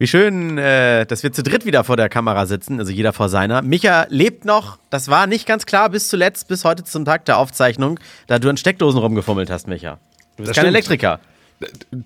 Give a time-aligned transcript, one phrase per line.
[0.00, 3.28] Wie schön, äh, dass wir zu dritt wieder vor der Kamera sitzen, also jeder vor
[3.28, 3.60] seiner.
[3.60, 7.36] Micha lebt noch, das war nicht ganz klar bis zuletzt, bis heute zum Tag der
[7.36, 9.98] Aufzeichnung, da du an Steckdosen rumgefummelt hast, Micha.
[10.38, 10.76] Du bist Das kein stimmt.
[10.76, 11.20] Elektriker.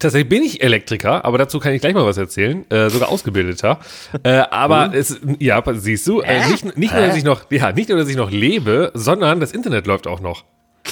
[0.00, 3.78] Tatsächlich bin ich Elektriker, aber dazu kann ich gleich mal was erzählen, äh, sogar ausgebildeter.
[4.24, 7.90] Äh, aber es, ja, siehst du, äh, nicht, nicht nur, dass ich noch, ja, nicht
[7.90, 10.42] nur, dass ich noch lebe, sondern das Internet läuft auch noch.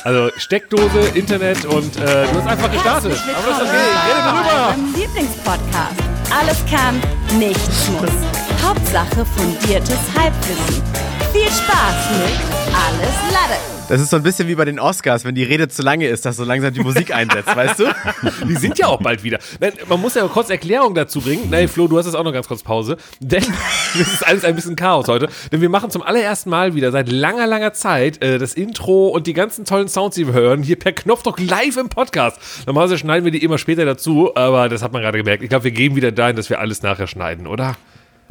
[0.04, 3.20] Also Steckdose, Internet und äh, du hast einfach gestartet.
[3.36, 4.98] Aber das ist okay, ich rede drüber.
[5.00, 6.11] Lieblingspodcast.
[6.38, 7.00] Alles kann,
[7.38, 8.10] nichts muss.
[8.64, 10.82] Hauptsache fundiertes Halbwissen.
[11.32, 13.60] Viel Spaß mit Alles Lade.
[13.88, 16.24] Das ist so ein bisschen wie bei den Oscars, wenn die Rede zu lange ist,
[16.24, 17.84] dass so langsam die Musik einsetzt, weißt du?
[18.48, 19.38] Die sind ja auch bald wieder.
[19.60, 21.48] Nein, man muss ja kurz Erklärung dazu bringen.
[21.50, 22.96] Nein, Flo, du hast jetzt auch noch ganz kurz Pause.
[23.20, 23.42] Denn
[23.94, 25.28] es ist alles ein bisschen Chaos heute.
[25.50, 29.26] Denn wir machen zum allerersten Mal wieder seit langer, langer Zeit äh, das Intro und
[29.26, 32.38] die ganzen tollen Sounds, die wir hören, hier per Knopfdruck live im Podcast.
[32.66, 35.42] Normalerweise schneiden wir die immer später dazu, aber das hat man gerade gemerkt.
[35.42, 37.76] Ich glaube, wir gehen wieder dahin, dass wir alles nachher schneiden, oder?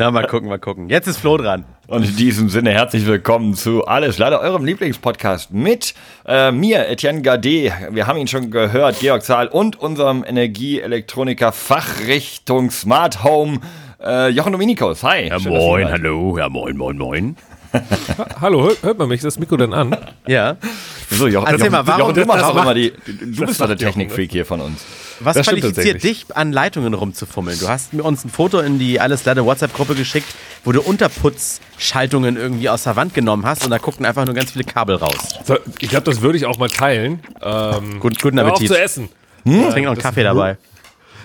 [0.01, 0.89] Na, mal gucken, mal gucken.
[0.89, 1.63] Jetzt ist Flo dran.
[1.85, 5.93] Und in diesem Sinne herzlich willkommen zu Alles leider eurem Lieblingspodcast mit
[6.25, 7.71] äh, mir, Etienne Gade.
[7.91, 13.59] Wir haben ihn schon gehört, Georg Zahl und unserem Energieelektroniker Fachrichtung Smart Home,
[14.03, 15.03] äh, Jochen Dominikus.
[15.03, 15.27] Hi.
[15.27, 17.35] Ja, Schön, moin, hallo, ja, moin, moin, moin.
[17.73, 19.95] Ha Hallo, hört, hört man mich das Mikro dann an?
[20.27, 20.57] Ja.
[21.09, 23.67] So, Jochen, Erzähl mal, warum- Jochen, du machst das auch immer die, du bist doch
[23.67, 24.81] der Jochen, Technikfreak hier von uns.
[25.19, 27.59] Was Das qualifiziert dich, an Leitungen rumzufummeln?
[27.59, 30.27] Du hast mir uns ein Foto in die Alles Lade WhatsApp-Gruppe geschickt,
[30.63, 34.51] wo du Unterputzschaltungen irgendwie aus der Wand genommen hast und da guckten einfach nur ganz
[34.51, 35.15] viele Kabel raus.
[35.45, 37.19] So, ich glaube, das würde ich auch mal teilen.
[37.41, 38.67] Ähm, Gut, guten auf Appetit.
[38.69, 39.09] zu essen.
[39.43, 40.57] Ich trinke noch einen Kaffee dabei.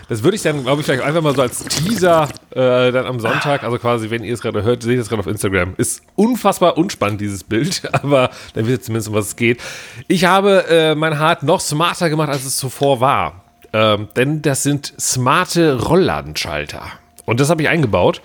[0.08, 3.20] Das würde ich dann, glaube ich, vielleicht einfach mal so als Teaser äh, dann am
[3.20, 5.74] Sonntag, also quasi, wenn ihr es gerade hört, seht ihr es gerade auf Instagram.
[5.76, 9.60] Ist unfassbar unspannend, dieses Bild, aber dann wisst ihr zumindest, um was es geht.
[10.08, 13.42] Ich habe äh, mein Hart noch smarter gemacht, als es zuvor war.
[13.72, 16.82] Ähm, denn das sind smarte Rollladenschalter.
[17.26, 18.22] Und das habe ich eingebaut.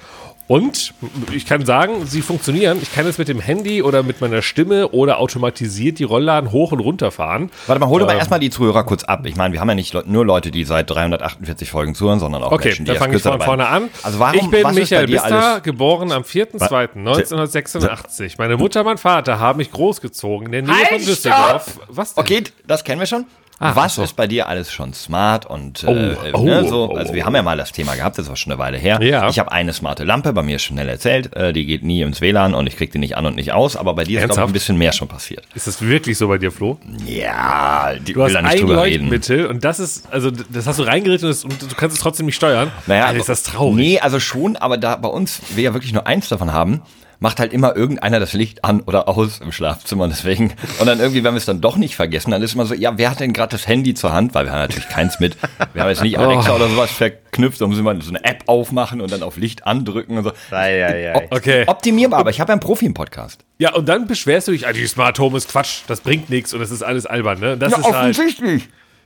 [0.51, 0.93] Und
[1.31, 2.77] ich kann sagen, sie funktionieren.
[2.81, 6.73] Ich kann jetzt mit dem Handy oder mit meiner Stimme oder automatisiert die Rollladen hoch
[6.73, 7.49] und runter fahren.
[7.67, 8.19] Warte mal, hol doch mal Ähm.
[8.19, 9.25] erstmal die Zuhörer kurz ab.
[9.25, 12.51] Ich meine, wir haben ja nicht nur Leute, die seit 348 Folgen zuhören, sondern auch
[12.51, 13.87] Okay, Menschen, die dann erst fange ich von vorne an.
[14.03, 18.33] Also warum, ich bin Michael Bister, geboren am 4.2.1986.
[18.37, 21.79] Meine Mutter, mein Vater haben mich großgezogen in der Nähe von Halt, Düsseldorf.
[21.87, 22.23] Was denn?
[22.25, 23.25] Okay, das kennen wir schon.
[23.61, 24.03] Ah, Was ach so.
[24.03, 26.89] ist bei dir alles schon smart und äh, Oh, oh, ne, so?
[26.91, 28.99] oh, Also wir haben ja mal das Thema gehabt, das war schon eine Weile her.
[29.03, 29.29] Ja.
[29.29, 32.21] Ich habe eine smarte Lampe, bei mir ist schnell erzählt, äh, die geht nie ins
[32.21, 34.49] WLAN und ich krieg die nicht an und nicht aus, aber bei dir ist glaube
[34.49, 35.43] ein bisschen mehr schon passiert.
[35.53, 36.79] Ist das wirklich so bei dir, Flo?
[37.05, 39.03] Ja, die Du hast will da nicht ein drüber reden.
[39.09, 42.01] Leuchtmittel und das ist, also das hast du reingeritten und, das, und du kannst es
[42.01, 42.71] trotzdem nicht steuern.
[42.87, 43.75] Naja, Alter, ist das traurig.
[43.75, 46.81] Nee, also schon, aber da bei uns, wir ja wirklich nur eins davon haben,
[47.21, 50.07] macht halt immer irgendeiner das Licht an oder aus im Schlafzimmer.
[50.07, 52.73] Deswegen, und dann irgendwie, wenn wir es dann doch nicht vergessen, dann ist immer so,
[52.73, 54.33] ja, wer hat denn gerade das Handy zur Hand?
[54.33, 55.37] Weil wir haben natürlich keins mit.
[55.73, 59.01] Wir haben jetzt nicht Alexa oder sowas verknüpft, da müssen wir so eine App aufmachen
[59.01, 60.31] und dann auf Licht andrücken und so.
[60.49, 61.15] Ei, ei, ei.
[61.15, 61.63] Op Okay.
[61.67, 63.45] Optimierbar, aber ich habe ja einen Profi im Podcast.
[63.59, 66.53] Ja, und dann beschwerst du dich, ah, die Smart Home ist Quatsch, das bringt nichts
[66.53, 67.55] und das ist alles albern, ne?
[67.55, 68.17] Das ist halt.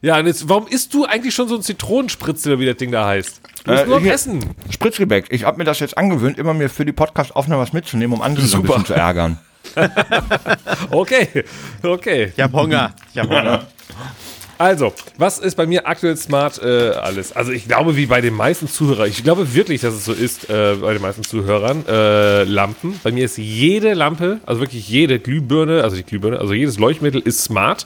[0.01, 2.91] Ja, und jetzt, warum isst du eigentlich schon so ein Zitronenspritzel, oder wie das Ding
[2.91, 3.41] da heißt?
[3.63, 4.45] Du musst Äh, nur am hier- Essen.
[4.69, 5.25] Spritzgebäck.
[5.29, 8.45] Ich habe mir das jetzt angewöhnt, immer mir für die Podcast-Aufnahme was mitzunehmen, um andere
[8.45, 8.73] so ein Super.
[8.79, 9.37] bisschen zu ärgern.
[10.91, 11.27] Okay,
[11.81, 12.31] okay.
[12.35, 12.93] Ich hab Hunger.
[13.13, 13.65] Ich hab Hunger.
[14.57, 17.33] Also, was ist bei mir aktuell smart äh, alles?
[17.33, 20.49] Also ich glaube, wie bei den meisten Zuhörern, ich glaube wirklich, dass es so ist
[20.49, 22.97] äh, bei den meisten Zuhörern, äh, Lampen.
[23.03, 27.21] Bei mir ist jede Lampe, also wirklich jede Glühbirne, also die Glühbirne, also jedes Leuchtmittel
[27.21, 27.85] ist smart.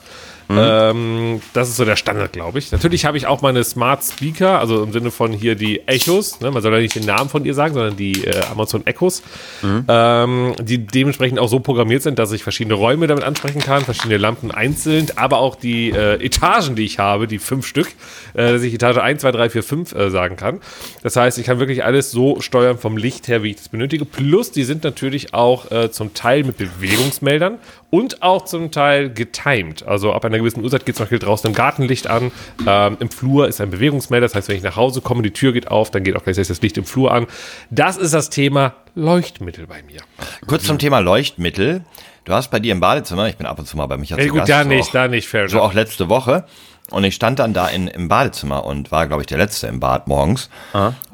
[0.58, 2.72] Ähm, das ist so der Standard, glaube ich.
[2.72, 6.40] Natürlich habe ich auch meine Smart Speaker, also im Sinne von hier die Echos.
[6.40, 6.50] Ne?
[6.50, 9.22] Man soll ja nicht den Namen von ihr sagen, sondern die äh, Amazon Echos,
[9.62, 14.16] ähm, die dementsprechend auch so programmiert sind, dass ich verschiedene Räume damit ansprechen kann, verschiedene
[14.16, 17.88] Lampen einzeln, aber auch die äh, Etagen, die ich habe, die fünf Stück,
[18.34, 20.60] äh, dass ich Etage 1, 2, 3, 4, 5 äh, sagen kann.
[21.02, 24.04] Das heißt, ich kann wirklich alles so steuern vom Licht her, wie ich das benötige.
[24.04, 27.58] Plus, die sind natürlich auch äh, zum Teil mit Bewegungsmeldern
[27.90, 29.86] und auch zum Teil getimed.
[29.86, 32.32] Also ab einer gewissen Uhrzeit geht zum Beispiel draußen im Gartenlicht an.
[32.66, 34.26] Ähm, Im Flur ist ein Bewegungsmelder.
[34.26, 36.48] Das heißt, wenn ich nach Hause komme, die Tür geht auf, dann geht auch gleichzeitig
[36.48, 37.26] das Licht im Flur an.
[37.70, 40.00] Das ist das Thema Leuchtmittel bei mir.
[40.46, 41.84] Kurz zum Thema Leuchtmittel.
[42.24, 44.26] Du hast bei dir im Badezimmer, ich bin ab und zu mal bei mich Ja,
[44.28, 45.70] gut, da nicht, da nicht, fair So enough.
[45.70, 46.44] auch letzte Woche.
[46.90, 49.80] Und ich stand dann da in, im Badezimmer und war, glaube ich, der Letzte im
[49.80, 50.50] Bad morgens.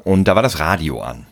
[0.03, 1.25] Und da war das Radio an.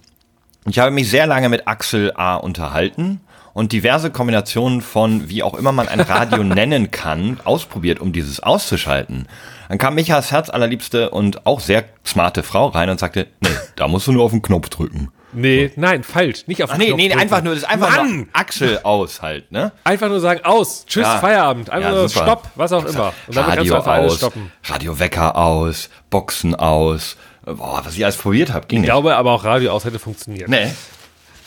[0.64, 2.36] Und Ich habe mich sehr lange mit Axel A.
[2.36, 3.22] unterhalten
[3.56, 8.42] und diverse Kombinationen von, wie auch immer man ein Radio nennen kann, ausprobiert, um dieses
[8.42, 9.28] auszuschalten.
[9.70, 13.88] Dann kam Michas Herz allerliebste und auch sehr smarte Frau rein und sagte, nee, da
[13.88, 15.10] musst du nur auf den Knopf drücken.
[15.34, 16.44] Nee, nein, falsch.
[16.48, 17.22] Nicht auf Ach den nee, Knopf nee, drücken.
[17.22, 18.18] einfach nur, das ist einfach Mann!
[18.18, 19.72] nur Axel aus halt, ne?
[19.84, 21.18] Einfach nur sagen, aus, tschüss, Ja.
[21.20, 21.70] Feierabend.
[21.72, 22.26] Einfach Ja, nur super.
[22.26, 23.14] Stopp, was auch immer.
[23.28, 24.52] Und damit kannst du Radio einfach alles aus, stoppen.
[24.66, 27.16] Radiowecker aus, Boxen aus,
[27.46, 28.90] Boah, was ich alles probiert habe, ging Ich nicht.
[28.90, 30.50] glaube aber auch Radio aus hätte funktioniert.
[30.50, 30.74] Nee.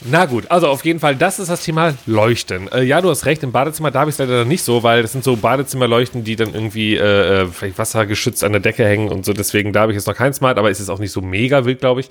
[0.05, 2.71] Na gut, also auf jeden Fall, das ist das Thema Leuchten.
[2.71, 5.03] Äh, ja, du hast recht, im Badezimmer, da habe ich es leider nicht so, weil
[5.03, 9.09] das sind so Badezimmerleuchten, die dann irgendwie äh, äh, vielleicht wassergeschützt an der Decke hängen
[9.09, 9.33] und so.
[9.33, 11.65] Deswegen, da habe ich jetzt noch kein Smart, aber es ist auch nicht so mega
[11.65, 12.09] wild, glaube ich.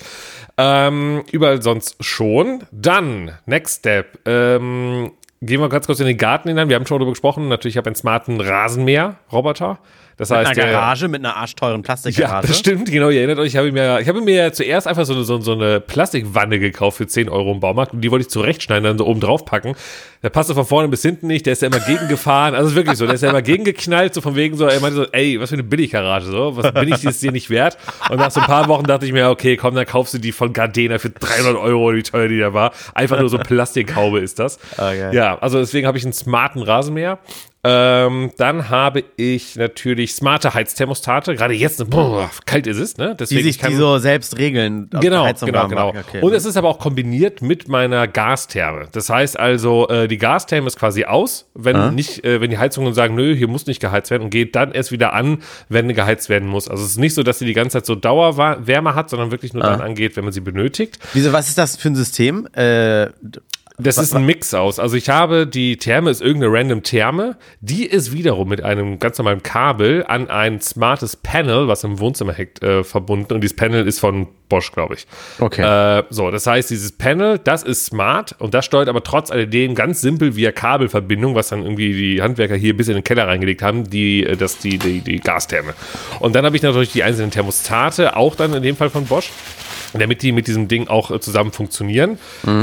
[0.57, 2.63] Ähm, überall sonst schon.
[2.71, 4.19] Dann, next step.
[4.25, 5.11] Ähm,
[5.41, 6.67] gehen wir ganz kurz in den Garten hinein.
[6.67, 7.47] Wir haben schon darüber gesprochen.
[7.47, 9.79] Natürlich, ich habe einen smarten Rasenmäher-Roboter.
[10.17, 12.47] Das Mit heißt, einer Garage, mit einer arschteuren ja, Plastikgarage.
[12.47, 13.09] das stimmt, genau.
[13.09, 15.53] Ihr erinnert euch, ich habe mir, ich habe mir zuerst einfach so eine, so, so
[15.53, 19.05] eine Plastikwanne gekauft für 10 Euro im Baumarkt und die wollte ich zurechtschneiden, dann so
[19.05, 19.75] oben drauf packen.
[20.23, 22.55] Der passte von vorne bis hinten nicht, der ist ja immer gegengefahren.
[22.55, 25.05] Also wirklich so, der ist ja immer gegengeknallt, so von wegen so, er meinte so,
[25.11, 27.77] ey, was für eine Billiggarage, so, was bin ich dir nicht wert?
[28.09, 30.31] Und nach so ein paar Wochen dachte ich mir, okay, komm, dann kaufst du die
[30.31, 32.71] von Gardena für 300 Euro, wie teuer die da war.
[32.95, 34.57] Einfach nur so Plastikhaube ist das.
[34.73, 35.15] Okay.
[35.15, 37.19] Ja, also deswegen habe ich einen smarten Rasenmäher.
[37.63, 41.35] Ähm, dann habe ich natürlich smarte Heizthermostate.
[41.35, 43.09] Gerade jetzt, boah, kalt ist es, ne?
[43.09, 44.89] Die Deswegen sich kann- die so selbst regeln.
[45.01, 45.89] Genau, die genau, genau.
[45.89, 46.21] Okay.
[46.21, 48.87] Und es ist aber auch kombiniert mit meiner Gastherme.
[48.93, 52.93] Das heißt also, äh, die Gastherme ist quasi aus, wenn nicht, äh, wenn die Heizungen
[52.93, 55.39] sagen, nö, hier muss nicht geheizt werden und geht dann erst wieder an,
[55.69, 56.67] wenn geheizt werden muss.
[56.67, 59.53] Also es ist nicht so, dass sie die ganze Zeit so Dauerwärme hat, sondern wirklich
[59.53, 60.99] nur dann angeht, wenn man sie benötigt.
[61.13, 62.47] Wieso, was ist das für ein System?
[62.53, 63.09] Äh,
[63.79, 64.79] Das ist ein Mix aus.
[64.79, 69.19] Also ich habe die Therme ist irgendeine random Therme, die ist wiederum mit einem ganz
[69.19, 73.33] normalen Kabel an ein smartes Panel, was im Wohnzimmer hängt, äh, verbunden.
[73.35, 75.05] Und dieses Panel ist von Bosch, glaube ich.
[75.39, 75.61] Okay.
[75.99, 79.75] Äh, so, das heißt, dieses Panel, das ist smart und das steuert aber trotz alledem
[79.75, 83.61] ganz simpel via Kabelverbindung, was dann irgendwie die Handwerker hier bis in den Keller reingelegt
[83.61, 85.75] haben, die, äh, das, die, die, die Gastherme.
[86.19, 89.31] Und dann habe ich natürlich die einzelnen Thermostate, auch dann in dem Fall von Bosch
[89.93, 92.17] damit die mit diesem Ding auch äh, zusammen funktionieren.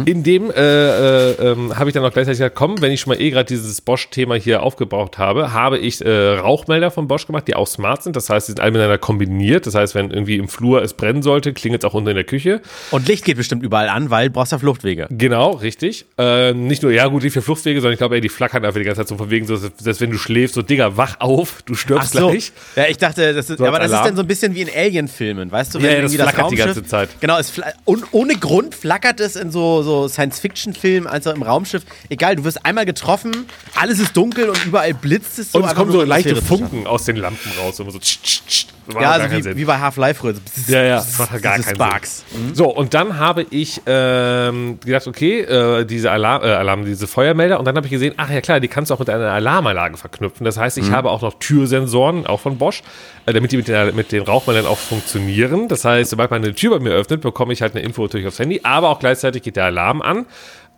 [0.04, 3.12] In dem äh, äh, ähm, habe ich dann auch gleichzeitig gesagt, komm, wenn ich schon
[3.12, 7.48] mal eh gerade dieses Bosch-Thema hier aufgebraucht habe, habe ich äh, Rauchmelder von Bosch gemacht,
[7.48, 8.16] die auch smart sind.
[8.16, 9.66] Das heißt, die sind alle miteinander kombiniert.
[9.66, 12.24] Das heißt, wenn irgendwie im Flur es brennen sollte, klingelt es auch unten in der
[12.24, 12.60] Küche.
[12.90, 15.06] und Licht geht bestimmt überall an, weil du brauchst ja Fluchtwege.
[15.10, 16.06] Genau, richtig.
[16.18, 18.78] Ähm, nicht nur, ja gut, die für Fluchtwege, sondern ich glaube, ey, die flackern einfach
[18.78, 21.62] die ganze Zeit so von wegen, so, dass wenn du schläfst, so, Digga, wach auf,
[21.62, 22.28] du Ach stirbst so.
[22.30, 22.52] gleich.
[22.76, 24.62] Ja, ich dachte, das ist, So als aber das ist dann so ein bisschen wie
[24.62, 25.78] in Alien-Filmen, weißt du?
[25.78, 27.10] Ja, ja, irgendwie das flackert die ganze Zeit.
[27.20, 27.52] Genau, es
[27.84, 31.84] und ohne Grund flackert es in so, so Science-Fiction-Filmen, also im Raumschiff.
[32.08, 35.58] Egal, du wirst einmal getroffen, alles ist dunkel und überall blitzt es so.
[35.58, 36.36] Und es kommen so leichte.
[36.36, 37.78] Funken aus den Lampen raus.
[37.78, 38.66] Immer so tsch, tsch, tsch.
[38.92, 39.56] Ja, also wie, Sinn.
[39.56, 40.34] wie bei Half-Life früher.
[40.68, 42.24] Ja, ja, das macht halt gar keinen Sparks.
[42.52, 47.58] So, und dann habe ich ähm, gedacht, okay, äh, diese Alarm, äh, Alarm, diese Feuermelder,
[47.58, 49.96] und dann habe ich gesehen, ach ja klar, die kannst du auch mit einer Alarmanlage
[49.96, 50.44] verknüpfen.
[50.44, 52.82] Das heißt, ich habe auch noch Türsensoren, auch von Bosch,
[53.26, 55.68] äh, damit die mit, der, mit den Rauchmeldern auch funktionieren.
[55.68, 58.26] Das heißt, sobald man eine Tür bei mir öffnet, bekomme ich halt eine Info natürlich
[58.26, 60.26] aufs Handy, aber auch gleichzeitig geht der Alarm an.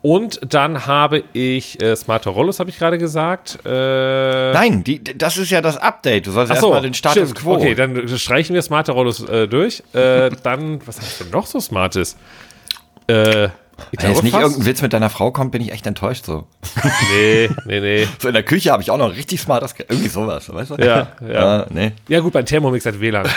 [0.06, 3.58] Und dann habe ich äh, smarte Rollos, habe ich gerade gesagt.
[3.66, 6.28] Äh, Nein, die, das ist ja das Update.
[6.28, 7.34] Du sollst so, erstmal den Status stimmt.
[7.34, 7.54] quo.
[7.56, 9.82] Okay, dann streichen wir smarte Rollos äh, durch.
[9.94, 12.16] Äh, dann, was hast du noch so smartes?
[13.08, 13.50] Äh, ich
[14.00, 16.24] Wenn jetzt nicht fast- irgendein Witz mit deiner Frau kommt, bin ich echt enttäuscht.
[16.24, 16.46] So,
[17.16, 18.08] Nee, nee, nee.
[18.20, 20.74] so in der Küche habe ich auch noch richtig smartes, Ge- irgendwie sowas, weißt du?
[20.76, 21.62] Ja, ja.
[21.62, 21.92] Äh, nee.
[22.06, 23.28] Ja, gut, beim Thermomix hat WLAN.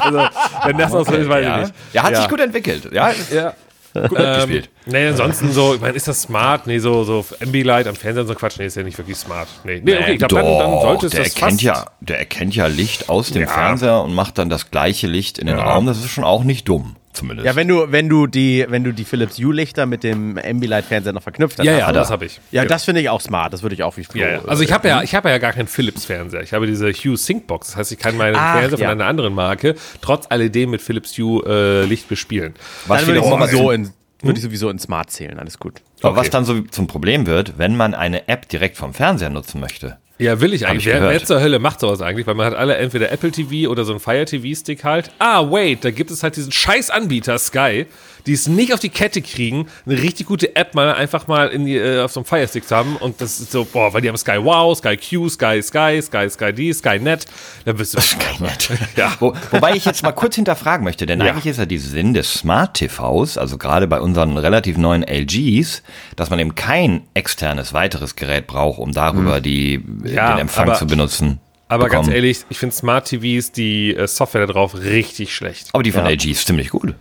[0.00, 0.18] also,
[0.64, 1.56] wenn das noch so ist, weiß ja.
[1.56, 1.74] ich nicht.
[1.92, 2.20] Ja, hat ja.
[2.22, 2.88] sich gut entwickelt.
[2.90, 3.52] Ja, Ja.
[3.94, 4.70] Gut mitgespielt.
[4.86, 6.66] Nee, ansonsten so, ich meine, ist das smart?
[6.66, 9.48] Nee, so, so Ambilight am Fernseher und so Quatsch, nee, ist ja nicht wirklich smart.
[9.64, 12.54] Nee, nee okay, ich glaube, dann, dann sollte es der das erkennt ja, der erkennt
[12.54, 13.48] ja Licht aus dem Ja.
[13.48, 15.64] Fernseher und macht dann das gleiche Licht in den Ja.
[15.64, 15.86] Raum.
[15.86, 17.46] Das ist schon auch nicht dumm, zumindest.
[17.46, 21.22] Ja, wenn du, wenn du die, wenn du die Philips Hue-Lichter mit dem Ambilight-Fernseher noch
[21.22, 21.66] verknüpft hast.
[21.66, 22.40] Ja, ja, das habe ich.
[22.50, 22.74] Ja, Genau.
[22.74, 23.52] das finde ich auch smart.
[23.52, 24.20] Das würde ich auch wie Flo.
[24.20, 24.44] Ja, ja.
[24.46, 26.42] Also ich habe ja, ich habe ja gar keinen Philips-Fernseher.
[26.42, 27.68] Ich habe diese Hue Syncbox.
[27.68, 28.90] Das heißt, ich kann meinen Ach, Fernseher von ja.
[28.90, 32.54] einer anderen Marke trotz alledem mit Philips Hue äh, Licht bespielen.
[32.86, 33.90] was Dann würde ich, sowieso in,
[34.22, 35.38] würde ich sowieso in Smart zählen.
[35.38, 35.82] Alles gut.
[36.02, 36.30] Aber was Okay.
[36.32, 39.98] dann so zum Problem wird, wenn man eine App direkt vom Fernseher nutzen möchte.
[40.18, 40.86] Ja, will ich eigentlich.
[40.86, 42.26] ich wer, wer zur Hölle macht sowas eigentlich?
[42.26, 45.10] Weil man hat alle entweder Apple TV oder so ein Fire TV-Stick halt.
[45.18, 47.86] Ah, wait, da gibt es halt diesen scheiß Anbieter Sky,
[48.26, 51.66] die es nicht auf die Kette kriegen, eine richtig gute App mal einfach mal in
[51.66, 52.96] die, äh, auf so einem Fire Stick zu haben.
[52.96, 56.28] Und das ist so, boah, weil die haben Sky Wow, Sky Q, Sky Sky, Sky
[56.30, 57.26] Sky D, Sky Net.
[57.64, 57.98] Da bist du.
[58.96, 59.12] Ja.
[59.20, 61.32] Wo, wobei ich jetzt mal kurz hinterfragen möchte, denn Ja.
[61.32, 65.82] eigentlich ist ja die Sinn des Smart TVs, also gerade bei unseren relativ neuen LGs,
[66.16, 70.78] dass man eben kein externes weiteres Gerät braucht, um darüber die, Ja, den Empfang aber-
[70.78, 71.40] zu benutzen.
[71.66, 72.16] Aber ganz bekommen.
[72.16, 75.68] ehrlich, ich finde Smart TVs, die äh, Software da drauf, richtig schlecht.
[75.72, 76.94] Aber die von LG ist ziemlich gut.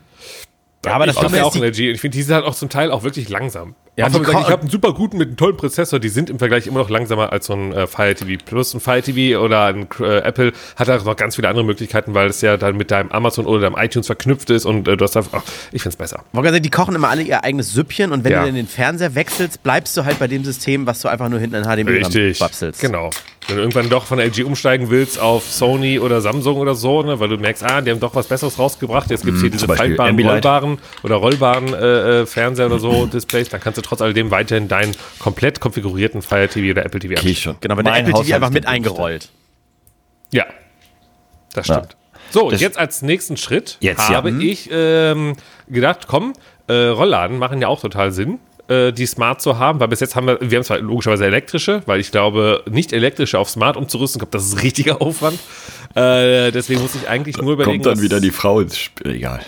[0.86, 1.92] Ja, aber das Dumme ja ist auch ein die- LG.
[1.94, 3.76] Ich finde, die sind halt auch zum Teil auch wirklich langsam.
[3.96, 6.00] Ja, Ja, die ich sagen, ko- ich habe einen super guten mit einem tollen Prozessor.
[6.00, 8.74] Die sind im Vergleich immer noch langsamer als so ein äh, Fire TV Plus.
[8.74, 12.28] Ein Fire TV oder ein äh, Apple hat auch noch ganz viele andere Möglichkeiten, weil
[12.28, 15.16] es ja dann mit deinem Amazon oder deinem iTunes verknüpft ist und äh, du hast
[15.16, 16.24] einfach, ach, ich finde es besser.
[16.34, 18.42] Sagen, die kochen immer alle ihr eigenes Süppchen und wenn Ja.
[18.42, 21.40] du in den Fernseher wechselst, bleibst du halt bei dem System, was du einfach nur
[21.40, 22.40] hinten in HDMI Richtig.
[22.40, 22.82] babselst.
[22.82, 23.12] Genau.
[23.48, 27.20] Wenn du irgendwann doch von LG umsteigen willst auf Sony oder Samsung oder so, ne,
[27.20, 29.66] weil du merkst, ah, die haben doch was Besseres rausgebracht, jetzt gibt es hier diese
[29.66, 33.82] Mhm, Beispiel faltbaren, rollbaren oder rollbaren äh, äh, Fernseher oder so, Displays, dann kannst du
[33.82, 37.44] trotz alledem weiterhin deinen komplett konfigurierten Fire TV oder Apple TV Okay, anschließen.
[37.44, 37.56] schon.
[37.60, 39.30] Genau, wenn der Apple TV Haushalt einfach mit eingerollt.
[40.32, 40.46] Ja,
[41.54, 41.76] das Ja.
[41.80, 41.98] stimmt.
[42.30, 44.16] So, Das- jetzt als nächsten Schritt Jetzt, ja.
[44.16, 44.42] habe Mhm.
[44.42, 45.36] ich ähm,
[45.68, 46.34] gedacht, komm,
[46.68, 50.16] äh, Rollladen machen ja auch total Sinn, äh, die smart zu haben, weil bis jetzt
[50.16, 54.20] haben wir, wir haben zwar logischerweise elektrische, weil ich glaube, nicht elektrische auf smart umzurüsten,
[54.20, 55.40] ich glaube, das ist richtiger Aufwand.
[55.96, 57.84] Äh, deswegen muss ich eigentlich nur überlegen.
[57.84, 59.12] Kommt dann wieder die Frau ins Spiel.
[59.12, 59.42] Egal.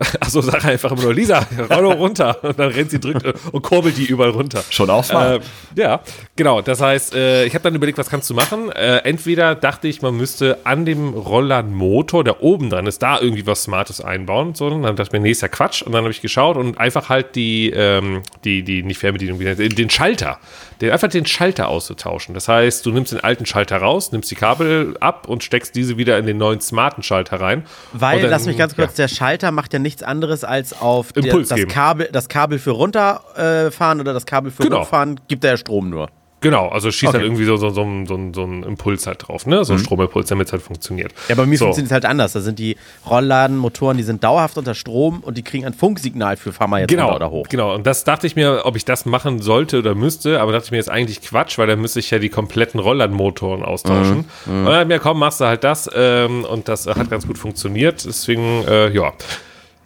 [0.20, 2.42] Achso, sag einfach immer nur, Lisa, Rollo runter.
[2.42, 4.64] Und dann rennt sie, drückt äh, und kurbelt die überall runter.
[4.70, 5.42] Schon auch smart.
[5.76, 6.00] Äh, ja,
[6.36, 6.62] genau.
[6.62, 8.70] Das heißt, äh, ich habe dann überlegt, was kannst du machen?
[8.72, 13.46] Äh, entweder dachte ich, man müsste an dem Rollladenmotor, der oben dran ist, da irgendwie
[13.46, 14.54] was Smartes einbauen.
[14.54, 15.82] So, und dann dachte ich mir, nee, ist ja Quatsch.
[15.82, 19.44] Und dann habe ich geschaut und einfach halt die, ähm, die, die, nicht Fernbedienung, wie
[19.44, 20.38] nennt- den Schalter,
[20.80, 22.34] den, einfach den Schalter auszutauschen.
[22.34, 25.96] Das heißt, du nimmst den alten Schalter raus, nimmst die Kabel ab und steckst diese
[25.98, 27.64] wieder in den neuen smarten Schalter rein.
[27.92, 29.04] Weil, dann- lass mich ganz kurz, ja.
[29.06, 31.68] der Schalter macht ja nichts anderes als auf der, das, geben.
[31.70, 34.82] Kabel, das Kabel für runterfahren äh, oder das Kabel für Genau.
[34.82, 36.08] hochfahren, gibt er ja Strom nur.
[36.42, 37.18] Genau, also schießt Okay.
[37.18, 39.62] halt irgendwie so, so, so, so, so, einen Impuls halt drauf, ne?
[39.62, 41.12] So ein Stromimpuls, damit es halt funktioniert.
[41.28, 41.66] Ja, bei mir so.
[41.66, 42.32] funktioniert es halt anders.
[42.32, 42.78] Da sind die
[43.10, 46.88] Rollladenmotoren, die sind dauerhaft unter Strom und die kriegen ein Funksignal für fahr mal jetzt
[46.88, 47.46] Genau, oder hoch.
[47.50, 47.74] genau.
[47.74, 50.70] Und das dachte ich mir, ob ich das machen sollte oder müsste, aber dachte ich
[50.70, 54.24] mir, ist eigentlich Quatsch, weil dann müsste ich ja die kompletten Rollladenmotoren austauschen.
[54.46, 57.26] Mhm, Und dann ich mir, komm, machst du halt das ähm, und das hat ganz
[57.26, 58.06] gut funktioniert.
[58.06, 59.12] Deswegen, äh, ja.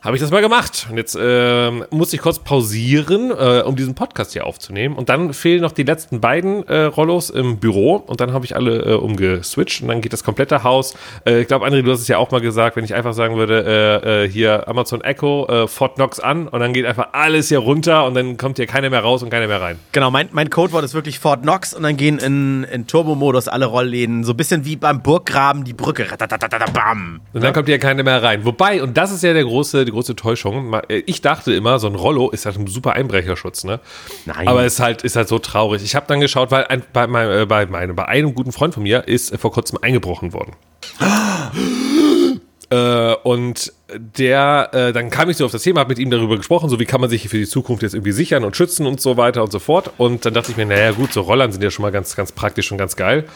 [0.04, 0.86] Habe ich das mal gemacht.
[0.90, 4.96] Und jetzt ähm, muss ich kurz pausieren, äh, um diesen Podcast hier aufzunehmen.
[4.96, 7.96] Und dann fehlen noch die letzten beiden äh, Rollos im Büro.
[7.96, 9.80] Und dann habe ich alle äh, umgeswitcht.
[9.80, 10.94] Und dann geht das komplette Haus.
[11.24, 13.36] Äh, ich glaube, André, du hast es ja auch mal gesagt, wenn ich einfach sagen
[13.36, 13.64] würde,
[14.04, 16.48] äh, äh, hier Amazon Echo, äh, Fort Knox an.
[16.48, 18.04] Und dann geht einfach alles hier runter.
[18.04, 19.78] Und dann kommt hier keiner mehr raus und keiner mehr rein.
[19.92, 23.64] Genau, mein, mein Codewort ist wirklich Fort Knox und dann gehen in, in Turbo-Modus alle
[23.64, 26.10] Rollläden, so ein bisschen wie beim Burggraben die Brücke.
[26.10, 27.22] Ratatatatata-bam.
[27.32, 28.44] Und dann kommt hier keiner mehr rein.
[28.44, 30.74] Wobei, und das ist ja der große, große Täuschung.
[30.88, 33.80] äh, Ich dachte immer, so ein Rollo ist halt ein super Einbrecherschutz, ne?
[34.26, 34.46] Nein.
[34.46, 35.82] Aber ist halt, ist halt so traurig.
[35.82, 38.74] Ich habe dann geschaut, weil ein, bei, mein, äh, bei, meinem, bei einem guten Freund
[38.74, 40.52] von mir ist äh, vor kurzem eingebrochen worden.
[42.70, 46.36] Äh, und der, äh, dann kam ich so auf das Thema, habe mit ihm darüber
[46.36, 49.00] gesprochen, so wie kann man sich für die Zukunft jetzt irgendwie sichern und schützen und
[49.02, 49.90] so weiter und so fort.
[49.98, 52.32] Und dann dachte ich mir, naja gut, so Rollern sind ja schon mal ganz, ganz
[52.32, 53.26] praktisch und ganz geil.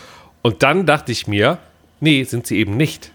[0.42, 1.58] Und dann dachte ich mir,
[2.00, 3.12] nee, sind sie eben nicht.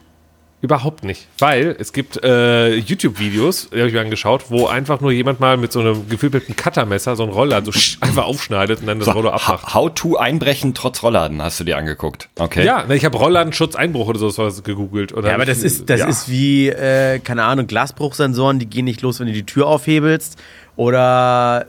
[0.64, 1.28] Überhaupt nicht.
[1.40, 5.58] Weil es gibt äh, YouTube-Videos, die habe ich mir angeschaut, wo einfach nur jemand mal
[5.58, 9.14] mit so einem gefilmten Cuttermesser so einen Roller so sch- einfach aufschneidet und dann das
[9.14, 9.66] Rollo abmacht.
[9.68, 12.30] Ha- How to einbrechen trotz Rollladen hast du dir angeguckt.
[12.40, 12.64] Okay.
[12.66, 15.12] Ja, ne, ich habe Rollladenschutz Einbruch oder sowas gegoogelt.
[15.12, 16.08] Und Ja, aber das ist, das ja.
[16.08, 20.38] ist wie, äh, keine Ahnung, Glasbruchsensoren, die gehen nicht los, wenn du die Tür aufhebelst.
[20.78, 21.66] Oder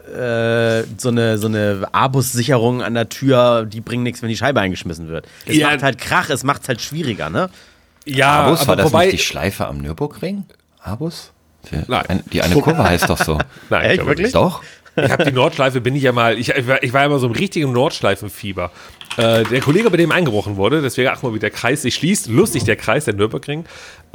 [0.82, 4.60] äh, so eine, so eine Abus-Sicherung an der Tür, die bringen nichts, wenn die Scheibe
[4.60, 5.26] eingeschmissen wird.
[5.46, 5.70] Es Ja.
[5.70, 7.50] macht halt Krach, es macht es halt schwieriger, ne?
[8.04, 10.44] Ja, Abus, war aber das wobei, nicht die Schleife am Nürburgring?
[10.80, 11.32] Abus?
[11.70, 12.04] Die, Nein.
[12.08, 13.38] ein, die eine Kurve heißt doch so.
[13.70, 14.26] nein, Echt, glaube wirklich?
[14.26, 14.34] nicht.
[14.34, 14.62] Doch?
[14.96, 17.18] Ich habe die Nordschleife, bin ich ja mal, ich, ich, war, ich war ja immer
[17.18, 18.70] so im richtigen Nordschleifenfieber.
[19.16, 22.28] Äh, der Kollege, bei dem eingebrochen wurde, deswegen ach mal, wie der Kreis sich schließt,
[22.28, 23.64] lustig der Kreis, der Nürburgring,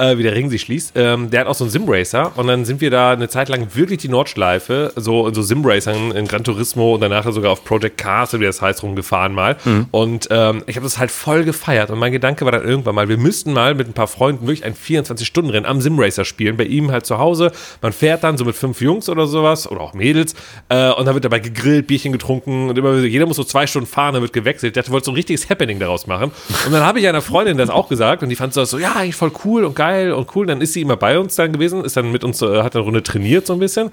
[0.00, 2.32] äh, wie der Ring sich schließt, ähm, der hat auch so einen Simracer.
[2.36, 6.12] Und dann sind wir da eine Zeit lang wirklich die Nordschleife, so in so Simracern
[6.12, 9.56] in Gran Turismo und danach sogar auf Project Cars, wie das heißt, rumgefahren mal.
[9.90, 11.90] Und ähm, ich habe das halt voll gefeiert.
[11.90, 14.64] Und mein Gedanke war dann irgendwann mal, wir müssten mal mit ein paar Freunden wirklich
[14.64, 17.52] ein 24-Stunden-Rennen am Simracer spielen, bei ihm halt zu Hause.
[17.82, 20.34] Man fährt dann so mit fünf Jungs oder sowas oder auch Mädels.
[20.68, 22.70] Äh, und dann wird dabei gegrillt, Bierchen getrunken.
[22.70, 24.76] Und immer, jeder muss so zwei Stunden fahren, dann wird gewechselt.
[24.90, 26.32] Der wollte so ein richtiges Happening daraus machen.
[26.66, 29.14] Und dann habe ich einer Freundin das auch gesagt und die fand so, ja, eigentlich
[29.14, 30.46] voll cool und geil und cool.
[30.46, 32.84] Dann ist sie immer bei uns dann gewesen, ist dann mit uns, äh, hat eine
[32.84, 33.90] Runde trainiert so ein bisschen.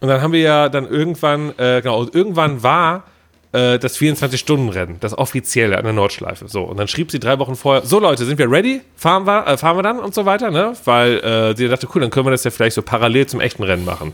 [0.00, 3.04] Und dann haben wir ja dann irgendwann, äh, genau, und irgendwann war
[3.52, 6.48] äh, das 24-Stunden-Rennen, das offizielle an der Nordschleife.
[6.48, 8.82] So, und dann schrieb sie drei Wochen vorher, so Leute, sind wir ready?
[8.96, 10.74] Fahren wir, äh, fahren wir dann und so weiter, ne?
[10.84, 13.62] Weil äh, sie dachte, cool, dann können wir das ja vielleicht so parallel zum echten
[13.62, 14.12] Rennen machen.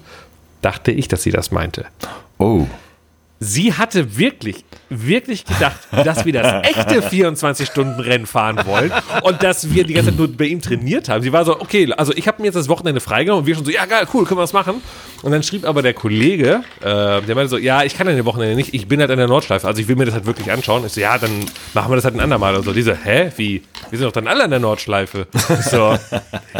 [0.62, 1.86] Dachte ich, dass sie das meinte.
[2.38, 2.66] Oh.
[3.42, 8.92] Sie hatte wirklich, wirklich gedacht, dass wir das echte 24-Stunden-Rennen fahren wollen
[9.22, 11.22] und dass wir die ganze Zeit nur bei ihm trainiert haben.
[11.22, 13.64] Sie war so, okay, also ich habe mir jetzt das Wochenende freigenommen und wir schon
[13.64, 14.82] so, ja geil, cool, können wir das machen?
[15.22, 18.26] Und dann schrieb aber der Kollege, äh, der meinte so, ja, ich kann an dem
[18.26, 20.50] Wochenende nicht, ich bin halt an der Nordschleife, also ich will mir das halt wirklich
[20.52, 20.84] anschauen.
[20.84, 22.56] Ich so, ja, dann machen wir das halt ein andermal.
[22.56, 23.62] Und so, diese, hä, wie?
[23.88, 25.26] Wir sind doch dann alle an der Nordschleife.
[25.32, 25.96] Ich so,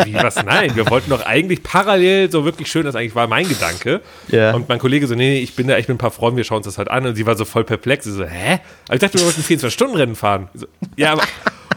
[0.05, 0.37] wie, was?
[0.45, 4.01] Nein, wir wollten doch eigentlich parallel so wirklich schön, das eigentlich war mein Gedanke.
[4.29, 4.55] Ja.
[4.55, 6.59] Und mein Kollege so, nee, ich bin da echt mit ein paar Freunden, wir schauen
[6.59, 7.07] uns das halt an.
[7.07, 8.05] Und sie war so voll perplex.
[8.05, 8.61] Sie so, hä?
[8.87, 10.49] Aber ich dachte, wir wollten 24-Stunden-Rennen fahren.
[10.55, 11.23] So, ja, aber.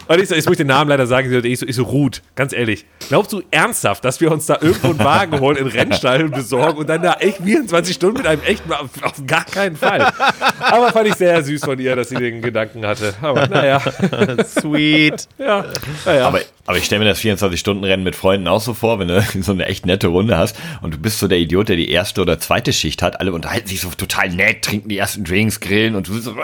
[0.07, 2.21] Und ich so, jetzt muss ich den Namen leider sagen, ich so, ich so, Ruth,
[2.35, 6.27] ganz ehrlich, glaubst du ernsthaft, dass wir uns da irgendwo einen Wagen holen, in Rennstall
[6.29, 10.12] besorgen und dann da echt 24 Stunden mit einem echten, auf, auf gar keinen Fall.
[10.59, 13.13] Aber fand ich sehr süß von ihr, dass sie den Gedanken hatte.
[13.21, 13.79] Aber naja,
[14.45, 15.27] Sweet.
[15.38, 15.65] ja,
[16.05, 16.27] naja.
[16.27, 19.51] Aber, aber ich stelle mir das 24-Stunden-Rennen mit Freunden auch so vor, wenn du so
[19.53, 22.39] eine echt nette Runde hast und du bist so der Idiot, der die erste oder
[22.39, 23.19] zweite Schicht hat.
[23.19, 26.31] Alle unterhalten sich so total nett, trinken die ersten Drinks, grillen und du bist so.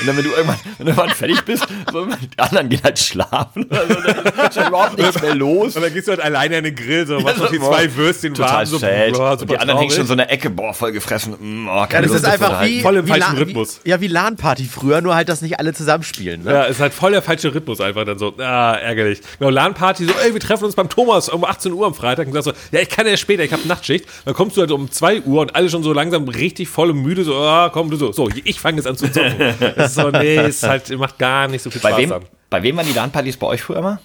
[0.00, 1.66] Und dann, wenn du irgendwann, wenn du irgendwann fertig bist,
[2.34, 3.66] die anderen gehen halt schlafen.
[3.70, 5.76] Also, dann ist ja überhaupt nichts mehr los.
[5.76, 7.94] Und dann gehst du halt alleine in den Grill, so, machst noch die boah, zwei
[7.96, 9.94] Würstchen Total warm, so, boah, und die anderen hängen traurig.
[9.94, 11.34] schon so in der Ecke, boah, voll gefressen.
[11.38, 12.74] Mm, oh, Ja, das Lust, ist einfach unterhalten.
[12.74, 13.80] wie, Voll im wie falschen La- Rhythmus.
[13.84, 16.44] Wie, ja, wie LAN-Party früher, nur halt, dass nicht alle zusammenspielen.
[16.44, 16.52] Ne?
[16.52, 18.34] Ja, ist halt voll der falsche Rhythmus einfach dann so.
[18.38, 19.20] Ah, ärgerlich.
[19.38, 22.32] Genau, LAN-Party, so, ey, wir treffen uns beim Thomas um 18 Uhr am Freitag und
[22.32, 24.06] sagst so, ja, ich kann ja später, ich habe Nachtschicht.
[24.24, 26.98] Dann kommst du halt um 2 Uhr und alle schon so langsam richtig voll und
[27.02, 29.34] müde, so, ah, komm, du so, so, ich fange jetzt an zu zocken.
[29.76, 32.22] Das ist so, nee, ist halt, macht gar nicht so viel Bei Spaß wem, dann.
[32.50, 34.00] bei wem waren die LAN-Partys bei euch früher immer?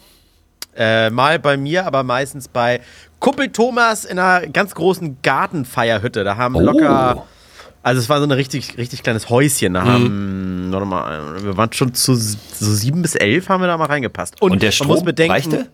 [0.75, 2.81] Äh, mal bei mir, aber meistens bei
[3.19, 6.23] Kumpel Thomas in einer ganz großen Gartenfeierhütte.
[6.23, 6.59] Da haben Oh.
[6.61, 7.25] locker.
[7.83, 9.73] Also es war so ein richtig, richtig kleines Häuschen.
[9.73, 12.37] Da haben, warte mal, wir waren schon zu so
[12.73, 14.41] sieben bis elf haben wir da mal reingepasst.
[14.41, 15.67] Und der man Strom muss bedenken, reichte?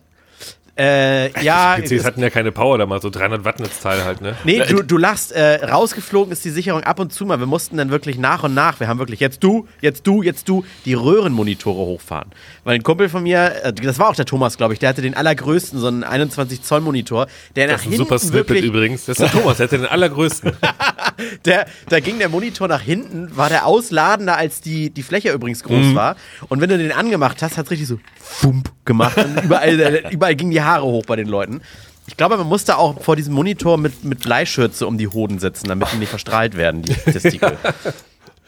[0.80, 4.34] Äh, ja, PCs es- hatten ja keine Power damals, so 300 Watt Netzteil halt, ne?
[4.44, 7.38] Nee, du, du lachst, äh, rausgeflogen ist die Sicherung ab und zu mal.
[7.38, 10.48] Wir mussten dann wirklich nach und nach, wir haben wirklich jetzt du, jetzt du, jetzt
[10.48, 12.30] du, die Röhrenmonitore hochfahren.
[12.64, 15.02] Weil ein Kumpel von mir, äh, das war auch der Thomas, glaube ich, der hatte
[15.02, 18.48] den allergrößten, so einen 21 Zoll Monitor, der nach Das ist ein hinten super Snippet
[18.48, 19.04] wirklich, übrigens.
[19.04, 20.52] Das ist der Thomas, der hatte den allergrößten.
[21.44, 25.62] der, da ging der Monitor nach hinten, war der ausladender, als die, die Fläche übrigens
[25.62, 26.16] groß war.
[26.48, 27.98] Und wenn du den angemacht hast, hat es richtig so
[28.30, 31.60] Fump gemacht und überall, überall gingen die Haare hoch bei den Leuten.
[32.06, 35.68] Ich glaube, man musste auch vor diesem Monitor mit, mit Bleischürze um die Hoden sitzen,
[35.68, 37.56] damit die nicht verstrahlt werden, die Testikel.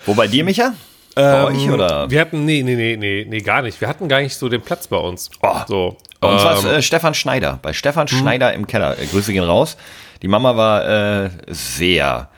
[0.06, 0.74] Wo bei dir, Micha?
[1.14, 2.10] Bei euch oder?
[2.10, 3.80] Wir hatten, nee, nee, nee, nee, nee, gar nicht.
[3.80, 5.30] Wir hatten gar nicht so den Platz bei uns.
[5.42, 5.56] Oh.
[5.68, 5.96] So.
[6.20, 7.58] Bei uns war es ähm, äh, Stefan Schneider.
[7.60, 8.98] Bei Stefan Schneider im Keller.
[8.98, 9.76] Äh, Grüße gehen raus.
[10.22, 12.28] Die Mama war äh, sehr,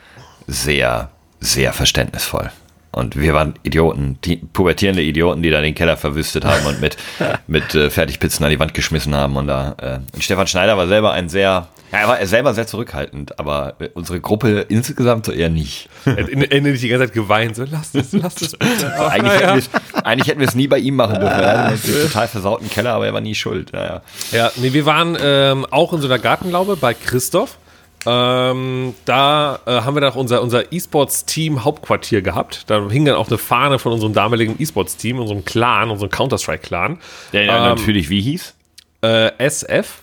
[0.47, 1.11] sehr,
[1.41, 2.51] sehr verständnisvoll.
[2.95, 6.97] Und wir waren Idioten, die pubertierende Idioten, die da den Keller verwüstet haben und mit,
[7.47, 9.37] mit äh, Fertigpizzen an die Wand geschmissen haben.
[9.37, 12.67] Und da äh, und Stefan Schneider war selber ein sehr, ja, er war selber sehr
[12.67, 15.89] zurückhaltend, aber äh, unsere Gruppe insgesamt so eher nicht.
[16.05, 17.57] Er hat in- innerlich die ganze Zeit geweint.
[17.57, 18.57] So, lasst es, lasst es.
[18.61, 21.41] Ach, Eigentlich, hätten wir eigentlich hätten wir es nie bei ihm machen dürfen.
[21.41, 23.73] Er hatte einen total versauten Keller, aber er war nie schuld.
[23.73, 24.03] Naja.
[24.33, 27.59] Ja, nee, wir waren ähm, auch in so einer Gartenlaube bei Christoph.
[28.07, 32.65] Ähm, da äh, haben wir dann auch unser, unser E-Sports-Team Hauptquartier gehabt.
[32.69, 36.99] Da hing dann auch eine Fahne von unserem damaligen E-Sports-Team, unserem Clan, unserem Counter-Strike-Clan.
[37.33, 38.55] Der ja, Ähm, natürlich wie hieß?
[39.03, 40.03] Äh, SF.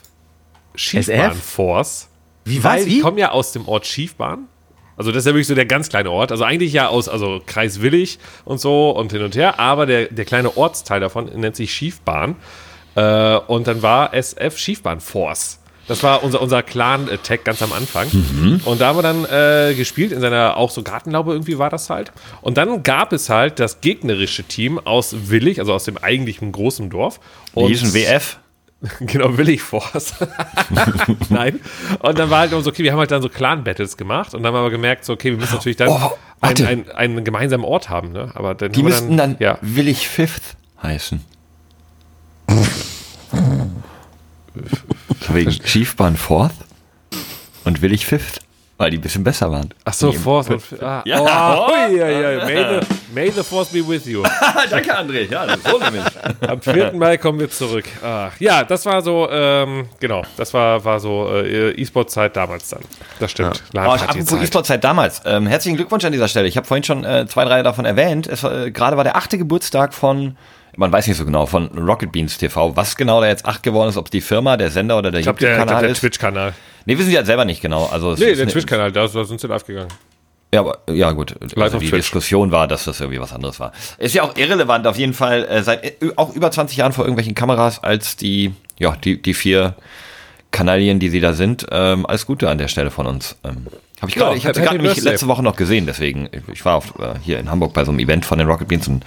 [0.76, 2.08] Schiefbahn Force.
[2.46, 2.86] Wie Weil was?
[2.86, 4.48] die kommen ja aus dem Ort Schiefbahn.
[4.98, 6.32] Also das ist ja wirklich so der ganz kleine Ort.
[6.32, 9.60] Also eigentlich ja aus also Kreis Willig und so und hin und her.
[9.60, 12.36] Aber der, der kleine Ortsteil davon nennt sich Schiefbahn.
[12.96, 15.61] Äh, und dann war SF Schiefbahn Force.
[15.92, 18.08] Das war unser, unser Clan-Tag ganz am Anfang.
[18.64, 21.90] Und da haben wir dann äh, gespielt, in seiner auch so Gartenlaube irgendwie war das
[21.90, 22.14] halt.
[22.42, 26.90] Und dann gab es halt das gegnerische Team aus Willig, also aus dem eigentlichen großen
[26.90, 27.20] Dorf.
[27.54, 28.38] Die Und hießen WF.
[29.02, 30.14] Genau, Willig Force.
[31.30, 31.60] Nein.
[32.00, 34.54] Und dann war halt so, okay, wir haben halt dann so Clan-Battles gemacht und dann
[34.54, 36.68] haben wir gemerkt, so, okay, wir müssen natürlich dann Oh, einen, warte.
[36.68, 38.32] einen, einen gemeinsamen Ort haben, ne?
[38.34, 39.58] Aber dann Die müssten dann ja.
[39.62, 41.20] Willig Fifth heißen.
[45.30, 46.54] Wegen Schiefbahn Fourth
[47.64, 48.40] und Willig Fifth,
[48.78, 49.74] weil die ein bisschen besser waren.
[49.86, 50.50] Ach so, Die- Force.
[50.50, 51.20] Und, ah, Ja.
[51.58, 52.46] oh, ui, ui, ui.
[52.46, 54.24] May, the, may the Force be with you.
[54.72, 55.30] Danke, André.
[55.32, 56.04] Ja, das ist nämlich.
[56.50, 56.94] Am 4.
[56.94, 57.86] Mai kommen wir zurück.
[58.04, 62.82] Ach, ja, das war so, ähm, genau, das war, war so äh, E-Sport-Zeit damals dann.
[63.20, 63.62] Das stimmt.
[63.76, 64.32] Oh, apropos.
[64.34, 65.22] E-Sport-Zeit damals.
[65.26, 66.48] Ähm, herzlichen Glückwunsch an dieser Stelle.
[66.48, 68.28] Ich habe vorhin schon äh, zwei, drei davon erwähnt.
[68.28, 70.36] Äh, gerade war der achte Geburtstag von,
[70.78, 72.76] man weiß nicht so genau, von Rocket Beans TV.
[72.76, 75.20] Was genau da jetzt acht geworden ist, ob es die Firma, der Sender oder der
[75.20, 76.00] ich der, ich YouTube-Kanal der ist.
[76.00, 76.54] Twitch-Kanal.
[76.86, 77.86] Nee, wissen Sie halt selber nicht genau.
[77.86, 79.90] Also, Nee, der Twitch-Kanal, da, da sind sie live gegangen.
[80.54, 81.36] Ja, aber ja gut.
[81.58, 82.02] also die Twitch.
[82.08, 83.72] Diskussion war, dass das irgendwie was anderes war.
[83.98, 85.46] Ist ja auch irrelevant auf jeden Fall.
[85.46, 89.34] Äh, seit äh, auch über 20 Jahren vor irgendwelchen Kameras als die ja die die
[89.34, 89.76] vier
[90.52, 91.68] Kanalien, die sie da sind.
[91.72, 93.38] Ähm, alles Gute an der Stelle von uns.
[93.46, 93.68] Ähm,
[94.02, 95.12] habe ich Ja, gerade, ich habe happy gerade nämlich birthday.
[95.14, 95.86] letzte Woche noch gesehen.
[95.86, 98.68] Deswegen ich war auf, äh, hier in Hamburg bei so einem Event von den Rocket
[98.68, 99.06] Beans und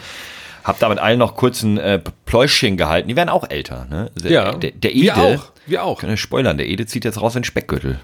[0.65, 3.09] habe da mit allen noch kurz ein äh, Pläuschchen gehalten.
[3.09, 3.87] Die werden auch älter.
[3.91, 4.11] Ne?
[4.23, 5.15] Der, Ja, der, der wir Ede.
[5.17, 6.01] auch, wir auch.
[6.01, 6.57] Können wir spoilern?
[6.59, 8.01] Der Ede zieht jetzt raus in den Speckgürtel.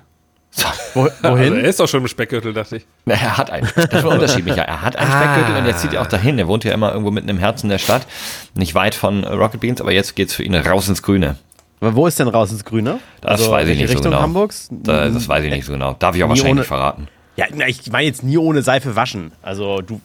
[0.53, 0.67] So.
[0.95, 1.55] Wo, Also, wohin?
[1.57, 2.87] er ist doch schon im Speckgürtel, dachte ich.
[3.05, 3.69] Na, er hat einen.
[3.75, 4.63] Das ist ein Unterschied, Micha.
[4.63, 6.39] Er hat einen Speckgürtel und jetzt zieht er auch dahin.
[6.39, 8.07] Er wohnt ja immer irgendwo mitten im Herzen der Stadt.
[8.55, 11.37] Nicht weit von Rocket Beans, aber jetzt geht's für ihn raus ins Grüne.
[11.81, 12.99] Aber wo ist denn raus ins Grüne?
[13.23, 14.23] Das weiß ich nicht so Richtung genau.
[14.23, 14.69] Hamburgs?
[14.71, 15.95] Da, das weiß ich nicht so genau.
[15.99, 17.09] Darf ich auch Nie wahrscheinlich ohne- nicht verraten.
[17.37, 19.33] Ja, na, ich meine jetzt nie ohne Seife waschen.
[19.41, 19.99] Also du.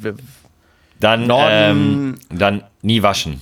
[0.99, 3.41] Dann, Norden- ähm, dann nie waschen.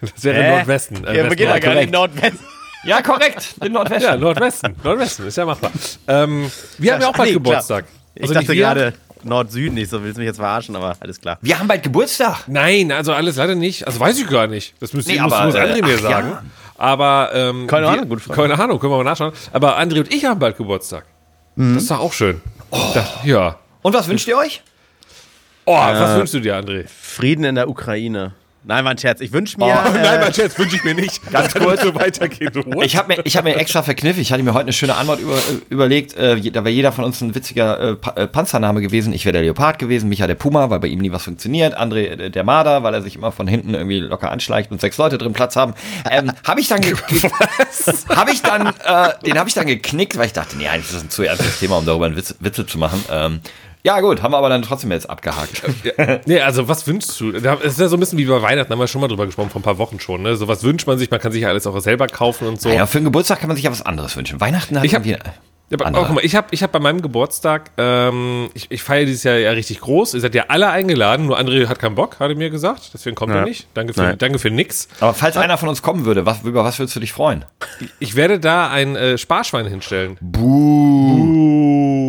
[0.00, 0.50] Das wäre Hä?
[0.56, 1.04] Nordwesten.
[1.04, 1.92] Äh, Ja, wir gehen ja gar nicht in korrekt.
[1.92, 2.38] Nordwesten.
[2.84, 3.62] Ja, korrekt.
[3.62, 4.10] Den Nordwesten.
[4.10, 4.74] Ja, Nordwesten.
[4.82, 5.70] Nordwesten, ist ja machbar.
[6.08, 7.84] Ähm, wir haben ja auch bald nee, Geburtstag.
[7.86, 7.98] klar.
[8.14, 11.38] Ich Also dachte gerade Nord-Süden nicht, so willst du mich jetzt verarschen, aber alles klar.
[11.42, 12.44] Wir haben bald Geburtstag.
[12.48, 13.86] Nein, also alles leider nicht.
[13.86, 14.74] Also weiß ich gar nicht.
[14.80, 16.30] Das müsste Nee, aber, muss André äh, mir sagen.
[16.30, 16.42] ja.
[16.78, 18.40] Aber ähm, Keine Ahnung, Frage.
[18.40, 19.32] Keine Ahnung, können wir mal nachschauen.
[19.52, 21.04] Aber André und ich haben bald Geburtstag.
[21.56, 21.74] Mhm.
[21.74, 22.40] Das ist doch auch schön.
[22.70, 23.58] Da, ja.
[23.82, 24.62] Und was wünscht ihr euch?
[25.64, 26.86] Oh, was wünschst du dir, André?
[26.88, 28.32] Frieden in der Ukraine.
[28.62, 29.22] Nein, war ein Scherz.
[29.22, 29.66] Ich wünsche mir.
[29.66, 31.20] Oh, äh, Nein, mein Scherz wünsche ich mir nicht.
[31.32, 31.82] Ganz kurz.
[31.82, 32.52] so weitergehen.
[32.54, 32.84] What?
[32.84, 34.20] Ich habe mir, ich hab mir extra verkniffen.
[34.20, 35.38] Ich hatte mir heute eine schöne Antwort über,
[35.70, 36.14] überlegt.
[36.14, 39.14] Äh, da wäre jeder von uns ein witziger äh, pa äh, Panzername gewesen.
[39.14, 41.78] Ich wäre der Leopard gewesen, Micha der Puma, weil bei ihm nie was funktioniert.
[41.78, 44.98] André äh, der Marder, weil er sich immer von hinten irgendwie locker anschleicht und sechs
[44.98, 45.72] Leute drin Platz haben.
[46.10, 46.82] Ähm, habe ich dann,
[48.14, 50.94] habe ich dann, äh, den habe ich dann geknickt, weil ich dachte, nee, eigentlich ist
[50.96, 53.02] das ein zu ernstes Thema, um darüber einen Witz, Witze zu machen.
[53.10, 53.40] Ähm,
[53.82, 55.62] ja gut, haben wir aber dann trotzdem jetzt abgehakt.
[56.26, 57.30] Nee, also was wünschst du?
[57.32, 59.50] Es ist ja so ein bisschen wie bei Weihnachten, haben wir schon mal drüber gesprochen,
[59.50, 60.22] vor ein paar Wochen schon.
[60.22, 60.36] Ne?
[60.36, 62.68] So was wünscht man sich, man kann sich ja alles auch selber kaufen und so.
[62.70, 64.40] Ja, für den Geburtstag kann man sich ja was anderes wünschen.
[64.40, 65.18] Weihnachten hat Ich hab- wieder.
[65.72, 68.82] Ja, aber auch, guck mal, ich habe ich hab bei meinem Geburtstag, ähm, ich, ich
[68.82, 70.14] feiere dieses Jahr ja richtig groß.
[70.14, 72.90] Ihr seid ja alle eingeladen, nur André hat keinen Bock, hat er mir gesagt.
[72.92, 73.44] Deswegen kommt er Ja.
[73.44, 73.68] nicht.
[73.74, 74.18] Danke für, Nein.
[74.18, 74.88] danke für nix.
[74.98, 77.44] Aber falls einer von uns kommen würde, was, über was würdest du dich freuen?
[78.00, 80.16] Ich werde da ein äh, Sparschwein hinstellen.
[80.20, 81.99] Buh.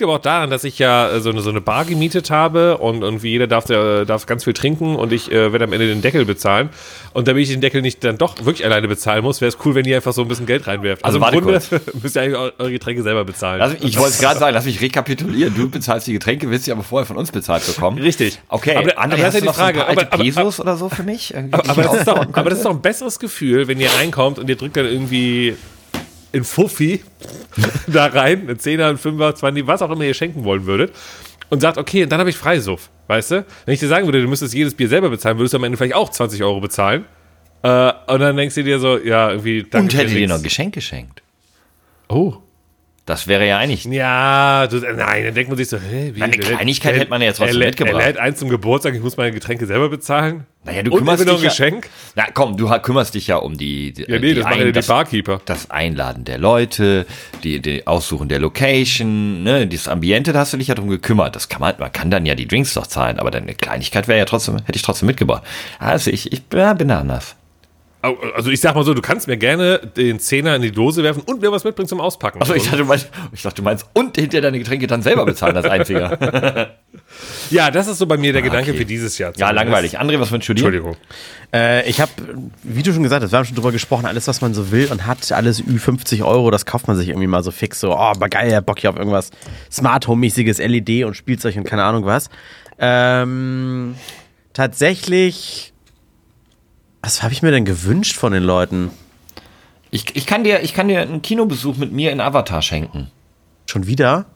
[0.00, 2.78] Liegt aber auch daran, dass ich ja äh, so eine, so eine Bar gemietet habe
[2.78, 6.00] und irgendwie jeder darf, darf ganz viel trinken und ich äh, werde am Ende den
[6.00, 6.70] Deckel bezahlen.
[7.12, 9.74] Und damit ich den Deckel nicht dann doch wirklich alleine bezahlen muss, wäre es cool,
[9.74, 11.04] wenn ihr einfach so ein bisschen Geld reinwerft.
[11.04, 11.60] Also im warte Grunde
[12.02, 13.58] müsst ihr eigentlich eu- eure Getränke selber bezahlen.
[13.58, 15.54] Lass ich wollte es gerade sagen, lass mich rekapitulieren.
[15.54, 17.98] Du bezahlst die Getränke, willst sie aber vorher von uns bezahlt bekommen.
[17.98, 18.38] Richtig.
[18.48, 20.22] Okay, Aber- André, aber hast du die noch so ein Frage, paar alte aber- aber-
[20.24, 21.34] Pesos oder so für mich?
[21.36, 24.48] Aber das, ist doch, aber das ist doch ein besseres Gefühl, wenn ihr reinkommt und
[24.48, 25.56] ihr drückt dann irgendwie
[26.32, 27.02] in Fuffi
[27.86, 30.92] da rein, ein Zehner, ein Fünfer, 20, was auch immer ihr schenken wollen würdet.
[31.48, 33.46] Und sagt, okay, dann habe ich Freisuff, weißt du?
[33.64, 35.76] Wenn ich dir sagen würde, du müsstest jedes Bier selber bezahlen, würdest du am Ende
[35.76, 37.06] vielleicht auch 20 Euro bezahlen.
[37.62, 39.64] Äh, und dann denkst du dir so, ja, irgendwie.
[39.64, 41.22] danke Und hätte dir noch ein Geschenk geschenkt.
[42.08, 42.36] Oh.
[43.10, 43.84] Das wäre ja eigentlich.
[43.86, 46.22] Ja, du, nein, dann denkt man sich so, hä, wie?
[46.22, 48.00] Eine Kleinigkeit hätte man ja trotzdem er mitgebracht.
[48.00, 50.46] Er lädt eins zum Geburtstag, ich muss meine Getränke selber bezahlen.
[50.62, 51.88] Naja, du Und kümmerst noch ein dich ja, Geschenk?
[52.14, 54.64] Na komm, du kümmerst dich ja um die, die, Ja, nee, die das machen ja
[54.66, 55.40] die das, Barkeeper.
[55.44, 57.04] das Einladen der Leute,
[57.42, 61.34] die, die Aussuchen der Location, ne, dieses Ambiente, da hast du dich ja drum gekümmert.
[61.34, 64.06] Das kann man, man kann dann ja die Drinks doch zahlen, aber dann eine Kleinigkeit
[64.06, 65.42] wäre ja trotzdem, hätte ich trotzdem mitgebracht.
[65.80, 67.34] Also ich, ich bin bin da anders.
[68.02, 71.22] Also ich sag mal so, du kannst mir gerne den Zehner in die Dose werfen
[71.26, 72.40] und mir was mitbringen zum Auspacken.
[72.40, 75.26] Also ich dachte, du meinst, ich dachte, du meinst, und hinter deine Getränke dann selber
[75.26, 76.70] bezahlen als einziger.
[77.50, 78.78] ja, das ist so bei mir der Gedanke okay.
[78.78, 79.32] für dieses Jahr.
[79.36, 80.00] ja, langweilig.
[80.00, 80.64] André, was wünschst du dir?
[80.64, 80.96] Entschuldigung.
[81.52, 82.10] Äh, ich habe,
[82.62, 84.88] wie du schon gesagt hast, wir haben schon drüber gesprochen, alles, was man so will
[84.90, 87.80] und hat, alles Ü50 Euro, das kauft man sich irgendwie mal so fix.
[87.80, 89.30] So, oh, aber geil, ja, Bock hier auf irgendwas
[89.70, 92.30] Smart Home-mäßiges LED und Spielzeug und keine Ahnung was.
[92.78, 93.96] Ähm,
[94.54, 95.74] tatsächlich,
[97.02, 98.90] was habe ich mir denn gewünscht von den Leuten?
[99.90, 103.10] Ich, ich, kann dir, ich kann dir einen Kinobesuch mit mir in Avatar schenken.
[103.66, 104.26] Schon wieder?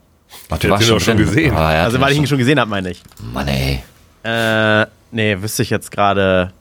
[0.50, 1.54] Ach, Der hat den doch schon gesehen.
[1.54, 3.02] Ah, ja, Also, weil ich ihn schon gesehen habe, meine ich.
[3.32, 3.82] Mann, ey.
[4.24, 6.52] Äh, nee, wüsste ich jetzt gerade.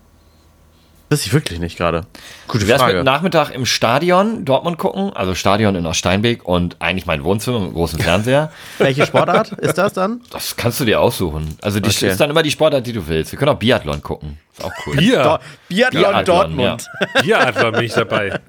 [1.13, 2.01] Wüsste ich wirklich nicht gerade.
[2.47, 3.03] Gute Du wärst mit Frage.
[3.03, 7.99] Nachmittag im Stadion Dortmund gucken, also Stadion in Oststeinbeek und eigentlich mein Wohnzimmer mit großen
[7.99, 8.51] Fernseher.
[8.79, 10.21] Welche Sportart ist das dann?
[10.31, 11.57] Das kannst du dir aussuchen.
[11.61, 12.07] Also die Okay.
[12.09, 13.31] ist dann immer die Sportart, die du willst.
[13.31, 14.39] Wir können auch Biathlon gucken.
[14.57, 14.95] Ist auch cool.
[14.97, 15.39] Bier.
[15.67, 16.87] Biathlon, Biathlon, Dortmund.
[17.23, 18.39] Bieradler bin ich dabei.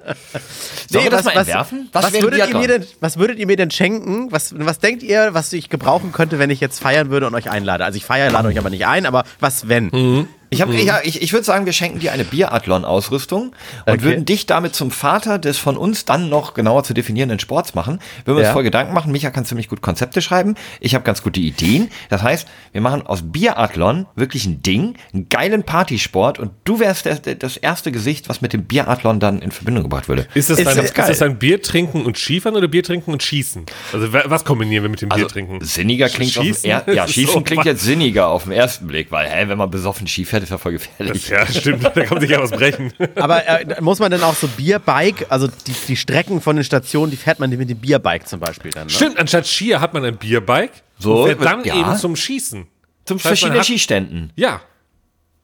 [0.89, 1.89] Sollen wir das mal entwerfen?
[1.93, 2.61] Was, wäre würdet ihr Biathlon?
[2.61, 4.31] mir denn, was würdet ihr mir denn schenken?
[4.31, 7.49] Was, was denkt ihr, was ich gebrauchen könnte, wenn ich jetzt feiern würde und euch
[7.49, 7.85] einlade?
[7.85, 10.27] Also ich feiere, lade euch aber nicht ein, aber was wenn?
[10.55, 10.69] Ich, hab,
[11.03, 13.47] ich, ich, ich würde sagen, wir schenken dir eine Biathlon-Ausrüstung
[13.85, 14.01] und Okay.
[14.03, 17.99] würden dich damit zum Vater des von uns dann noch genauer zu definierenden Sports machen.
[18.25, 18.53] Würden wir uns Ja.
[18.53, 19.11] voll Gedanken machen.
[19.11, 20.55] Micha kann ziemlich gut Konzepte schreiben.
[20.79, 21.89] Ich habe ganz gute Ideen.
[22.09, 27.05] Das heißt, wir machen aus Biathlon wirklich ein Ding, einen geilen Partysport und du wärst
[27.05, 30.27] der, der, das erste Gesicht, was mit dem Biathlon dann in Verbindung gebracht würde.
[30.33, 33.11] Ist das, Ist dann, ganz ist das dann Bier trinken und Skifahren oder Bier trinken
[33.11, 33.65] und schießen?
[33.93, 35.63] Also wa- was kombinieren wir mit dem Also, Bier trinken?
[35.63, 36.63] Sinniger klingt auf Schießen?
[36.63, 39.45] den er, ja, Das Schießen so klingt jetzt sinniger auf den ersten Blick, weil, hä,
[39.47, 41.29] wenn man besoffen Ski fährt, ist ja voll gefährlich.
[41.29, 42.91] Ja, stimmt, da kann sich ja was brechen.
[43.15, 47.11] Aber äh, muss man dann auch so Bierbike, also die, die Strecken von den Stationen,
[47.11, 48.89] die fährt man mit dem Bierbike zum Beispiel dann, ne?
[48.93, 51.75] Stimmt, anstatt Skier hat man ein Bierbike So, und fährt dann ja.
[51.75, 52.67] eben zum Schießen.
[53.05, 54.31] Zum Das heißt, verschiedenen hat- Skiständen.
[54.35, 54.61] Ja.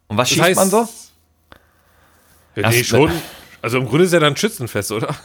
[0.08, 0.90] Und was Das schießt heißt- man so?
[2.56, 3.12] ja Das- nee, schon.
[3.62, 5.16] Also im Grunde ist ja dann Schützenfest, oder?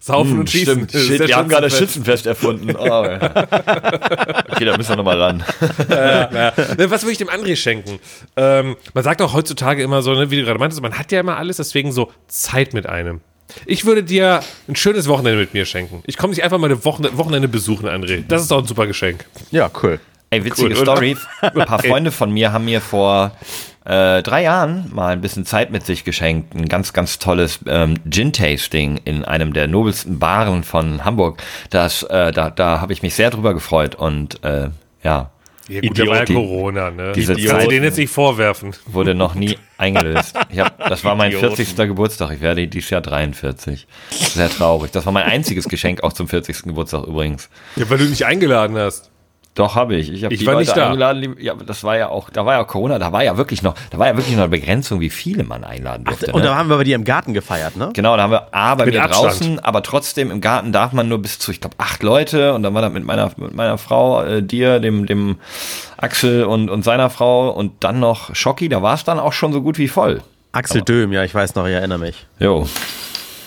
[0.00, 0.86] Saufen und Schießen.
[0.86, 2.24] Das ist Shit, wir haben gerade Schützenfest.
[2.24, 2.74] Schützenfest erfunden.
[2.74, 3.16] Oh, ja.
[4.48, 5.44] okay, da müssen wir nochmal ran.
[5.88, 8.00] Ne, Was würde ich dem André schenken?
[8.36, 11.20] Ähm, man sagt auch heutzutage immer so, ne, wie du gerade meintest, man hat ja
[11.20, 13.20] immer alles, deswegen so Zeit mit einem.
[13.66, 16.02] Ich würde dir ein schönes Wochenende mit mir schenken.
[16.06, 18.24] Ich komme dich einfach mal eine Wochen Wochenende besuchen, André.
[18.26, 19.26] Das ist doch ein super Geschenk.
[19.50, 20.00] Ja, cool.
[20.30, 20.76] Ey, witzige Cool?
[20.76, 21.16] Story.
[21.40, 23.32] Ein paar Freunde von mir haben mir vor,
[23.90, 26.54] äh, drei Jahren mal ein bisschen Zeit mit sich geschenkt.
[26.54, 31.42] Ein ganz, ganz tolles ähm, Gin-Tasting in einem der nobelsten Baren von Hamburg.
[31.70, 34.68] Das, äh, da da habe ich mich sehr drüber gefreut und äh,
[35.02, 35.30] ja,
[35.68, 36.34] Ja, gut, ja Idioten.
[36.34, 37.12] Corona, ne?
[37.14, 38.72] Diese du Zeit- denen jetzt nicht vorwerfen.
[38.86, 40.36] wurde noch nie eingelöst.
[40.50, 41.56] Ich hab, das war mein Idioten.
[41.56, 41.76] 40.
[41.88, 42.30] Geburtstag.
[42.32, 43.86] Ich werde dieses Jahr 43.
[44.10, 44.90] Sehr traurig.
[44.92, 46.62] Das war mein einziges Geschenk auch zum 40.
[46.64, 47.48] Geburtstag übrigens.
[47.76, 49.10] Ja, weil du nicht eingeladen hast.
[49.60, 50.10] Doch, habe ich.
[50.10, 50.86] Ich habe Ich die war Leute nicht da.
[50.86, 51.36] eingeladen.
[51.36, 53.62] Die, ja, aber das war ja auch, da war ja Corona, da war ja wirklich
[53.62, 56.32] noch, da war ja wirklich noch eine Begrenzung, wie viele man einladen durfte.
[56.32, 56.48] Und ne?
[56.48, 57.90] da haben wir bei dir im Garten gefeiert, ne?
[57.92, 59.26] Genau, da haben wir A bei Mit mir Abstand.
[59.26, 62.62] draußen, aber trotzdem im Garten darf man nur bis zu, ich glaube, acht Leute und
[62.62, 65.36] dann war das mit meiner, mit meiner Frau, äh, dir, dem, dem
[65.98, 69.52] Axel und, und seiner Frau und dann noch Schocki, da war es dann auch schon
[69.52, 70.22] so gut wie voll.
[70.52, 72.26] Axel Döhm, ja, ich weiß noch, ich erinnere mich.
[72.38, 72.66] Jo.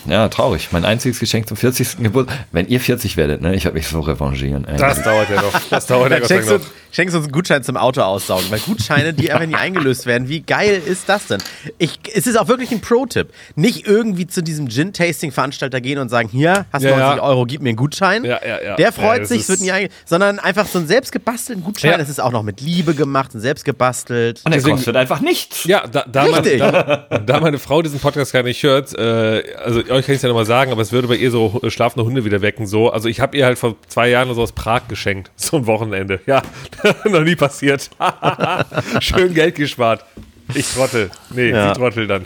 [0.08, 0.70] Ja, traurig.
[0.72, 1.98] Mein einziges Geschenk zum 40.
[2.00, 2.38] Geburtstag.
[2.52, 4.66] Wenn ihr 40 werdet, ne, ich werde mich so revanchieren.
[4.68, 4.78] Ey.
[4.78, 5.54] Das dauert ja noch.
[5.70, 6.60] Das dauert ja Gott schenkst, noch.
[6.92, 10.42] schenkst uns einen Gutschein zum Auto aussaugen, weil Gutscheine, die einfach nie eingelöst werden, wie
[10.42, 11.42] geil ist das denn?
[11.78, 13.30] Ich, es ist auch wirklich ein Pro-Tipp.
[13.56, 17.24] Nicht irgendwie zu diesem Gin-Tasting-Veranstalter gehen und sagen, hier, hast du Ja, 90 ja.
[17.24, 18.24] Euro, gib mir einen Gutschein.
[18.26, 18.76] Ja, ja, ja.
[18.76, 21.92] Der Ja, freut das sich, es wird nie einge sondern einfach so einen selbstgebastelten Gutschein.
[21.92, 21.98] Ja.
[21.98, 24.42] Das ist auch noch mit Liebe gemacht und selbst gebastelt.
[24.44, 25.64] und der deswegen- kostet einfach nichts.
[25.64, 26.60] Ja, da, da, mein, Richtig.
[26.60, 30.22] da, da meine Frau diesen Podcast gar nicht hört, äh, also euch kann ich es
[30.24, 32.68] ja nochmal sagen, aber es würde bei ihr so äh, schlafende Hunde wieder wecken.
[32.68, 32.90] So.
[32.90, 35.32] Also ich habe ihr halt vor zwei Jahren so aus Prag geschenkt.
[35.38, 36.20] So ein Wochenende.
[36.26, 36.42] Ja,
[37.06, 37.90] noch nie passiert.
[39.00, 40.06] Schön Geld gespart.
[40.54, 41.10] Ich trottel.
[41.34, 41.74] Nee, Ja.
[41.74, 42.26] sie trottel dann.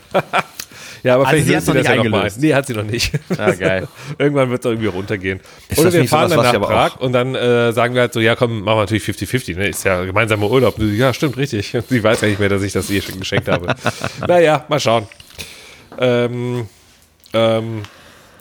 [1.03, 2.31] ja, aber Also vielleicht sie löst hat's noch das nicht ja ein.
[2.39, 3.11] Nee, hat sie noch nicht.
[3.37, 3.87] Ja, geil.
[4.17, 5.39] Irgendwann wird es irgendwie runtergehen.
[5.69, 8.19] Ist Oder wir fahren sowas, dann nach Prag und dann äh, sagen wir halt so,
[8.19, 9.67] ja komm, machen wir natürlich 50-50, ne?
[9.69, 10.75] Ist ja gemeinsamer Urlaub.
[10.77, 11.75] Sie, Ja, stimmt, richtig.
[11.89, 13.75] Sie weiß ja nicht mehr, dass ich das ihr schon geschenkt habe.
[14.27, 15.07] naja, mal schauen.
[15.99, 16.67] Ähm,
[17.33, 17.83] ähm,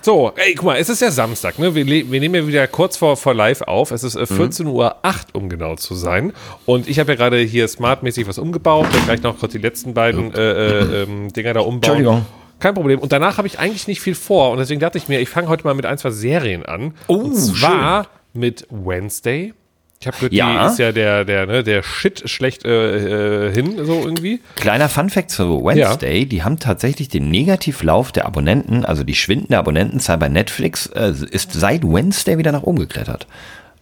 [0.07, 1.75] so, ey, guck mal, es ist ja Samstag, ne?
[1.75, 3.91] Wir, wir nehmen ja wieder kurz vor, vor live auf.
[3.91, 4.95] Es ist äh, 14.08 Uhr,
[5.33, 6.33] um genau zu sein.
[6.65, 8.85] Und ich habe ja gerade hier smartmäßig was umgebaut.
[8.93, 11.97] Werde gleich noch kurz die letzten beiden äh, äh, ähm, Dinger da umbauen.
[11.97, 12.27] Entschuldigung.
[12.61, 13.01] Kein Problem.
[13.01, 14.53] Und danach habe ich eigentlich nicht viel vor.
[14.53, 16.95] Und deswegen dachte ich mir, ich fange heute mal mit ein, zwei Serien an.
[17.09, 19.55] Oh, und zwar mit Wednesday.
[20.01, 20.67] Ich habe gehört, Ja.
[20.67, 24.41] die ist ja der, der, ne, der Shit schlecht äh, äh, hin, so irgendwie.
[24.57, 30.19] Kleiner Funfact zu Wednesday, die haben tatsächlich den Negativlauf der Abonnenten, also die schwindende Abonnentenzahl
[30.19, 33.27] bei Netflix, äh, ist seit Wednesday wieder nach oben geklettert.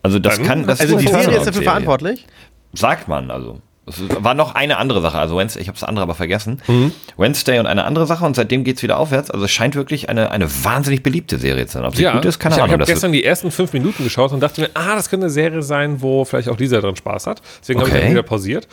[0.02, 2.26] Also das Dann- kann, das Also die eine Serie ist dafür verantwortlich.
[2.74, 3.60] Sagt man, also.
[3.86, 6.62] Es war noch eine andere Sache, also Wednesday, ich habe das andere aber vergessen.
[6.66, 6.92] Mhm.
[7.16, 9.30] Wednesday und eine andere Sache und seitdem geht's wieder aufwärts.
[9.30, 11.84] Also es scheint wirklich eine, eine wahnsinnig beliebte Serie zu sein.
[11.84, 12.74] Ob sie gut ist, keine ich, Ahnung.
[12.76, 15.30] Ich habe gestern die ersten fünf Minuten geschaut und dachte mir, ah, das könnte eine
[15.32, 17.42] Serie sein, wo vielleicht auch dieser drin Spaß hat.
[17.60, 18.02] Deswegen habe ich Okay.
[18.04, 18.66] dann wieder pausiert.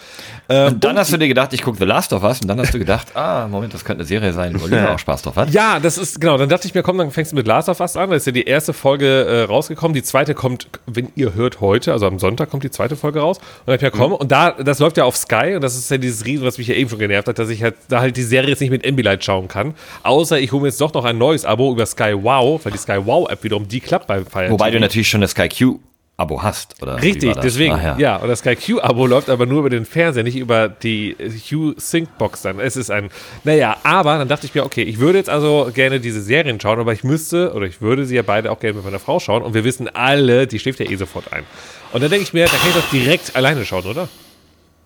[0.48, 2.74] und dann hast du dir gedacht, ich gucke The Last of Us und dann hast
[2.74, 5.50] du gedacht, ah, Moment, das könnte eine Serie sein, wo Lisa auch Spaß drauf hat.
[5.52, 7.80] Ja, das ist, genau, dann dachte ich mir, komm, dann fängst du mit Last of
[7.82, 8.10] Us an.
[8.10, 9.94] Da ist ja die erste Folge äh, rausgekommen.
[9.94, 13.38] Die zweite kommt, wenn ihr hört, heute, also am Sonntag kommt die zweite Folge raus.
[13.38, 15.76] Und dann hab ich mir, komm, und da, das läuft ja auf Sky und das
[15.76, 18.02] ist ja dieses Riesen, was mich ja eben schon genervt hat, dass ich halt da
[18.02, 19.74] halt die Serie jetzt nicht mit Ambilight schauen kann.
[20.04, 22.78] Außer ich hole mir jetzt doch noch ein neues Abo über Sky Wow, weil die
[22.78, 24.78] Sky Wow App wiederum, die klappt bei Fire Wobei TV.
[24.78, 25.80] du natürlich schon das Sky Q
[26.22, 27.02] Abo hast, oder?
[27.02, 27.44] Richtig, das?
[27.44, 27.74] deswegen.
[27.74, 28.18] Ah, ja.
[28.18, 31.16] und das Sky Q-Abo läuft aber nur über den Fernseher, nicht über die
[31.50, 32.60] Q Sync Box dann.
[32.60, 33.10] Es ist ein,
[33.44, 36.80] naja, aber dann dachte ich mir, okay, ich würde jetzt also gerne diese Serien schauen,
[36.80, 39.42] aber ich müsste, oder ich würde sie ja beide auch gerne mit meiner Frau schauen
[39.42, 41.44] und wir wissen alle, die schläft ja eh sofort ein.
[41.92, 44.08] Und dann denke ich mir, da kann ich doch direkt alleine schauen, oder?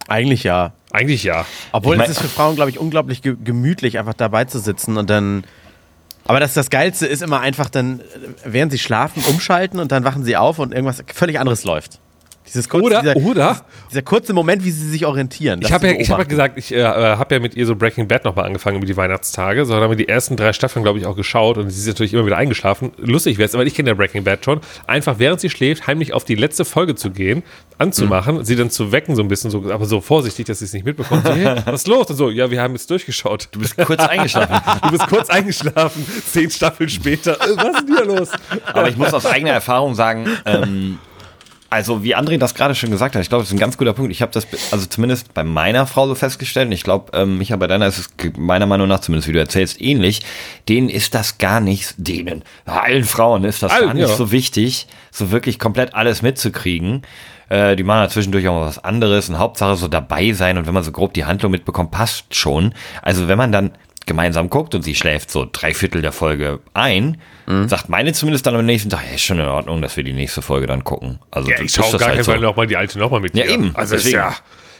[0.07, 0.73] Eigentlich ja.
[0.91, 1.45] Eigentlich ja.
[1.71, 4.59] Obwohl Ich mein- es ist für Frauen, glaube ich, unglaublich ge gemütlich, einfach dabei zu
[4.59, 5.43] sitzen und dann.
[6.27, 8.03] Aber das, das Geilste ist immer einfach dann, äh,
[8.45, 11.99] während sie schlafen, umschalten und dann wachen sie auf und irgendwas völlig anderes läuft.
[12.47, 15.61] Dieses kurze, Oder, dieser, oder, dieser kurze Moment, wie sie sich orientieren.
[15.63, 18.07] ich habe ja, ich hab ja gesagt, ich äh, habe ja mit ihr so Breaking
[18.07, 19.65] Bad nochmal angefangen über die Weihnachtstage.
[19.65, 21.87] So dann haben wir die ersten drei Staffeln, glaube ich, auch geschaut und sie ist
[21.87, 22.91] natürlich immer wieder eingeschlafen.
[22.97, 24.61] Lustig wäre es, weil ich kenne ja Breaking Bad schon.
[24.85, 27.43] Einfach während sie schläft, heimlich auf die letzte Folge zu gehen,
[27.77, 30.73] anzumachen, sie dann zu wecken, so ein bisschen, so, aber so vorsichtig, dass sie es
[30.73, 31.25] nicht mitbekommt.
[31.25, 32.07] So, hey, was ist los?
[32.09, 33.49] Und so, ja, wir haben jetzt durchgeschaut.
[33.51, 34.55] Du bist kurz eingeschlafen.
[34.83, 37.33] Du bist kurz eingeschlafen, zehn Staffeln später.
[37.41, 38.29] Äh, Was ist denn hier los?
[38.71, 40.99] Aber ich muss aus eigener Erfahrung sagen, ähm,
[41.75, 43.91] also wie André das gerade schon gesagt hat, ich glaube, das ist ein ganz guter
[43.91, 44.09] Punkt.
[44.09, 46.67] Ich habe das also zumindest bei meiner Frau so festgestellt.
[46.67, 49.39] Und ich glaube, ähm, Micha, bei deiner ist es meiner Meinung nach, zumindest wie du
[49.39, 50.21] erzählst, ähnlich.
[50.69, 54.15] Denen ist das gar nicht, denen, allen Frauen ist das Allen, gar nicht ja.
[54.15, 57.01] so wichtig, so wirklich komplett alles mitzukriegen.
[57.49, 60.67] Äh, die machen da zwischendurch auch mal was anderes und Hauptsache so dabei sein und
[60.67, 62.73] wenn man so grob die Handlung mitbekommt, passt schon.
[63.01, 63.71] Also wenn man dann
[64.05, 67.69] gemeinsam guckt und sie schläft so drei Viertel der Folge ein, Mhm.
[67.69, 70.13] sagt meine zumindest dann am nächsten Tag, hey, ist schon in Ordnung, dass wir die
[70.13, 71.19] nächste Folge dann gucken.
[71.29, 72.41] Also Ja, du ich schaue das gar halt keinen so.
[72.41, 73.51] Nochmal die alte nochmal mit Ja, dir.
[73.51, 74.17] eben, Also ist deswegen.
[74.23, 74.35] ja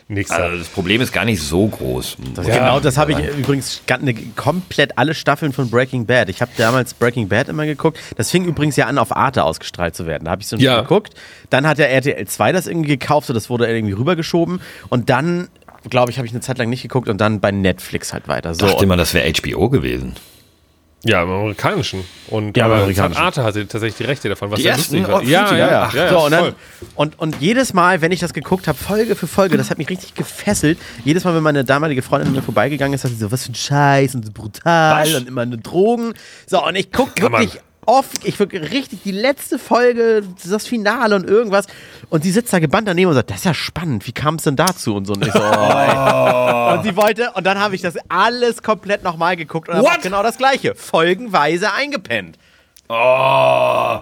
[0.08, 0.32] nichts.
[0.32, 2.18] Also das Problem ist gar nicht so groß.
[2.36, 6.30] Das genau, das habe ich übrigens eine, komplett alle Staffeln von Breaking Bad.
[6.30, 8.00] Ich habe damals Breaking Bad immer geguckt.
[8.16, 10.26] Das fing übrigens ja an, auf Arte ausgestrahlt zu werden.
[10.26, 10.82] Da habe ich so ein Ja.
[10.82, 11.14] geguckt.
[11.52, 14.60] Dann hat der RTL 2 das irgendwie gekauft, so das wurde irgendwie rübergeschoben.
[14.90, 15.50] Und dann
[15.90, 18.54] glaube ich, habe ich eine Zeit lang nicht geguckt und dann bei Netflix halt weiter.
[18.54, 20.16] So, Dachte immer, das wäre HBO gewesen.
[21.08, 22.04] Ja, im amerikanischen.
[22.30, 23.22] Und Ja, im aber amerikanischen.
[23.22, 25.20] Arte hatte tatsächlich die Rechte davon, was Die lustig war.
[25.20, 25.92] Oh, ja, ja.
[25.94, 26.56] ja, so, und, dann,
[26.96, 29.88] und, und jedes Mal, wenn ich das geguckt habe, Folge für Folge, das hat mich
[29.88, 30.80] richtig gefesselt.
[31.04, 33.56] Jedes Mal, wenn meine damalige Freundin mir vorbeigegangen ist, hat sie so, was für ein
[33.56, 35.14] Scheiß und so brutal Was?
[35.14, 36.16] und immer eine Drogen.
[36.48, 41.28] So, und ich gucke wirklich oft, ich wirklich richtig die letzte Folge, das Finale und
[41.28, 41.68] irgendwas.
[42.10, 44.44] Und sie sitzt da gebannt daneben und sagt, das ist ja spannend, wie kam es
[44.44, 44.96] denn dazu?
[44.96, 45.14] Und so.
[45.14, 46.78] Und ich so, oh, ey.
[46.78, 50.24] Und sie wollte, und dann habe ich das alles komplett nochmal geguckt und habe genau
[50.24, 52.38] das gleiche, folgenweise eingepennt.
[52.90, 54.00] Oh.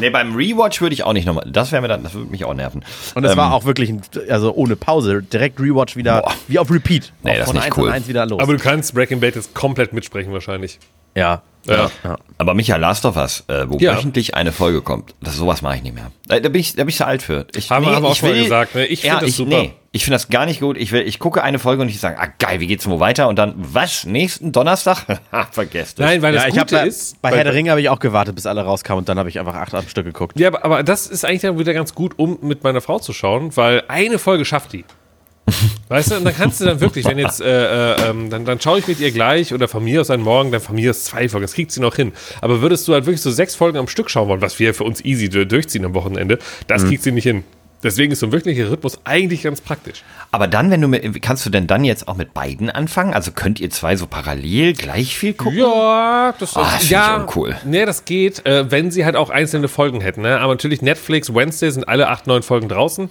[0.00, 1.46] Nee, beim Rewatch würde ich auch nicht nochmal.
[1.52, 2.82] Das wäre mir dann, das würde mich auch nerven.
[3.14, 6.32] Und es Ähm, war auch wirklich, ein, also ohne Pause, direkt Rewatch wieder, Boah.
[6.48, 7.12] wie auf Repeat.
[7.22, 7.88] Nee, Auch das ist von nicht 1 cool.
[7.88, 8.40] an 1 wieder los.
[8.40, 10.78] Aber du kannst Breaking Bad jetzt komplett mitsprechen wahrscheinlich.
[11.14, 11.42] Ja.
[11.64, 11.88] Ja.
[12.38, 13.94] Aber Michael Last of Us, äh, wo Ja.
[13.96, 16.10] wöchentlich eine Folge kommt, das sowas mache ich nicht mehr.
[16.26, 17.46] Da, da bin ich, da bin ich zu alt für.
[17.54, 18.84] Ich, Haben wir- haben wir auch ich schon mal gesagt, ne?
[18.86, 19.50] Ich ja, find das ich, super.
[19.62, 20.76] Nee, ich finde das gar nicht gut.
[20.76, 22.98] Ich will, ich gucke eine Folge und ich sage, ah geil, wie geht's denn wo
[22.98, 23.28] weiter?
[23.28, 24.04] Und dann, was?
[24.06, 25.06] Nächsten Donnerstag?
[25.30, 26.04] Ha, Vergesst es.
[26.04, 27.22] Nein, weil Ja, das habe Gute bei, ist.
[27.22, 29.38] bei Herr der Ringe habe ich auch gewartet, bis alle rauskamen und dann habe ich
[29.38, 30.40] einfach acht am Stück geguckt.
[30.40, 33.12] Ja, aber, aber das ist eigentlich dann wieder ganz gut, um mit meiner Frau zu
[33.12, 34.84] schauen, weil eine Folge schafft die.
[35.88, 38.60] Weißt du, und dann kannst du dann wirklich, wenn jetzt, äh, äh, ähm, dann, dann
[38.60, 41.04] schaue ich mit ihr gleich oder von mir aus einen Morgen, dann von mir aus
[41.04, 42.12] zwei Folgen, das kriegt sie noch hin.
[42.40, 44.84] Aber würdest du halt wirklich so sechs Folgen am Stück schauen wollen, was wir für
[44.84, 47.44] uns easy du- durchziehen am Wochenende, das kriegt sie nicht hin.
[47.82, 50.04] Deswegen ist so ein wirklicher Rhythmus eigentlich ganz praktisch.
[50.30, 53.12] Aber dann, wenn du mit, kannst du denn dann jetzt auch mit beiden anfangen?
[53.12, 55.58] Also könnt ihr zwei so parallel gleich viel gucken?
[55.58, 57.56] Ja, das, Ah, das find ja, uncool.
[57.64, 60.22] Nee, das geht, äh, wenn sie halt auch einzelne Folgen hätten.
[60.22, 60.38] Ne?
[60.38, 63.04] Aber natürlich Netflix, Wednesday sind alle acht, neun Folgen draußen.
[63.04, 63.10] Ähm,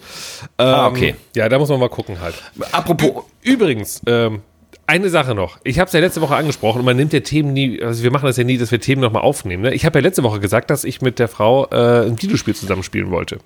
[0.58, 1.16] Ah, okay.
[1.36, 2.36] Ja, da muss man mal gucken halt.
[2.72, 4.42] Apropos, Übrigens, ähm,
[4.88, 5.58] eine Sache noch.
[5.64, 8.12] Ich habe es ja letzte Woche angesprochen und man nimmt ja Themen nie, also wir
[8.12, 9.64] machen das ja nie, dass wir Themen nochmal aufnehmen.
[9.64, 9.74] Ne?
[9.74, 13.10] Ich habe ja letzte Woche gesagt, dass ich mit der Frau äh, ein Videospiel zusammenspielen
[13.12, 13.40] wollte.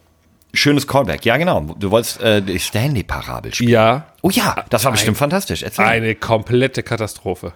[0.55, 1.25] Schönes Callback.
[1.25, 1.61] Ja, genau.
[1.77, 3.71] Du wolltest äh, die Stanley-Parabel spielen.
[3.71, 5.61] Ja, Oh ja, das war bestimmt fantastisch.
[5.61, 5.85] Erzähl.
[5.85, 7.53] eine komplette Katastrophe.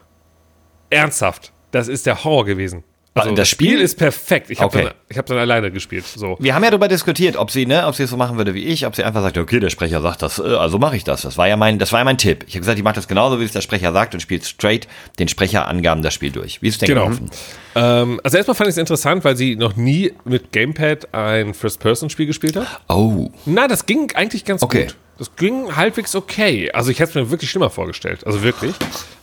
[0.92, 1.52] Ernsthaft.
[1.72, 2.84] Das ist der Horror gewesen.
[3.16, 3.82] Also, Das Spiel?
[3.82, 4.50] ist perfekt.
[4.50, 4.84] Ich habe Okay.
[4.86, 6.06] dann, ich hab dann alleine gespielt.
[6.06, 6.38] So.
[6.40, 8.64] Wir haben ja darüber diskutiert, ob sie, ne, ob sie es so machen würde wie
[8.64, 11.24] ich, ob sie einfach sagt, okay, der Sprecher sagt das, äh, also mache ich das.
[11.24, 12.46] Das war ja mein, das war ja mein Tipp.
[12.48, 14.88] Ich habe gesagt, ich mache das genauso, wie es der Sprecher sagt und spielt straight
[15.18, 16.62] den Sprecherangaben das Spiel durch.
[16.62, 17.06] Wie ist es denn Genau.
[17.06, 17.30] gelaufen?
[17.76, 22.28] Ähm, also erstmal fand ich es interessant, weil sie noch nie mit Gamepad ein First-Person-Spiel
[22.28, 22.68] gespielt hat.
[22.88, 24.86] Oh, Na, das ging eigentlich ganz Okay.
[24.86, 24.96] gut.
[25.18, 26.72] Das ging halbwegs okay.
[26.72, 28.26] Also ich hätte es mir wirklich schlimmer vorgestellt.
[28.26, 28.74] Also wirklich.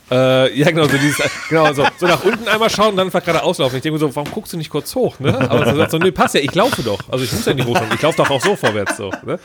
[0.09, 3.23] Äh, ja, genau, so dieses, genau, so, so nach unten einmal schauen und dann einfach
[3.23, 3.77] gerade auslaufen.
[3.77, 5.37] Ich denke mir so, warum guckst du nicht kurz hoch, ne?
[5.49, 6.99] Aber so sagt so, nee, passt ja, ich laufe doch.
[7.09, 9.39] Also ich muss ja nicht hochschauen, ich laufe doch auch so vorwärts, so, ne?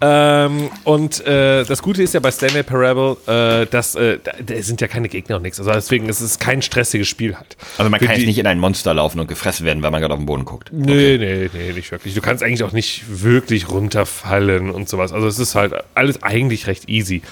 [0.00, 4.62] Ähm, und äh, das Gute ist ja bei Stanley Parable, äh, dass, äh, da, da
[4.62, 5.58] sind ja keine Gegner und nichts.
[5.58, 7.56] Also deswegen ist es kein stressiges Spiel halt.
[7.76, 10.00] also man Für kann jetzt nicht in ein Monster laufen und gefressen werden, weil man
[10.00, 10.70] gerade auf den Boden guckt.
[10.72, 12.14] Nee, nee, nee, nicht wirklich.
[12.14, 15.12] Du kannst eigentlich auch nicht wirklich runterfallen und sowas.
[15.12, 17.22] Also es ist halt alles eigentlich recht easy.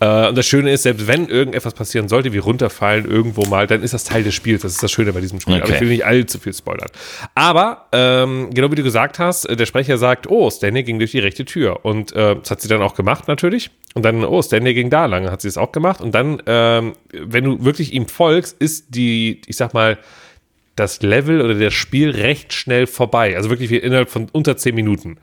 [0.00, 3.82] Äh, und das Schöne ist, selbst wenn irgendetwas passieren sollte, wie runterfallen irgendwo mal, dann
[3.82, 4.62] ist das Teil des Spiels.
[4.62, 5.54] Das ist das Schöne bei diesem Spiel.
[5.54, 5.74] Aber Okay.
[5.76, 6.88] ich will nicht allzu viel spoilern.
[7.34, 11.12] Aber, ähm, genau wie du gesagt hast, äh, der Sprecher sagt, oh, Stanley ging durch
[11.12, 11.84] die rechte Tür.
[11.84, 13.70] Und äh, das hat sie dann auch gemacht natürlich.
[13.94, 16.00] Und dann, oh, Stanley ging da lang, hat sie es auch gemacht.
[16.02, 19.98] Und dann, ähm, wenn du wirklich ihm folgst, ist die, ich sag mal,
[20.76, 23.34] das Level oder das Spiel recht schnell vorbei.
[23.34, 25.16] Also wirklich innerhalb von unter 10 Minuten.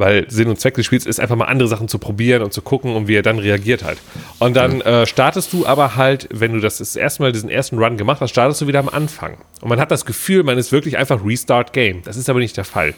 [0.00, 2.62] Weil Sinn und Zweck des Spiels ist einfach mal andere Sachen zu probieren und zu
[2.62, 3.98] gucken und wie er dann reagiert halt.
[4.38, 7.76] Und dann äh, startest du aber halt, wenn du das das erste Mal diesen ersten
[7.76, 9.36] Run gemacht hast, startest du wieder am Anfang.
[9.60, 12.00] Und man hat das Gefühl, man ist wirklich einfach Restart Game.
[12.02, 12.94] Das ist aber nicht der Fall.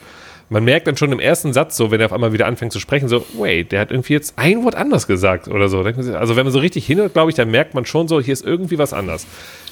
[0.48, 2.78] Man merkt dann schon im ersten Satz so, wenn er auf einmal wieder anfängt zu
[2.78, 5.80] sprechen, so, wait, der hat irgendwie jetzt ein Wort anders gesagt oder so.
[5.80, 8.44] Also wenn man so richtig hinhört, glaube ich, dann merkt man schon so, hier ist
[8.44, 9.26] irgendwie was anders.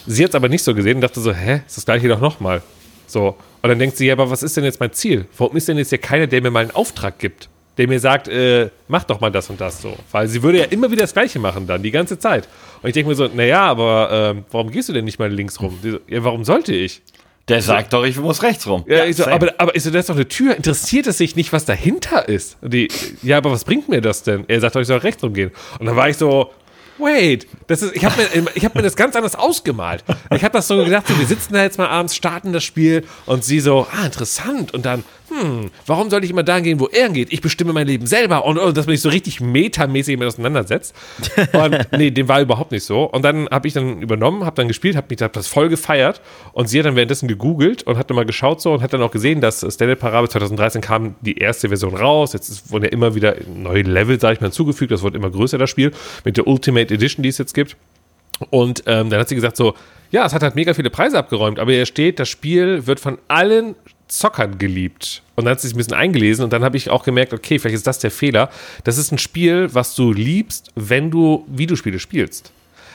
[0.04, 2.20] Sie hat es aber nicht so gesehen und dachte so, hä, ist das gleiche doch
[2.20, 2.62] nochmal.
[3.10, 3.36] So.
[3.62, 5.26] Und dann denkt sie, ja, aber was ist denn jetzt mein Ziel?
[5.36, 7.48] Warum ist denn jetzt hier keiner, der mir mal einen Auftrag gibt?
[7.76, 9.96] Der mir sagt, äh, mach doch mal das und das so.
[10.12, 12.48] Weil sie würde ja immer wieder das Gleiche machen dann, die ganze Zeit.
[12.82, 15.60] Und ich denke mir so, naja, aber ähm, warum gehst du denn nicht mal links
[15.60, 15.78] rum?
[15.82, 17.02] So, ja, warum sollte ich?
[17.48, 18.84] Der sagt doch, ich muss rechts rum.
[18.86, 20.54] Ja, ich so, aber, aber ich so, das ist doch eine Tür.
[20.54, 22.56] Interessiert es sich nicht, was dahinter ist?
[22.60, 22.88] Und die,
[23.22, 24.44] ja, aber was bringt mir das denn?
[24.46, 25.50] Er sagt doch, ich soll rechts rumgehen.
[25.80, 26.52] Und dann war ich so,
[27.00, 30.04] wait, das ist, ich habe mir, hab mir das ganz anders ausgemalt.
[30.34, 33.04] Ich habe das so gedacht, so, wir sitzen da jetzt mal abends, starten das Spiel
[33.26, 34.72] und sie so, ah, interessant.
[34.74, 37.32] Und dann, hm, warum soll ich immer dahin gehen, wo er geht?
[37.32, 38.44] Ich bestimme mein Leben selber.
[38.44, 40.94] Und, und dass man sich so richtig metamäßig mit auseinandersetzt.
[41.52, 43.04] Und nee, dem war überhaupt nicht so.
[43.04, 46.20] Und dann habe ich dann übernommen, habe dann gespielt, habe mich hab das voll gefeiert.
[46.52, 49.02] Und sie hat dann währenddessen gegoogelt und hat dann mal geschaut so und hat dann
[49.02, 52.32] auch gesehen, dass Stanley Parable 2013 kam die erste Version raus.
[52.32, 54.90] Jetzt wurden ja immer wieder neue Level, sage ich mal, hinzugefügt.
[54.90, 55.92] Das wird immer größer, das Spiel.
[56.24, 57.76] Mit der Ultimate Edition, die es jetzt gibt.
[58.48, 59.74] Und ähm, dann hat sie gesagt so,
[60.10, 63.18] ja, es hat halt mega viele Preise abgeräumt, aber hier steht, das Spiel wird von
[63.28, 63.76] allen
[64.10, 65.22] Zockern geliebt.
[65.36, 67.58] Und dann hat sie sich ein bisschen eingelesen und dann habe ich auch gemerkt, okay,
[67.58, 68.50] vielleicht ist das der Fehler.
[68.84, 72.52] Das ist ein Spiel, was du liebst, wenn du Videospiele spielst.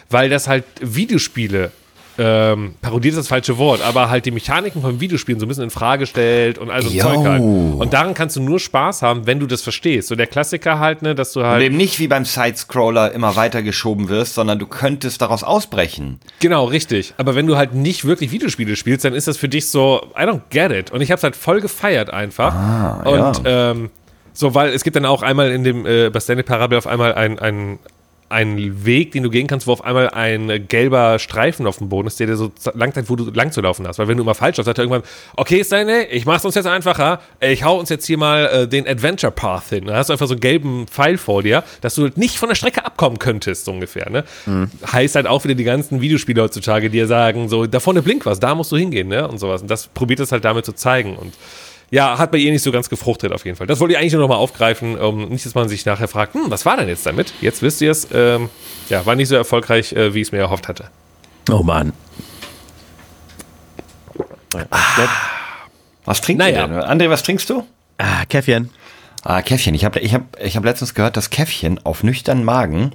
[0.09, 1.71] Weil das halt Videospiele
[2.17, 5.65] ähm, parodiert ist das falsche Wort, aber halt die Mechaniken von Videospielen so ein bisschen
[5.65, 7.01] in Frage stellt und all so ein Jo.
[7.03, 7.41] Zeug halt.
[7.41, 10.07] Und daran kannst du nur Spaß haben, wenn du das verstehst.
[10.07, 11.63] So der Klassiker halt, ne, dass du Und halt.
[11.63, 16.19] eben nicht wie beim Sidescroller immer weitergeschoben wirst, sondern du könntest daraus ausbrechen.
[16.39, 17.13] Genau, richtig.
[17.17, 20.21] Aber wenn du halt nicht wirklich Videospiele spielst, dann ist das für dich so, I
[20.23, 20.91] don't get it.
[20.91, 22.53] Und ich habe es halt voll gefeiert einfach.
[22.53, 23.89] Ah, und ähm,
[24.33, 27.13] so, weil es gibt dann auch einmal in dem äh, bei Stanley Parable auf einmal
[27.13, 27.79] ein, ein,
[28.29, 32.07] ein Weg, den du gehen kannst, wo auf einmal ein gelber Streifen auf dem Boden
[32.07, 33.99] ist, der dir so lang zeigt, wo du lang zu laufen hast.
[33.99, 35.03] Weil wenn du immer falsch läufst, sagt er irgendwann,
[35.35, 37.21] okay, Stanley, ich mach's uns jetzt einfacher.
[37.39, 39.85] Ich hau uns jetzt hier mal äh, den Adventure Path hin.
[39.85, 42.55] Da hast du einfach so einen gelben Pfeil vor dir, dass du nicht von der
[42.55, 44.09] Strecke abkommen könntest, so ungefähr.
[44.09, 44.23] Ne?
[44.91, 48.25] Heißt halt auch wieder die ganzen Videospiele heutzutage, die dir sagen, so, da vorne blinkt
[48.25, 49.27] was, da musst du hingehen, ne?
[49.27, 49.61] Und sowas.
[49.61, 51.15] Und das probiert es halt damit zu zeigen.
[51.15, 51.33] Und
[51.91, 53.67] ja, hat bei ihr nicht so ganz gefruchtet auf jeden Fall.
[53.67, 56.33] Das wollte ich eigentlich nur noch mal aufgreifen, um nicht, dass man sich nachher fragt,
[56.33, 57.33] hm, was war denn jetzt damit?
[57.41, 58.07] Jetzt wisst ihr es.
[58.13, 58.49] Ähm,
[58.89, 60.89] ja, war nicht so erfolgreich, äh, wie ich es mir erhofft hatte.
[61.51, 61.93] Oh Mann.
[66.05, 66.67] Was trinkst Naja.
[66.67, 66.83] du denn?
[66.83, 67.65] André, was trinkst du?
[67.97, 68.69] Ah, Käffchen.
[69.23, 69.73] Ah, Käffchen.
[69.75, 72.91] Ich habe ich hab, ich hab letztens gehört, dass Käffchen auf nüchternen Magen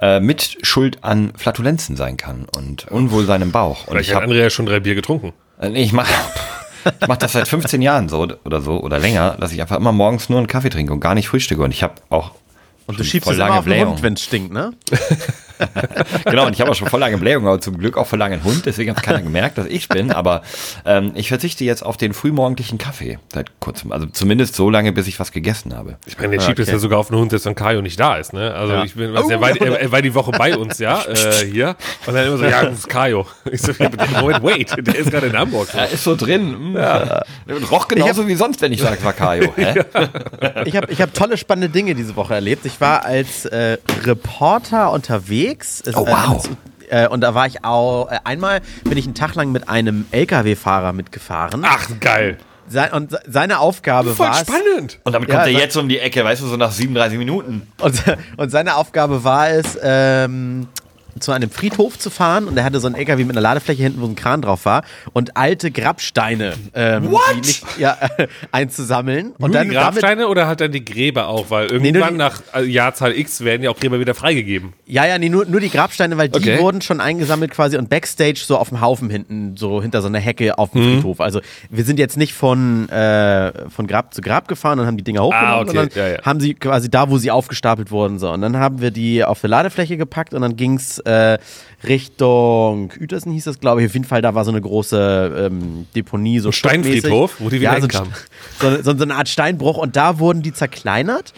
[0.00, 3.82] äh, mit Schuld an Flatulenzen sein kann und Unwohlsein im Bauch.
[3.86, 5.32] Und Vielleicht ich hat hab, Andrea schon drei Bier getrunken.
[5.60, 6.12] äh, nee, ich mache
[6.84, 9.92] ich mach das seit 15 Jahren so oder so oder länger, dass ich einfach immer
[9.92, 11.62] morgens nur einen Kaffee trinke und gar nicht frühstücke.
[11.62, 12.32] Und ich habe auch
[12.86, 13.92] Und du schiebst es immer lange auf den Blähung.
[13.92, 14.72] Hund, wenn es stinkt, ne?
[16.24, 18.34] Genau, und ich habe auch schon voll lange Blähung, aber zum Glück auch voll lange
[18.36, 20.12] einen Hund, deswegen hat keiner gemerkt, dass ich bin.
[20.12, 20.42] Aber
[20.84, 23.92] ähm, ich verzichte jetzt auf den frühmorgendlichen Kaffee seit kurzem.
[23.92, 25.96] Also zumindest so lange, bis ich was gegessen habe.
[26.06, 28.16] Ich meine, der schiebt es ja sogar auf den Hund, dass dann Kajo nicht da
[28.16, 28.54] ist, ne?
[28.54, 28.84] Also Ja.
[28.84, 31.76] ich bin, also er, war, er, er war die Woche bei uns, ja, äh, hier.
[32.06, 33.26] Und dann immer so, ja, das ist Kajo.
[33.50, 33.72] Ich so,
[34.20, 35.68] Moment, wait, der ist gerade in Hamburg.
[35.74, 36.74] Er ist so drin.
[36.74, 37.22] Ja.
[37.70, 39.52] Roch genauso wie sonst, wenn ich sage, war Kajo.
[39.56, 39.74] Hä?
[40.64, 42.64] Ich habe ich hab tolle, spannende Dinge diese Woche erlebt.
[42.66, 45.22] Ich war als äh, Reporter unterwegs.
[45.50, 46.36] Es, Oh, wow.
[46.36, 46.56] Äh, zu-
[46.90, 50.06] äh, und da war ich auch, äh, einmal bin ich einen Tag lang mit einem
[50.10, 51.62] LKW-Fahrer mitgefahren.
[51.64, 52.38] Ach, geil.
[52.68, 54.98] Sein, und se- seine Aufgabe war es, spannend.
[55.04, 57.18] Und damit Ja, kommt er sag- jetzt um die Ecke, weißt du, so nach 37
[57.18, 57.66] Minuten.
[57.80, 58.02] Und,
[58.36, 60.68] und seine Aufgabe war es, ähm,
[61.20, 64.00] zu einem Friedhof zu fahren und er hatte so einen LKW mit einer Ladefläche hinten,
[64.00, 64.82] wo ein Kran drauf war
[65.12, 69.32] und alte Grabsteine ähm, nicht, ja, äh, einzusammeln.
[69.32, 71.50] Und Nur dann die damit, Grabsteine oder hat dann die Gräber auch?
[71.50, 74.72] Weil irgendwann die- nach äh, Jahrzahl X werden ja auch Gräber wieder freigegeben.
[74.86, 76.58] ja, ja, nee, nur, nur die Grabsteine, weil die Okay.
[76.58, 80.18] wurden schon eingesammelt quasi und Backstage so auf dem Haufen hinten, so hinter so einer
[80.18, 81.20] Hecke auf dem Friedhof.
[81.20, 81.40] Also
[81.70, 85.22] wir sind jetzt nicht von, äh, von Grab zu Grab gefahren und haben die Dinger
[85.22, 85.66] hochgenommen, Ah, okay.
[85.76, 86.22] sondern Ja, ja.
[86.22, 88.18] haben sie quasi da, wo sie aufgestapelt wurden.
[88.18, 88.30] So.
[88.30, 91.38] Und dann haben wir die auf eine Ladefläche gepackt und dann ging's äh,
[91.86, 93.88] Richtung Uetersen hieß das, glaube ich.
[93.88, 97.78] Auf jeden Fall, da war so eine große ähm, Deponie, so Steinfriedhof, wo die wieder
[97.78, 101.32] ja, so, so, so eine Art Steinbruch und da wurden die zerkleinert.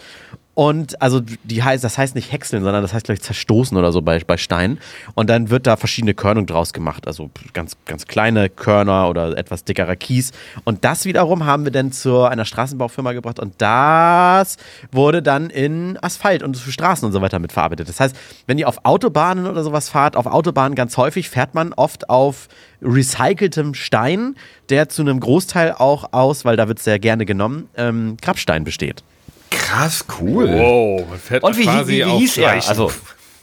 [0.55, 3.91] Und also die heißt, das heißt nicht häckseln, sondern das heißt, glaube ich, zerstoßen oder
[3.91, 4.79] so bei, bei Steinen.
[5.13, 7.07] Und dann wird da verschiedene Körnung draus gemacht.
[7.07, 10.31] Also ganz, ganz kleine Körner oder etwas dickerer Kies.
[10.63, 14.55] Und das wiederum haben wir dann zu einer Straßenbaufirma gebracht und das
[14.93, 17.89] wurde dann in Asphalt und für Straßen und so weiter mitverarbeitet.
[17.89, 18.15] Das heißt,
[18.47, 22.47] wenn ihr auf Autobahnen oder sowas fahrt, auf Autobahnen ganz häufig fährt man oft auf
[22.81, 24.35] recyceltem Stein,
[24.69, 29.03] der zu einem Großteil auch aus, weil da wird sehr gerne genommen, ähm, Grabstein besteht.
[29.49, 30.47] Krass, cool.
[30.49, 32.51] Wow, man fährt Und wie, quasi wie, wie hieß er?
[32.67, 32.91] Also,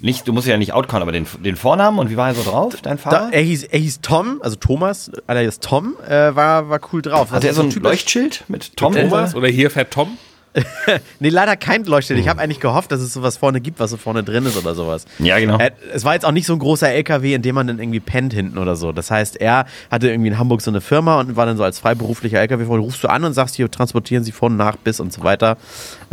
[0.01, 2.43] nicht, du musst ja nicht outcallen, aber den, den Vornamen und wie war er so
[2.43, 3.29] drauf, dein Da, Fahrer?
[3.33, 7.31] er, hieß, er hieß Tom, also Thomas, alias Tom, äh, war, war cool drauf.
[7.31, 8.95] Hat Das er so ein Leuchtschild mit Tom?
[8.95, 10.19] Thomas oder hier fährt Tom.
[11.21, 12.19] Nee, leider kein Leuchtschild.
[12.19, 14.75] Ich habe eigentlich gehofft, dass es sowas vorne gibt, was so vorne drin ist oder
[14.75, 15.07] sowas.
[15.19, 15.59] Ja, genau.
[15.59, 18.01] Äh, es war jetzt auch nicht so ein großer LKW, in dem man dann irgendwie
[18.01, 18.93] pennt hinten oder so.
[18.93, 21.79] Das heißt, er hatte irgendwie in Hamburg so eine Firma und war dann so als
[21.79, 22.81] freiberuflicher LKW-Fahrer.
[22.81, 25.57] Rufst du an und sagst, hier transportieren Sie von nach bis und so weiter.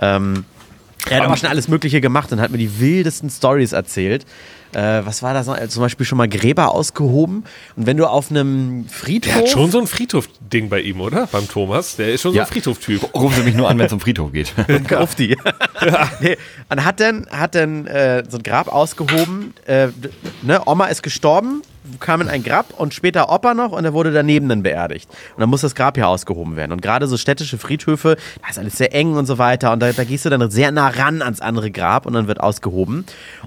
[0.02, 0.46] Ähm,
[1.10, 4.26] er hat aber schon alles Mögliche gemacht und hat mir die wildesten Stories erzählt.
[4.74, 5.58] Äh, was war das noch?
[5.58, 7.44] Hat zum Beispiel schon mal Gräber ausgehoben.
[7.76, 9.34] Und wenn du auf einem Friedhof.
[9.34, 11.28] Der hat schon so ein Friedhof-Ding bei ihm, oder?
[11.28, 11.96] Beim Thomas.
[11.96, 12.44] Der ist schon Ja.
[12.46, 13.14] so ein Friedhof-Typ.
[13.16, 14.54] Rufen Sie mich nur an, wenn es um Friedhof geht.
[14.88, 15.38] Kauf die.
[16.22, 16.38] nee,
[16.70, 19.54] und hat dann, hat dann äh, so ein Grab ausgehoben.
[19.66, 19.88] Äh,
[20.42, 21.62] ne, Oma ist gestorben,
[22.00, 25.10] kam in ein Grab und später Opa noch und er wurde daneben dann beerdigt.
[25.36, 26.72] Und dann muss das Grab ja ausgehoben werden.
[26.72, 29.72] Und gerade so städtische Friedhöfe, da ist alles sehr eng und so weiter.
[29.74, 32.40] Und da, da gehst du dann sehr nah ran ans andere Grab und dann wird
[32.40, 33.06] ausgehoben.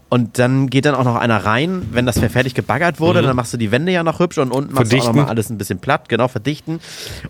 [0.09, 3.53] Und dann geht dann auch noch einer rein, wenn das fertig gebaggert wurde, dann machst
[3.53, 5.17] du die Wände ja noch hübsch und unten machst du auch Verdichten.
[5.17, 6.81] noch mal alles ein bisschen platt, genau, verdichten.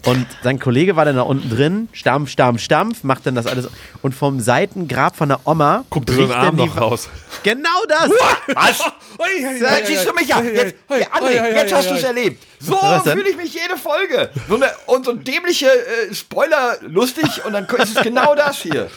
[0.07, 3.69] Und sein Kollege war dann da unten drin, Stampf, Stampf, Stampf, macht dann das alles.
[4.03, 7.09] Und vom Seitengrab von der Guckt Oma so ein Arm noch raus.
[7.43, 8.11] Genau das!
[8.55, 8.93] Was?
[9.61, 10.41] Ja, Jetzt siehst du mich ja.
[10.41, 12.43] Jetzt, André, jetzt hast du es erlebt.
[12.59, 14.31] So fühle ich mich jede Folge.
[14.49, 18.89] So eine, und so dämliche äh, Spoiler lustig und dann ist es genau das hier.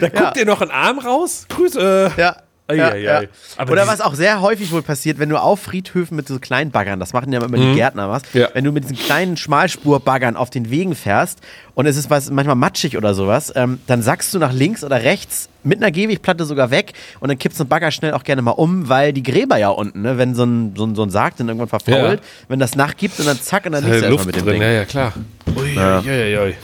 [0.00, 1.46] Da guckt dir noch ein Arm raus.
[1.48, 2.12] Grüße.
[2.16, 2.36] Ja.
[2.66, 3.18] Ei, ja, ei, ja.
[3.20, 3.28] ei.
[3.58, 6.70] Aber Oder was auch sehr häufig wohl passiert, wenn du auf Friedhöfen mit so kleinen
[6.70, 8.48] Baggern, das machen ja immer die Gärtner was, Ja.
[8.54, 11.40] wenn du mit diesen kleinen Schmalspurbaggern auf den Wegen fährst
[11.74, 15.02] und es ist was manchmal matschig oder sowas, ähm, dann sackst du nach links oder
[15.02, 18.40] rechts mit einer Gehwegplatte sogar weg und dann kippst du den Bagger schnell auch gerne
[18.40, 21.10] mal um, weil die Gräber ja unten, ne, wenn so ein, so ein, so ein
[21.10, 22.26] Sarg dann irgendwann verfault, Ja.
[22.48, 24.62] wenn das nachgibt und dann zack und dann liegst du mit dem drin, Ding.
[24.62, 25.12] ja, ja, klar.
[25.54, 26.54] Ui, ui, ui, ui.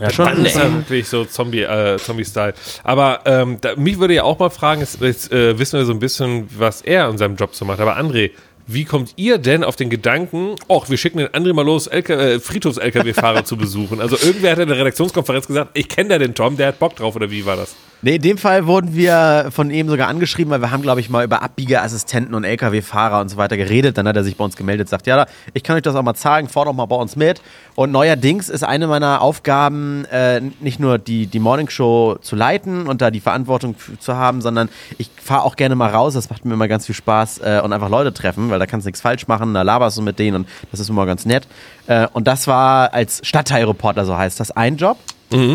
[0.00, 2.54] Ja, schon Das ist wirklich so Zombie, äh, Zombie-Style.
[2.82, 5.92] Aber ähm, da, mich würde ja auch mal fragen, jetzt, jetzt äh, wissen wir so
[5.92, 7.80] ein bisschen, was er in seinem Job so macht.
[7.80, 8.32] Aber André,
[8.66, 12.40] wie kommt ihr denn auf den Gedanken, ach, wir schicken den André mal los, äh,
[12.40, 14.00] Friedhofs-LKW-Fahrer zu besuchen?
[14.00, 16.96] Also irgendwer hat in der Redaktionskonferenz gesagt, ich kenne da den Tom, der hat Bock
[16.96, 17.74] drauf, oder wie war das?
[18.04, 21.08] Nee, in dem Fall wurden wir von ihm sogar angeschrieben, weil wir haben, glaube ich,
[21.08, 23.96] mal über Abbiegeassistenten und LKW-Fahrer und so weiter geredet.
[23.96, 25.24] Dann hat er sich bei uns gemeldet, sagt, ja,
[25.54, 27.40] ich kann euch das auch mal zeigen, fahr doch mal bei uns mit.
[27.76, 33.00] Und neuerdings ist eine meiner Aufgaben, äh, nicht nur die, die Morningshow zu leiten und
[33.00, 36.52] da die Verantwortung zu haben, sondern ich fahre auch gerne mal raus, das macht mir
[36.52, 39.28] immer ganz viel Spaß äh, und einfach Leute treffen, weil da kannst du nichts falsch
[39.28, 41.48] machen, da laberst du mit denen und das ist immer ganz nett.
[41.86, 44.98] Äh, und das war als Stadtteilreporter, so heißt das, ein Job.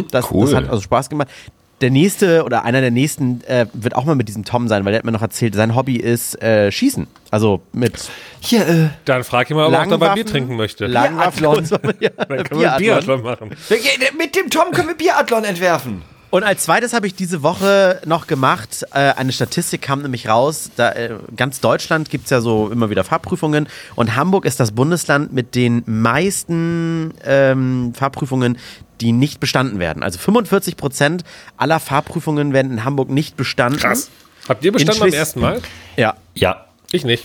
[0.09, 0.45] Das, Cool.
[0.47, 1.29] das hat also Spaß gemacht.
[1.81, 4.91] Der nächste oder einer der nächsten äh, wird auch mal mit diesem Tom sein, weil
[4.91, 7.07] der hat mir noch erzählt, sein Hobby ist äh, Schießen.
[7.31, 8.09] Also mit
[8.41, 10.87] Hier, äh, Dann frag ihn mal, ob er auch dabei Bier trinken möchte.
[11.65, 11.77] So.
[11.99, 13.49] Ja, Dann können wir Biathlon machen.
[14.17, 16.01] mit dem Tom können wir Biathlon entwerfen.
[16.31, 20.69] Und als zweites habe ich diese Woche noch gemacht, äh, eine Statistik kam nämlich raus,
[20.75, 24.71] da, äh, ganz Deutschland gibt es ja so immer wieder Fahrprüfungen und Hamburg ist das
[24.73, 28.59] Bundesland mit den meisten ähm, Fahrprüfungen,
[29.01, 30.03] die nicht bestanden werden.
[30.03, 31.23] Also 45 Prozent
[31.57, 33.79] aller Fahrprüfungen werden in Hamburg nicht bestanden.
[33.79, 34.09] Krass.
[34.47, 35.61] Habt ihr bestanden beim ersten Mal?
[35.95, 36.15] Ja.
[36.33, 37.23] Ja, Ich nicht.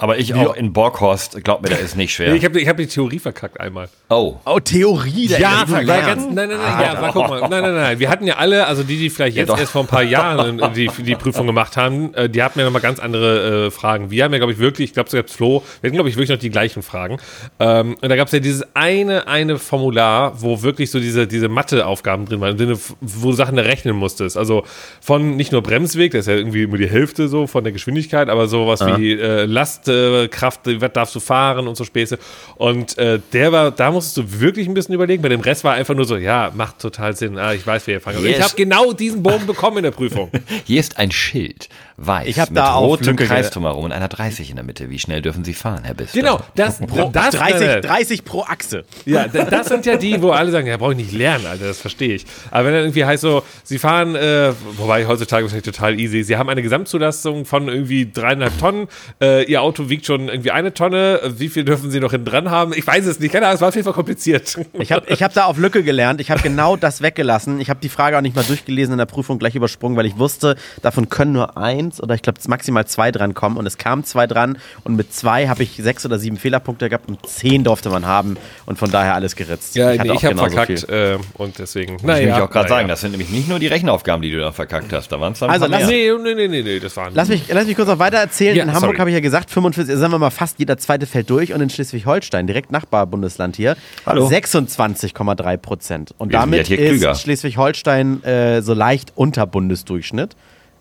[0.00, 2.34] Aber ich auch in Borghorst, glaub mir, da ist nicht schwer.
[2.34, 3.88] Ich habe ich hab die Theorie verkackt einmal.
[4.08, 4.36] oh.
[4.44, 5.28] Oh, Theorie.
[5.28, 6.06] Der Ja, lernst.
[6.06, 7.98] ganz, nein, nein, nein, ja, aber guck mal, nein, nein, nein.
[7.98, 9.58] Wir hatten ja alle, also die, die vielleicht jetzt doch.
[9.58, 12.82] erst vor ein paar Jahren die, die Prüfung gemacht haben, äh, die hatten ja nochmal
[12.82, 14.10] ganz andere äh, Fragen.
[14.10, 16.30] Wir haben ja, glaube ich, wirklich, ich glaube, selbst Flo, wir hatten, glaube ich, wirklich
[16.30, 17.18] noch die gleichen Fragen.
[17.58, 21.48] Ähm, und da gab es ja dieses eine, eine Formular, wo wirklich so diese, diese
[21.48, 22.58] Matheaufgaben drin waren,
[23.00, 24.36] wo du Sachen da rechnen musstest.
[24.36, 24.64] Also
[25.00, 28.28] von nicht nur Bremsweg, das ist ja irgendwie immer die Hälfte so von der Geschwindigkeit,
[28.28, 32.18] aber sowas wie äh, Last, äh, Kraft, was darfst du fahren und so Späße.
[32.56, 35.22] Und äh, der war, da musstest du wirklich ein bisschen überlegen.
[35.22, 37.38] Bei dem Rest war einfach nur so, ja, macht total Sinn.
[37.38, 38.16] Ah, ich weiß, wie ihr fangen.
[38.16, 38.38] Also Yes.
[38.38, 40.30] Ich habe genau diesen Bogen bekommen in der Prüfung.
[40.64, 44.50] Hier ist ein Schild, weiß, Ich hab mit da rotem Kreis drumherum und einer 30
[44.50, 44.90] in der Mitte.
[44.90, 46.18] Wie schnell dürfen Sie fahren, Herr Bister?
[46.20, 46.80] genau, das,
[47.12, 48.84] das 30, äh, 30 pro Achse.
[49.04, 51.80] Ja, das sind ja die, wo alle sagen, ja, brauche ich nicht lernen, Alter, das
[51.80, 52.26] verstehe ich.
[52.50, 56.36] Aber wenn dann irgendwie heißt so, sie fahren, äh, wobei heutzutage wahrscheinlich total easy, sie
[56.36, 58.88] haben eine Gesamtzulassung von irgendwie dreieinhalb Tonnen,
[59.20, 62.50] äh, ihr Auto wiegt schon irgendwie eine Tonne, wie viel dürfen sie noch hinten dran
[62.50, 62.72] haben?
[62.74, 64.58] Ich weiß es nicht, keine Ahnung, es war auf jeden Fall kompliziert.
[64.74, 66.20] Ich habe ich hab da auf Lücke gelernt.
[66.20, 67.60] Ich habe genau das weggelassen.
[67.60, 70.18] Ich habe die Frage auch nicht mal durchgelesen in der Prüfung, gleich übersprungen, weil ich
[70.18, 73.56] wusste, davon können nur eins oder ich glaube maximal zwei dran kommen.
[73.56, 74.58] Und es kamen zwei dran.
[74.84, 78.36] Und mit zwei habe ich sechs oder sieben Fehlerpunkte gehabt und zehn durfte man haben.
[78.66, 79.76] Und von daher alles geritzt.
[79.76, 82.44] Ja, hatte nee, auch ich habe verkackt äh, und deswegen, Das will ich naja.
[82.44, 85.10] auch gerade sagen, das sind nämlich nicht nur die Rechenaufgaben, die du da verkackt hast.
[85.12, 85.86] Da waren es dann Also lass-.
[85.86, 87.12] Nee, nee, nee, nee, das waren.
[87.14, 88.56] Lass mich, lass mich kurz noch weiter erzählen.
[88.56, 91.30] Ja, in Hamburg habe ich ja gesagt, 45, sagen wir mal fast jeder zweite fällt
[91.30, 94.26] durch und in Schleswig-Holstein, direkt Nachbarbundesland hier, Hallo.
[94.28, 96.14] 26,3 Prozent.
[96.18, 97.10] Und Wir sind damit ja hier klüger.
[97.12, 100.36] ist Schleswig-Holstein äh, so leicht unter Bundesdurchschnitt.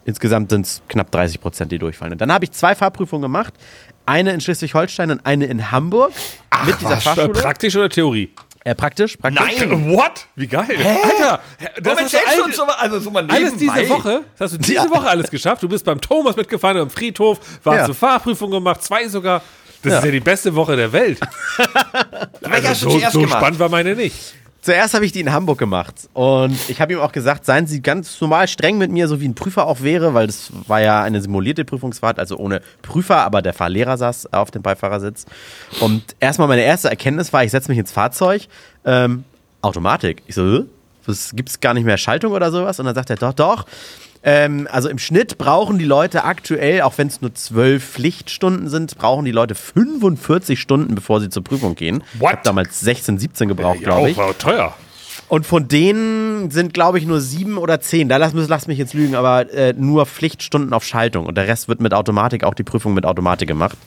[0.06, 2.14] Insgesamt sind es knapp 30 Prozent, die durchfallen.
[2.14, 3.54] Und dann habe ich zwei Fahrprüfungen gemacht.
[4.06, 6.12] Eine in Schleswig-Holstein und eine in Hamburg.
[6.66, 7.30] mit dieser Fahrschule.
[7.30, 8.32] praktisch oder Theorie?
[8.66, 9.60] Äh, praktisch, praktisch.
[9.60, 9.90] Nein!
[9.90, 10.28] What?
[10.36, 10.68] Wie geil.
[10.70, 11.40] Alter,
[11.82, 13.90] das Warum hast du all- so, also so mein alles diese?
[13.90, 14.90] Woche, das hast du diese Ja.
[14.90, 15.64] Woche alles geschafft.
[15.64, 17.86] Du bist beim Thomas mitgefahren, am Friedhof, warst Ja.
[17.86, 19.42] zur Fahrprüfung gemacht, zwei sogar.
[19.82, 20.00] Das Ja.
[20.00, 21.20] ist ja die beste Woche der Welt.
[22.42, 24.36] Du so so spannend war meine nicht.
[24.62, 27.82] Zuerst habe ich die in Hamburg gemacht und ich habe ihm auch gesagt, seien Sie
[27.82, 31.02] ganz normal streng mit mir, so wie ein Prüfer auch wäre, weil das war ja
[31.02, 35.26] eine simulierte Prüfungsfahrt, also ohne Prüfer, aber der Fahrlehrer saß auf dem Beifahrersitz.
[35.80, 38.48] Und erstmal meine erste Erkenntnis war, ich setze mich ins Fahrzeug,
[38.84, 39.24] ähm,
[39.62, 40.24] Automatik.
[40.28, 40.66] Ich so,
[41.06, 42.80] was gibt's gar nicht mehr Schaltung oder sowas?
[42.80, 43.66] Und dann sagt er, doch, doch.
[44.22, 48.98] Ähm, also im Schnitt brauchen die Leute aktuell, auch wenn es nur zwölf Pflichtstunden sind,
[48.98, 52.04] brauchen die Leute 45 Stunden, bevor sie zur Prüfung gehen.
[52.16, 52.32] Ich What?
[52.32, 54.18] habe damals 16, 17 gebraucht, Ja, glaube ich.
[54.18, 54.76] war teuer.
[55.30, 58.10] Und von denen sind, glaube ich, nur sieben oder zehn.
[58.10, 61.26] Da lass, lass mich jetzt lügen, aber äh, nur Pflichtstunden auf Schaltung.
[61.28, 63.78] Und der Rest wird mit Automatik, auch die Prüfung mit Automatik gemacht.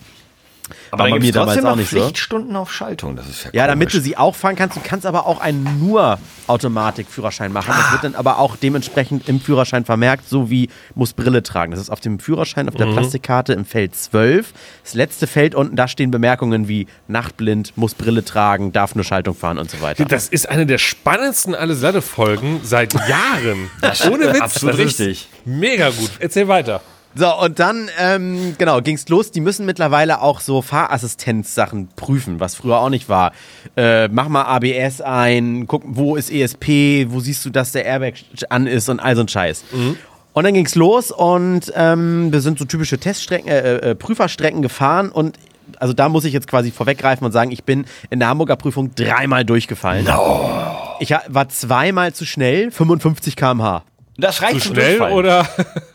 [0.90, 1.98] Aber War dann bei mir es damals auch noch nicht so.
[2.00, 3.16] Pflichtstunden auf Schaltung.
[3.16, 3.94] Das ist ja Ja, damit komisch.
[3.94, 4.76] du sie auch fahren kannst.
[4.76, 7.72] Du kannst aber auch einen nur Automatik-Führerschein machen.
[7.76, 11.72] Das wird dann aber auch dementsprechend im Führerschein vermerkt, so wie muss Brille tragen.
[11.72, 14.52] Das ist auf dem Führerschein, auf der Plastikkarte im Feld 12.
[14.84, 19.34] Das letzte Feld unten, da stehen Bemerkungen wie Nachtblind, muss Brille tragen, darf nur Schaltung
[19.34, 20.04] fahren und so weiter.
[20.04, 23.70] Das ist eine der spannendsten Alles Latte-Folgen seit Jahren.
[24.10, 24.40] Ohne Witz.
[24.40, 25.28] absolut das ist richtig.
[25.44, 26.10] Mega gut.
[26.18, 26.80] Erzähl weiter.
[27.14, 29.30] So, und dann, ähm, genau, ging's los.
[29.30, 33.32] Die müssen mittlerweile auch so Fahrassistenz-Sachen prüfen, was früher auch nicht war.
[33.76, 38.14] Äh, mach mal ABS ein, guck, wo ist ESP, wo siehst du, dass der Airbag
[38.48, 39.64] an ist und all so ein Scheiß.
[40.34, 45.10] Und dann ging's los und ähm, wir sind so typische Teststrecken, äh, äh, Prüferstrecken gefahren
[45.10, 45.38] und
[45.78, 48.94] also da muss ich jetzt quasi vorweggreifen und sagen, ich bin in der Hamburger Prüfung
[48.94, 50.06] dreimal durchgefallen.
[51.00, 53.82] Ich ha- war zweimal zu schnell, 55 km/h.
[54.16, 55.14] Das reicht Zu schnell Durchfallen.
[55.16, 55.46] oder?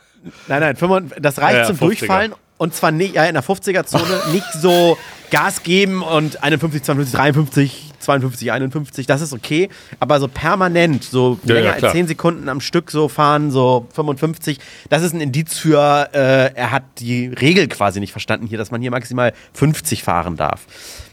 [0.48, 1.80] Nein, nein, 55 das reicht Ja, zum 50er.
[1.80, 2.34] Durchfallen.
[2.60, 4.04] Und zwar nicht, ja, in der 50er-Zone,
[4.34, 4.98] nicht so
[5.30, 9.70] Gas geben und 51, 52, 53, 52, 51, das ist okay.
[10.00, 11.92] Aber so permanent, so Ja, länger ja, als klar.
[11.92, 14.58] 10 Sekunden am Stück so fahren, so 55,
[14.90, 18.72] das ist ein Indiz für, äh, er hat die Regel quasi nicht verstanden hier, dass
[18.72, 20.62] man hier maximal 50 fahren darf.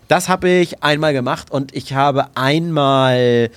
[0.09, 3.51] Das habe ich einmal gemacht und ich habe einmal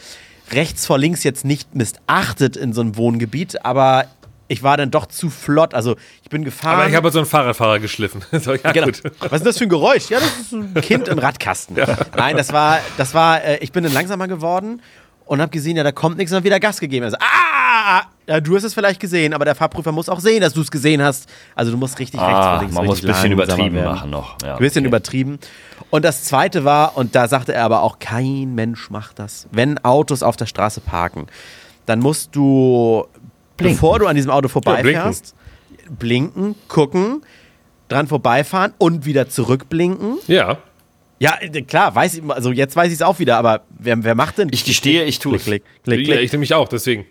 [0.51, 4.05] rechts vor links jetzt nicht missachtet in so einem Wohngebiet, aber
[4.47, 5.73] ich war dann doch zu flott.
[5.73, 6.75] Also ich bin gefahren.
[6.79, 8.21] Aber ich habe so einen Fahrradfahrer geschliffen.
[8.39, 8.85] So, ja, Genau.
[8.87, 9.01] gut.
[9.19, 10.09] Was ist das für ein Geräusch?
[10.09, 11.77] Ja, das ist ein Kind im Radkasten.
[12.15, 14.81] Nein, das war, das war, äh, ich bin dann langsamer geworden
[15.25, 17.03] und habe gesehen, ja, da kommt nichts und hab wieder Gas gegeben.
[17.05, 20.53] Also, ah, ja, du hast es vielleicht gesehen, aber der Fahrprüfer muss auch sehen, dass
[20.53, 21.27] du es gesehen hast.
[21.55, 23.85] Also du musst richtig rechts Ah, vor links man muss ein bisschen übertrieben werden.
[23.93, 24.37] machen noch.
[24.43, 24.87] Ja, Ein bisschen okay.
[24.87, 25.39] übertrieben.
[25.89, 29.47] Und das zweite war, und da sagte er aber auch, kein Mensch macht das.
[29.51, 31.27] Wenn Autos auf der Straße parken,
[31.85, 33.07] dann musst du,
[33.57, 35.35] bevor du an diesem Auto vorbeifährst,
[35.89, 37.21] blinken, gucken,
[37.89, 40.17] dran vorbeifahren und wieder zurückblinken.
[40.27, 40.57] Ja.
[41.19, 44.13] Ja, äh, klar, weiß ich, also jetzt weiß ich es auch wieder, aber wer, wer
[44.15, 44.49] macht denn?
[44.51, 45.45] Ich gestehe, ich tue Klick, es.
[45.45, 46.25] klick, klick, ja klick.
[46.25, 47.05] ich nehme mich auch, deswegen.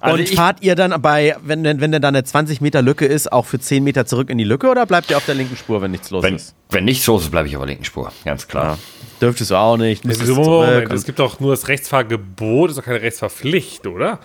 [0.00, 2.82] Also und ich- fahrt ihr dann bei, wenn, denn- wenn denn da eine 20 Meter
[2.82, 5.36] Lücke ist, auch für 10 Meter zurück in die Lücke oder bleibt ihr auf der
[5.36, 6.54] linken Spur, wenn nichts los Wenn, ist?
[6.70, 8.10] wenn nicht so ist, bleibe ich auf der linken Spur.
[8.24, 8.76] Ganz klar.
[9.20, 10.04] Dürftest du auch nicht.
[10.04, 14.18] Es Moment, es gibt doch nur das Rechtsfahrgebot, ist doch keine Rechtsfahrpflicht, oder?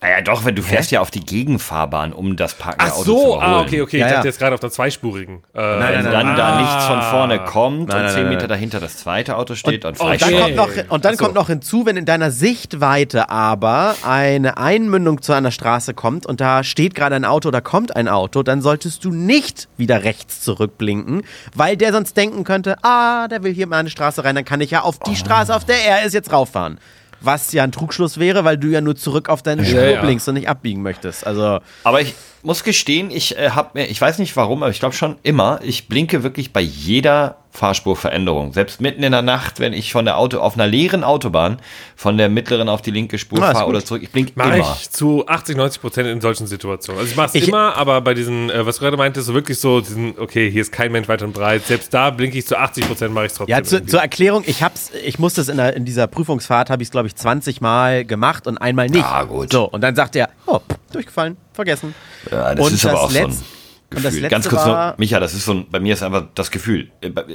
[0.00, 3.10] Naja, doch, wenn du fährst ja auf die Gegenfahrbahn, um das parkende Ach Auto zu
[3.18, 3.42] so, überholen.
[3.42, 3.98] ah, okay, okay.
[3.98, 4.30] Ja, ich dachte ja.
[4.30, 5.42] jetzt gerade auf der zweispurigen.
[5.54, 6.36] Äh, nein, Wenn nein, dann nein.
[6.36, 8.48] da nichts von vorne kommt Nein, und zehn Meter nein.
[8.50, 10.40] dahinter das zweite Auto steht und, Und dann, Okay.
[10.40, 11.24] kommt noch, und dann so.
[11.24, 16.40] kommt noch hinzu, wenn in deiner Sichtweite aber eine Einmündung zu einer Straße kommt und
[16.40, 20.42] da steht gerade ein Auto oder kommt ein Auto, dann solltest du nicht wieder rechts
[20.42, 21.22] zurückblinken,
[21.56, 24.60] weil der sonst denken könnte, ah, der will hier mal eine Straße rein, dann kann
[24.60, 26.78] ich ja auf die Straße, auf der er ist, jetzt rauffahren.
[27.20, 30.34] Was ja ein Trugschluss wäre, weil du ja nur zurück auf deine Spur blinkst und
[30.34, 31.26] nicht abbiegen möchtest.
[31.26, 34.80] Also, Aber ich muss gestehen, ich äh, habe mir, ich weiß nicht warum, aber ich
[34.80, 38.52] glaube schon immer, ich blinke wirklich bei jeder Fahrspurveränderung.
[38.52, 41.58] Selbst mitten in der Nacht, wenn ich von der Auto auf einer leeren Autobahn
[41.96, 44.76] von der mittleren auf die linke Spur Ah, fahre oder zurück, ich blinke Mache immer.
[44.80, 47.00] ich zu 80, 90 Prozent in solchen Situationen.
[47.00, 49.58] Also ich mache es immer, aber bei diesen, äh, was du gerade meintest, so wirklich
[49.58, 51.66] so, diesen, okay, hier ist kein Mensch weit und breit.
[51.66, 53.56] Selbst da blinke ich zu 80 Prozent, mache ich es trotzdem.
[53.56, 56.82] Ja, zu, zur Erklärung, ich hab's, ich musste es in, der, in dieser Prüfungsfahrt, habe
[56.82, 59.04] ich es, glaube ich, 20 Mal gemacht und einmal nicht.
[59.04, 59.52] Ah, gut.
[59.52, 60.60] So, und dann sagt er, oh,
[60.92, 61.94] durchgefallen, vergessen.
[62.30, 63.44] Ja, das Und ist aber das auch so ein Letz- und
[63.90, 64.20] das Gefühl.
[64.20, 66.50] letzte Ganz kurz war- noch, Micha, das ist so ein, bei mir ist einfach das
[66.52, 66.90] Gefühl.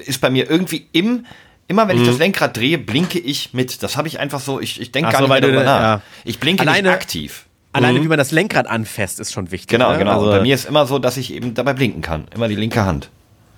[0.05, 1.25] Ist bei mir irgendwie im,
[1.67, 2.07] immer wenn ich Mhm.
[2.07, 3.83] das Lenkrad drehe, blinke ich mit.
[3.83, 5.63] Das habe ich einfach so, ich, ich denke gar so, nicht mehr weil du- darüber
[5.65, 5.81] nach.
[5.81, 6.01] ja.
[6.23, 7.45] Ich blinke Alleine- nicht aktiv.
[7.75, 9.67] Alleine, wie man das Lenkrad anfasst, ist schon wichtig.
[9.69, 9.97] Genau, ne?
[9.97, 10.19] genau.
[10.19, 12.25] Also, bei mir ist immer so, dass ich eben dabei blinken kann.
[12.35, 13.09] Immer die linke Hand.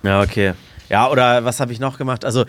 [0.04, 0.54] ja, okay.
[0.90, 2.26] Ja, oder was habe ich noch gemacht?
[2.26, 2.46] Also,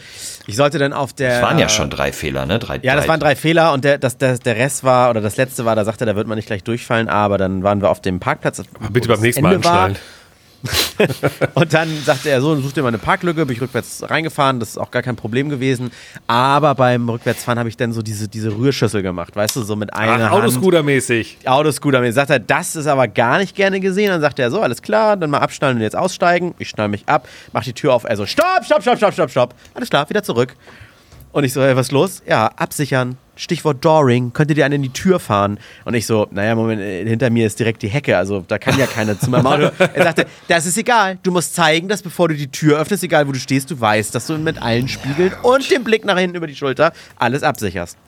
[0.46, 1.40] ich sollte dann auf der.
[1.40, 2.58] Das waren ja schon drei Fehler, ne?
[2.58, 5.36] Drei, Ja, das waren drei Fehler und der, das, der, der Rest war, oder das
[5.36, 7.90] letzte war, da sagte er, da wird man nicht gleich durchfallen, aber dann waren wir
[7.90, 8.62] auf dem Parkplatz.
[8.90, 9.90] Bitte beim nächsten Mal Ende war.
[11.54, 14.70] Und dann sagte er so, such dir mal eine Parklücke, bin ich rückwärts reingefahren, das
[14.70, 15.90] ist auch gar kein Problem gewesen.
[16.26, 19.92] Aber beim Rückwärtsfahren habe ich dann so diese, diese Rührschüssel gemacht, weißt du, so mit
[19.94, 20.32] einer Ach.
[20.32, 21.46] Autoscooter-mäßig.
[21.46, 22.00] Autoscooter.
[22.00, 24.08] Mir sagt er, das ist aber gar nicht gerne gesehen.
[24.08, 26.54] Dann sagt er so, alles klar, dann mal abschnallen und jetzt aussteigen.
[26.58, 28.04] Ich schnall mich ab, mach die Tür auf.
[28.04, 29.54] Er so, stopp, stopp, stopp, stopp, stopp, stopp.
[29.74, 30.54] Alles klar, wieder zurück.
[31.36, 32.22] Und ich so, hey, was ist los?
[32.26, 33.18] Ja, absichern.
[33.34, 34.32] Stichwort Dooring.
[34.32, 35.58] Könntet ihr einen in die Tür fahren?
[35.84, 38.16] Und ich so, naja, Moment, äh, hinter mir ist direkt die Hecke.
[38.16, 39.70] Also da kann ja keiner zu meinem Auto.
[39.92, 41.18] Er sagte, das ist egal.
[41.22, 44.14] Du musst zeigen, dass bevor du die Tür öffnest, egal wo du stehst, du weißt,
[44.14, 47.98] dass du mit allen Spiegeln und dem Blick nach hinten über die Schulter alles absicherst.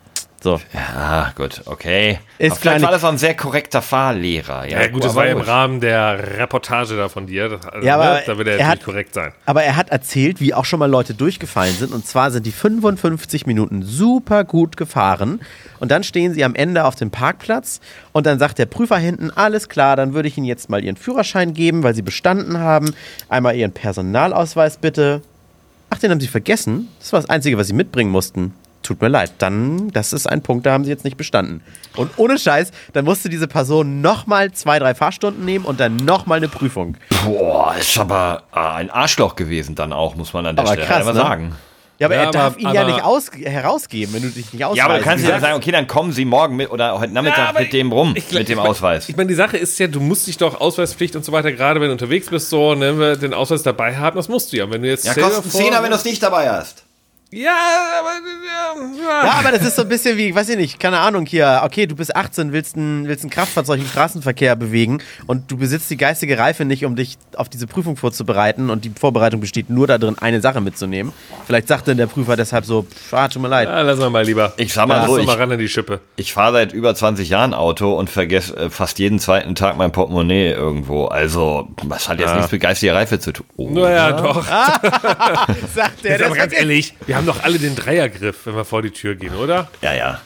[0.41, 0.61] So.
[0.97, 2.20] Ah, gut, okay.
[2.39, 4.68] Ist Aber vielleicht war das auch ein sehr korrekter Fahrlehrer.
[4.68, 5.41] Ja, Ja, gut, das war ja im.
[5.41, 7.59] Rahmen der Reportage da von dir.
[7.72, 9.32] Also, Ja, aber ne, da wird er er natürlich hat- korrekt sein.
[9.47, 11.93] Aber er hat erzählt, wie auch schon mal Leute durchgefallen sind.
[11.93, 15.41] Und zwar sind die 55 Minuten super gut gefahren.
[15.80, 17.80] Und dann stehen sie am Ende auf dem Parkplatz.
[18.12, 20.97] Und dann sagt der Prüfer hinten, alles klar, dann würde ich Ihnen jetzt mal Ihren
[20.97, 22.95] Führerschein geben, weil Sie bestanden haben.
[23.28, 25.20] Einmal Ihren Personalausweis bitte.
[25.91, 26.86] ach, den haben sie vergessen.
[27.01, 28.55] Das war das Einzige, was sie mitbringen mussten.
[28.83, 31.62] Tut mir leid, dann, das ist ein Punkt, da haben sie jetzt nicht bestanden.
[31.97, 36.39] Und ohne Scheiß, dann musste diese Person nochmal zwei, drei Fahrstunden nehmen und dann nochmal
[36.39, 36.97] eine Prüfung.
[37.24, 40.87] Boah, ist aber ah, ein Arschloch gewesen dann auch, muss man an der Aber Stelle
[40.87, 41.20] krass, einfach ne?
[41.20, 41.57] sagen.
[41.99, 44.53] Ja, aber Ja, er darf aber- ihn ja aber- nicht aus, herausgeben, wenn du dich
[44.53, 44.79] nicht ausweist.
[44.79, 47.55] Ja, aber du kannst ja sagen, okay, dann kommen Sie morgen mit oder heute Nachmittag
[47.55, 49.09] Ja, mit dem rum, ich mit dem ich mein- Ausweis.
[49.09, 51.81] Ich meine, die Sache ist ja, du musst dich doch Ausweispflicht und so weiter, gerade
[51.81, 54.57] wenn du unterwegs bist, so, ne, wenn wir den Ausweis dabei haben, das musst du
[54.59, 54.70] ja.
[54.70, 56.85] Wenn du jetzt Ja, kostet vor- Zehner, wenn du es nicht dabei hast.
[57.31, 57.53] Ja,
[58.01, 59.24] aber ja, ja.
[59.26, 61.87] Ja, aber das ist so ein bisschen wie, weiß ich nicht, keine Ahnung, hier, okay,
[61.87, 65.99] du bist 18, willst ein, willst ein Kraftfahrzeug im Straßenverkehr bewegen und du besitzt die
[65.99, 70.16] geistige Reife nicht, um dich auf diese Prüfung vorzubereiten und die Vorbereitung besteht nur darin,
[70.18, 71.12] eine Sache mitzunehmen.
[71.47, 73.68] Vielleicht sagt dann der Prüfer deshalb so, pff, ah, tut mir leid.
[73.68, 74.55] Ja, lassen wir mal lieber.
[74.57, 76.01] Ich sag mal Lass so, ich- mal ran an die Schippe.
[76.16, 79.93] Ich fahre seit über 20 Jahren Auto und vergesse äh, fast jeden zweiten Tag mein
[79.93, 81.05] Portemonnaie irgendwo.
[81.05, 83.45] Also, das hat jetzt nichts mit geistiger Reife zu tun.
[83.57, 83.68] Oh.
[83.68, 84.47] Naja, doch.
[85.74, 88.83] sagt der, aber der ganz ehrlich, wir haben doch alle den Dreiergriff, wenn wir vor
[88.83, 89.69] die Tür gehen, oder?
[89.83, 90.21] Ja, ja.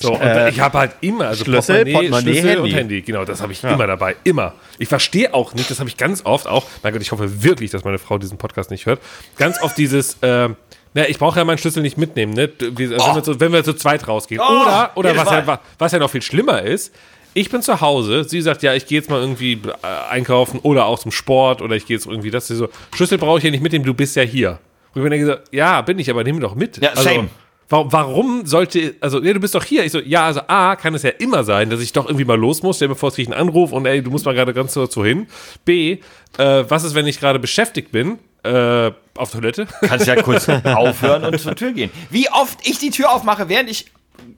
[0.00, 2.70] So, und ich habe halt immer, also Schlüssel, Portemonnaie, Portemonnaie, Schlüssel Handy.
[2.70, 3.02] und Handy.
[3.02, 4.16] Genau, das habe ich immer dabei.
[4.24, 4.54] Immer.
[4.78, 7.70] Ich verstehe auch nicht, das habe ich ganz oft auch, mein Gott, ich hoffe wirklich,
[7.70, 9.00] dass meine Frau diesen Podcast nicht hört,
[9.36, 10.56] ganz oft dieses, ähm,
[10.94, 12.48] na, ich brauche ja meinen Schlüssel nicht mitnehmen, ne?
[12.58, 14.40] Wenn, wir so, wenn wir zu zweit rausgehen.
[14.40, 16.94] Oh, oder, oder was ja, was ja noch viel schlimmer ist,
[17.34, 20.86] ich bin zu Hause, sie sagt, ja, ich gehe jetzt mal irgendwie äh, einkaufen oder
[20.86, 23.50] auch zum Sport oder ich gehe jetzt irgendwie, das ist so, Schlüssel brauche ich ja
[23.50, 24.58] nicht mitnehmen, du bist ja hier.
[24.98, 26.82] Und ich bin dann gesagt, ja, bin ich, aber nimm doch mit.
[26.82, 27.28] Ja, same.
[27.70, 29.84] Warum, warum sollte, also, ja, du bist doch hier.
[29.84, 32.38] Ich so, ja, also A, kann es ja immer sein, dass ich doch irgendwie mal
[32.38, 34.54] los muss, stell mir vor, es kriege einen Anruf und ey, du musst mal gerade
[34.54, 35.26] ganz so hin.
[35.66, 35.98] B,
[36.38, 39.66] äh, was ist, wenn ich gerade beschäftigt bin, äh, auf Toilette?
[39.82, 41.90] Kannst ja kurz aufhören und zur Tür gehen.
[42.08, 43.92] Wie oft ich die Tür aufmache, während ich,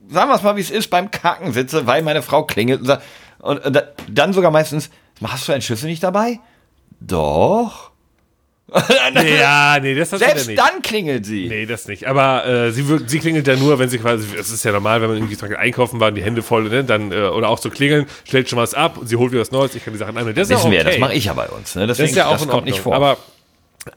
[0.09, 2.87] sagen wir es mal, wie es ist, beim Kacken sitze, weil meine Frau klingelt und,
[2.87, 3.03] sagt,
[3.39, 4.89] und, und da- dann sogar meistens,
[5.23, 6.41] hast du einen Schlüssel nicht dabei?
[6.99, 7.90] Doch.
[9.39, 10.57] ja, nee, das hat Selbst nicht.
[10.59, 11.47] dann klingelt sie.
[11.49, 12.07] Nee, das nicht.
[12.07, 15.01] Aber äh, sie, wirkt- sie klingelt ja nur, wenn sie quasi, es ist ja normal,
[15.01, 17.59] wenn man irgendwie Beispiel einkaufen war und die Hände voll, ne, dann, äh, oder auch
[17.59, 20.17] zu klingeln, stellt schon was ab, sie holt wieder was Neues, ich kann die Sachen
[20.17, 20.35] annehmen.
[20.35, 20.89] Das ist ja Wissen auch wir, okay.
[20.91, 21.75] das mache ich ja bei uns.
[21.75, 21.85] Ne?
[21.87, 22.95] Deswegen, Das ist ja auch das kommt nicht vor.
[22.95, 23.17] Aber,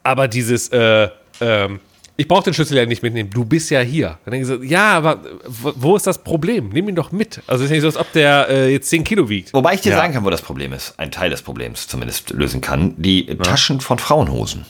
[0.03, 1.07] aber dieses, äh,
[1.39, 1.79] ähm,
[2.17, 3.29] ich brauche den Schlüssel ja nicht mitnehmen.
[3.29, 4.17] Du bist ja hier.
[4.25, 6.69] Dann denke ich so, ja, aber wo, ist das Problem?
[6.69, 7.41] Nimm ihn doch mit.
[7.47, 9.53] Also es ist nicht so, als ob der äh, jetzt 10 Kilo wiegt.
[9.53, 9.97] Wobei ich dir Ja.
[9.97, 13.81] sagen kann, wo das Problem ist, ein Teil des Problems zumindest lösen kann, die Taschen
[13.81, 14.65] von Frauenhosen.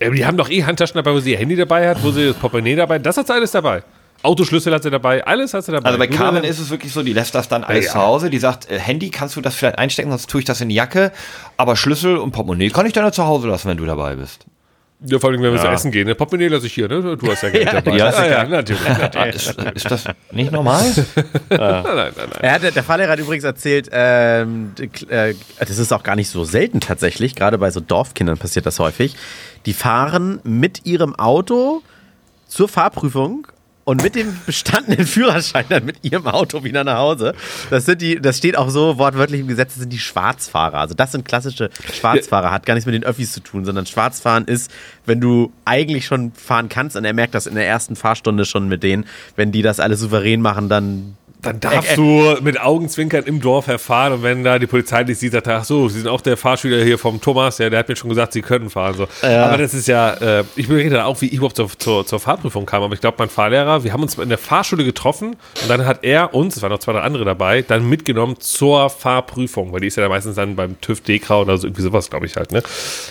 [0.00, 2.26] Ja, die haben doch eh Handtaschen dabei, wo sie ihr Handy dabei hat, wo sie
[2.26, 3.06] das Portemonnaie dabei hat.
[3.06, 3.82] Das hat sie alles dabei.
[4.22, 5.86] Autoschlüssel hat sie dabei, alles hat sie dabei.
[5.86, 7.92] Also bei Carmen ist es wirklich so, die lässt das dann alles Ja.
[7.92, 8.30] zu Hause.
[8.30, 10.74] Die sagt, äh, Handy kannst du das vielleicht einstecken, sonst tue ich das in die
[10.76, 11.12] Jacke.
[11.56, 14.46] Aber Schlüssel und Portemonnaie kann ich dann ja zu Hause lassen, wenn du dabei bist.
[15.04, 15.72] Ja, vor allem, wenn wir so Ja.
[15.72, 16.06] essen gehen.
[16.06, 16.14] Ne?
[16.14, 17.16] Portemonnaie lasse ich hier, ne?
[17.16, 17.96] Du hast ja Geld dabei.
[17.96, 18.30] ja, sicher.
[18.30, 18.82] ja, natürlich.
[18.88, 19.16] natürlich.
[19.16, 20.82] Ah, ist, ist das nicht normal?
[21.50, 22.28] nein, nein, nein, nein.
[22.40, 24.72] Er hat, der Fahrlehrer hat übrigens erzählt, ähm,
[25.08, 28.78] äh, das ist auch gar nicht so selten tatsächlich, gerade bei so Dorfkindern passiert das
[28.78, 29.16] häufig.
[29.66, 31.82] Die fahren mit ihrem Auto
[32.46, 33.46] zur Fahrprüfung
[33.84, 37.34] und mit dem bestandenen Führerschein dann mit ihrem Auto wieder nach Hause.
[37.70, 40.78] Das sind die, das steht auch so wortwörtlich im Gesetz, das sind die Schwarzfahrer.
[40.78, 44.44] Also das sind klassische Schwarzfahrer, hat gar nichts mit den Öffis zu tun, sondern Schwarzfahren
[44.44, 44.70] ist,
[45.06, 48.68] wenn du eigentlich schon fahren kannst und er merkt das in der ersten Fahrstunde schon
[48.68, 49.04] mit denen,
[49.36, 54.12] wenn die das alles souverän machen, dann Dann darfst du mit Augenzwinkern im Dorf erfahren
[54.12, 56.36] und wenn da die Polizei dich sieht, sagt er, ach so, Sie sind auch der
[56.36, 58.94] Fahrschüler hier vom Thomas, ja, der hat mir schon gesagt, Sie können fahren.
[58.94, 59.08] So.
[59.26, 62.20] Aber das ist ja, äh, ich überlege dann auch, wie ich überhaupt zur, zur, zur
[62.20, 65.68] Fahrprüfung kam, aber ich glaube, mein Fahrlehrer, wir haben uns in der Fahrschule getroffen und
[65.68, 69.72] dann hat er uns, es waren noch zwei, drei andere dabei, dann mitgenommen zur Fahrprüfung,
[69.72, 72.26] weil die ist ja dann meistens dann beim TÜV Dekra oder so irgendwie sowas, glaube
[72.26, 72.62] ich halt, ne?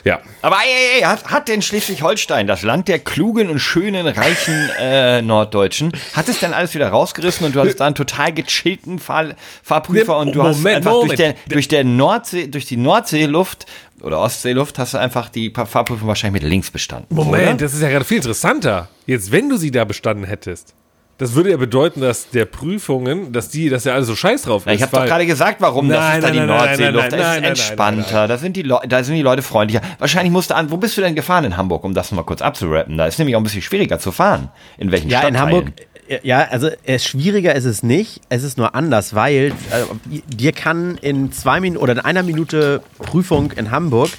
[0.05, 0.21] Ja.
[0.41, 4.69] Aber ey, ey, ey, hat, hat denn Schleswig-Holstein, das Land der klugen und schönen, reichen
[4.79, 8.99] äh, Norddeutschen, hat es denn alles wieder rausgerissen und du hattest da einen total gechillten
[8.99, 11.19] Fahr Fahrprüfer und du hast Moment, einfach durch, Moment.
[11.19, 13.65] der, durch, der Nordsee, durch die Nordseeluft
[14.01, 17.13] oder Ostseeluft hast du einfach die Fahrprüfung wahrscheinlich mit links bestanden.
[17.15, 17.55] Moment, oder?
[17.55, 18.89] das ist ja gerade viel interessanter.
[19.05, 20.74] Jetzt, wenn du sie da bestanden hättest,
[21.19, 24.63] das würde ja bedeuten, dass der Prüfungen, dass die, dass ja alles so scheiß drauf
[24.63, 24.65] ist.
[24.65, 25.88] Ja, ich habe doch gerade gesagt, warum.
[25.88, 27.11] das Nein, ist da nein, die nein, nein, Nordseeluft.
[27.11, 28.28] Da ist nein, entspannter.
[28.28, 29.84] Da, sind die da sind die Leute freundlicher.
[29.99, 30.72] Wahrscheinlich musst du an.
[30.72, 32.97] Wo bist du denn gefahren in Hamburg, um das mal kurz abzurappen?
[32.97, 34.49] Da ist nämlich auch ein bisschen schwieriger zu fahren.
[34.80, 35.57] In welchen Ja, in Stadtteilen?
[35.57, 35.74] Hamburg.
[36.23, 38.21] Ja, also es schwieriger ist es nicht.
[38.29, 42.81] Es ist nur anders, weil äh, dir kann in zwei Minuten oder in einer Minute
[42.97, 44.09] Prüfung in Hamburg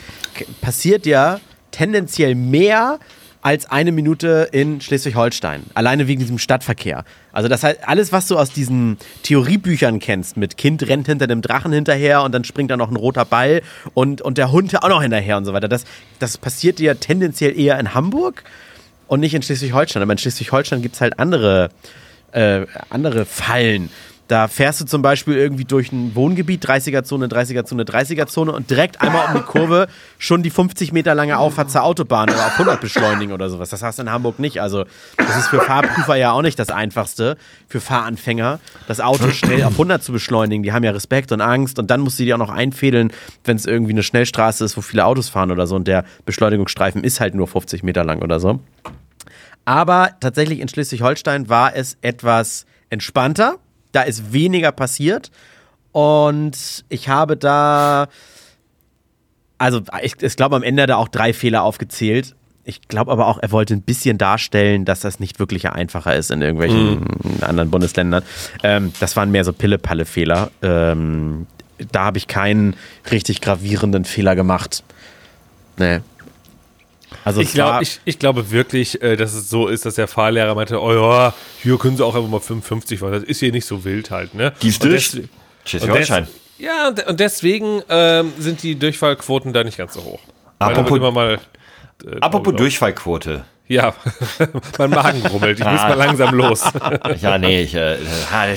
[0.61, 2.99] passiert ja tendenziell mehr
[3.43, 5.65] als eine Minute in Schleswig-Holstein.
[5.75, 7.05] Alleine wegen diesem Stadtverkehr.
[7.33, 11.43] Also das heißt, alles, was du aus diesen Theoriebüchern kennst, mit Kind rennt hinter dem
[11.43, 13.63] Drachen hinterher und dann springt da noch ein roter Ball
[13.95, 15.69] und, und der Hund auch noch hinterher und so weiter.
[15.69, 15.85] Das,
[16.21, 18.45] das passiert dir tendenziell eher in Hamburg
[19.07, 20.03] und nicht in Schleswig-Holstein.
[20.03, 21.71] Aber in Schleswig-Holstein gibt es halt andere,
[22.33, 23.91] äh, andere Fallen.
[24.33, 29.27] Da fährst du zum Beispiel irgendwie durch ein Wohngebiet, 30er-Zone, 30er-Zone, 30er-Zone und direkt einmal
[29.27, 33.35] um die Kurve schon die 50 Meter lange Auffahrt zur Autobahn oder auf 100 beschleunigen
[33.35, 33.69] oder sowas.
[33.69, 34.63] Das hast du in Hamburg nicht.
[34.63, 34.87] Also
[35.19, 37.37] das ist für Fahrprüfer ja auch nicht das Einfachste,
[37.69, 38.59] für Fahranfänger,
[38.89, 40.63] das Auto schnell auf 100 zu beschleunigen.
[40.63, 43.13] Die haben ja Respekt und Angst und dann musst du die auch noch einfädeln,
[43.45, 47.05] wenn es irgendwie eine Schnellstraße ist, wo viele Autos fahren oder so und der Beschleunigungsstreifen
[47.05, 48.61] ist halt nur 50 Meter lang oder so.
[49.67, 53.59] Aber tatsächlich in Schleswig-Holstein war es etwas entspannter.
[53.93, 55.31] Da ist weniger passiert.
[55.93, 58.09] Und ich habe da,
[59.59, 62.35] also ich, ich glaube, am Ende hat er auch drei Fehler aufgezählt.
[62.65, 66.31] Ich glaube aber auch, er wollte ein bisschen darstellen, dass das nicht wirklich einfacher ist
[66.31, 67.43] in irgendwelchen Mhm.
[67.43, 68.23] anderen Bundesländern.
[68.63, 70.51] Ähm, das waren mehr so Pille-Palle-Fehler.
[70.63, 71.47] Ähm,
[71.91, 72.77] da habe ich keinen
[73.11, 74.85] richtig gravierenden Fehler gemacht.
[75.77, 76.01] Nee.
[77.25, 80.55] Also Ich, glaub, ich, ich glaube wirklich, äh, dass es so ist, dass der Fahrlehrer
[80.55, 83.13] meinte, oh ja, hier können sie auch einfach mal 55 fahren.
[83.13, 84.53] Das ist hier nicht so wild halt, ne?
[84.85, 85.13] Und durch.
[85.15, 86.09] und des-
[86.59, 90.21] Ja, und, deswegen ähm, sind die Durchfallquoten da nicht ganz so hoch.
[90.59, 91.39] Weil Apropos- mal.
[92.05, 93.45] Äh, Apropos Durchfallquote.
[93.69, 93.95] Ja,
[94.79, 95.59] mein Magen grummelt.
[95.59, 96.63] Ich muss mal langsam los.
[97.21, 97.97] Ja, nee, ich, äh,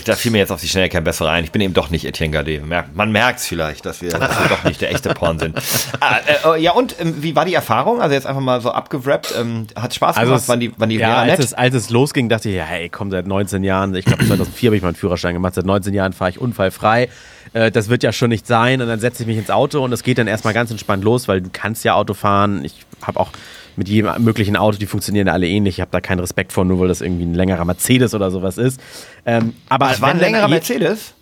[0.04, 1.44] da fiel mir jetzt auf die Schnelle kein besserer ein.
[1.44, 2.44] Ich bin eben doch nicht Etienne.
[2.66, 5.58] Merk, man merkt es vielleicht, dass wir, dass wir doch nicht der echte Porn sind.
[6.00, 8.02] Ah, äh, äh, ja, und ähm, wie war die Erfahrung?
[8.02, 9.34] Also jetzt einfach mal so abgewrappt.
[9.40, 10.42] Ähm, hat Spaß gemacht?
[10.42, 12.90] es- waren die, waren die ja, als es, als es losging, dachte ich, ja, hey,
[12.90, 16.14] komm, seit 19 Jahren, ich glaube 2004 habe ich meinen Führerschein gemacht, seit 19 Jahren
[16.14, 17.10] fahre ich unfallfrei.
[17.54, 18.82] Äh, das wird ja schon nicht sein.
[18.82, 21.28] Und dann setze ich mich ins Auto und es geht dann erstmal ganz entspannt los,
[21.28, 22.66] weil du kannst ja Auto fahren.
[22.66, 23.30] Ich habe auch
[23.78, 25.76] mit jedem möglichen Auto, die funktionieren alle ähnlich.
[25.76, 28.58] Ich habe da keinen Respekt vor, nur weil das irgendwie ein längerer Mercedes oder sowas
[28.58, 28.80] ist.
[29.26, 31.14] Ähm, aber das war ein längerer Mercedes?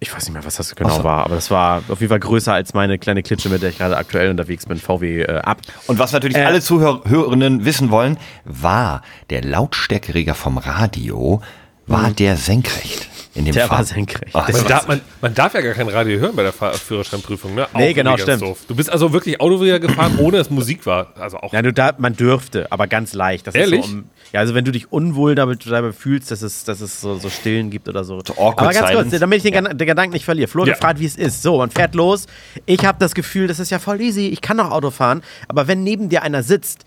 [0.00, 2.52] Ich weiß nicht mehr, was das genau war, aber das war auf jeden Fall größer
[2.52, 5.58] als meine kleine Klitsche, mit der ich gerade aktuell unterwegs bin, VW äh, ab.
[5.86, 11.40] Und was natürlich Äh, alle Zuhörerinnen wissen wollen, war der Lautstärkeregler vom Radio,
[11.86, 13.78] war der senkrecht in dem Der Fall.
[13.78, 14.34] war senkrecht.
[14.34, 17.54] Ach, Man darf, man, man darf ja gar kein Radio hören bei der Fahr Führerscheinprüfung,
[17.54, 17.66] ne?
[17.72, 18.42] Auch Nee, genau, stimmt.
[18.42, 18.58] doof.
[18.68, 21.14] Du bist also wirklich Auto wieder gefahren, ohne dass Musik war.
[21.18, 21.52] Also auch.
[21.52, 23.46] Ja, du da, man dürfte, aber ganz leicht.
[23.46, 23.80] Das Ehrlich?
[23.80, 26.80] Ist so um, ja, also wenn du dich unwohl damit, dabei fühlst, dass es, dass
[26.82, 28.18] es so, so Stillen gibt oder so.
[28.36, 28.94] aber ganz silence.
[29.10, 30.48] kurz, damit ich den, Gan- den Gedanken nicht verliere.
[30.48, 30.74] Flo Ja.
[30.74, 31.42] gefragt, wie es ist.
[31.42, 32.26] So, man fährt los.
[32.66, 34.28] Ich habe das Gefühl, das ist ja voll easy.
[34.28, 35.22] Ich kann noch Auto fahren.
[35.48, 36.84] Aber wenn neben dir einer sitzt,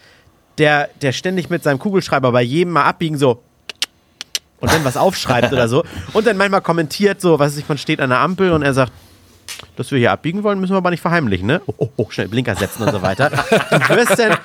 [0.57, 3.41] der, der ständig mit seinem Kugelschreiber bei jedem mal abbiegen so
[4.59, 5.83] und dann was aufschreibt oder so
[6.13, 8.91] und dann manchmal kommentiert so, was ich, man steht an der Ampel und er sagt,
[9.75, 11.61] dass wir hier abbiegen wollen, müssen wir aber nicht verheimlichen, ne?
[11.65, 13.29] Oh, oh, oh schnell Blinker setzen und so weiter.
[13.29, 14.37] Du wirst dann,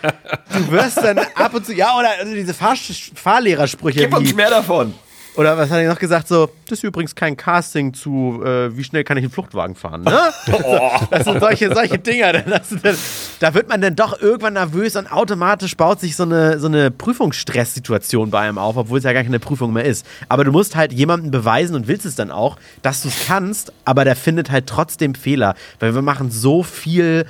[0.53, 2.75] du wirst dann ab und zu, ja, oder also diese Fahr
[3.15, 4.95] Fahrlehrersprüche Gib uns mehr davon.
[5.37, 8.85] oder was hat er noch gesagt, so, das ist übrigens kein Casting zu, äh, wie
[8.85, 10.33] schnell kann ich einen Fluchtwagen fahren, ne?
[11.11, 12.33] Das sind solche, solche Dinger.
[12.33, 12.97] Das sind dann,
[13.41, 16.91] da wird man dann doch irgendwann nervös und automatisch baut sich so eine, so eine
[16.91, 20.07] Prüfungsstresssituation bei einem auf, obwohl es ja gar keine Prüfung mehr ist.
[20.29, 23.73] Aber du musst halt jemandem beweisen und willst es dann auch, dass du es kannst,
[23.87, 25.55] aber der findet halt trotzdem Fehler.
[25.81, 27.25] Weil wir machen so viel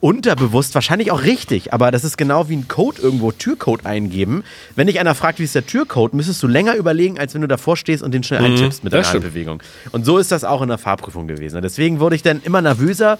[0.00, 4.44] unterbewusst, wahrscheinlich auch richtig, aber das ist genau wie ein Code irgendwo, Türcode eingeben.
[4.74, 7.48] Wenn dich einer fragt, wie ist der Türcode, müsstest du länger überlegen, als wenn du
[7.48, 9.24] davor stehst und den schnell eintippst mit stimmt.
[9.24, 9.62] Handbewegung.
[9.92, 11.60] Und so ist das auch in der Fahrprüfung gewesen.
[11.60, 13.18] Deswegen wurde ich dann immer nervöser.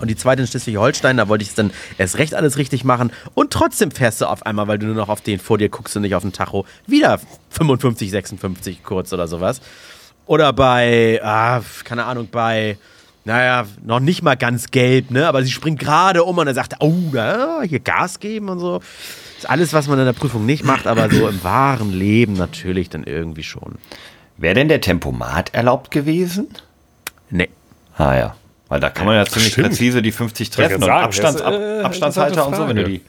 [0.00, 3.12] Und die zweite in Schleswig-Holstein, da wollte ich es dann erst recht alles richtig machen.
[3.34, 5.94] Und trotzdem fährst du auf einmal, weil du nur noch auf den vor dir guckst
[5.96, 9.60] und nicht auf den Tacho, wieder 55, 56 kurz oder sowas.
[10.26, 12.78] Oder bei, ah, keine Ahnung, bei,
[13.24, 15.26] naja, noch nicht mal ganz gelb, ne?
[15.26, 18.78] Aber sie springt gerade um und er sagt, oh, hier Gas geben und so.
[18.78, 22.34] Das ist alles, was man in der Prüfung nicht macht, aber so im wahren Leben
[22.34, 23.76] natürlich dann irgendwie schon.
[24.36, 26.48] Wäre denn der Tempomat erlaubt gewesen?
[27.30, 27.48] Nee.
[27.96, 28.36] Ah ja.
[28.68, 29.68] Weil da kann man ja ziemlich stimmt.
[29.68, 32.76] präzise die 50 Wollte ich treffen und sagen, Abstands, das äh, Abstandshalter und so, wenn
[32.76, 33.02] du die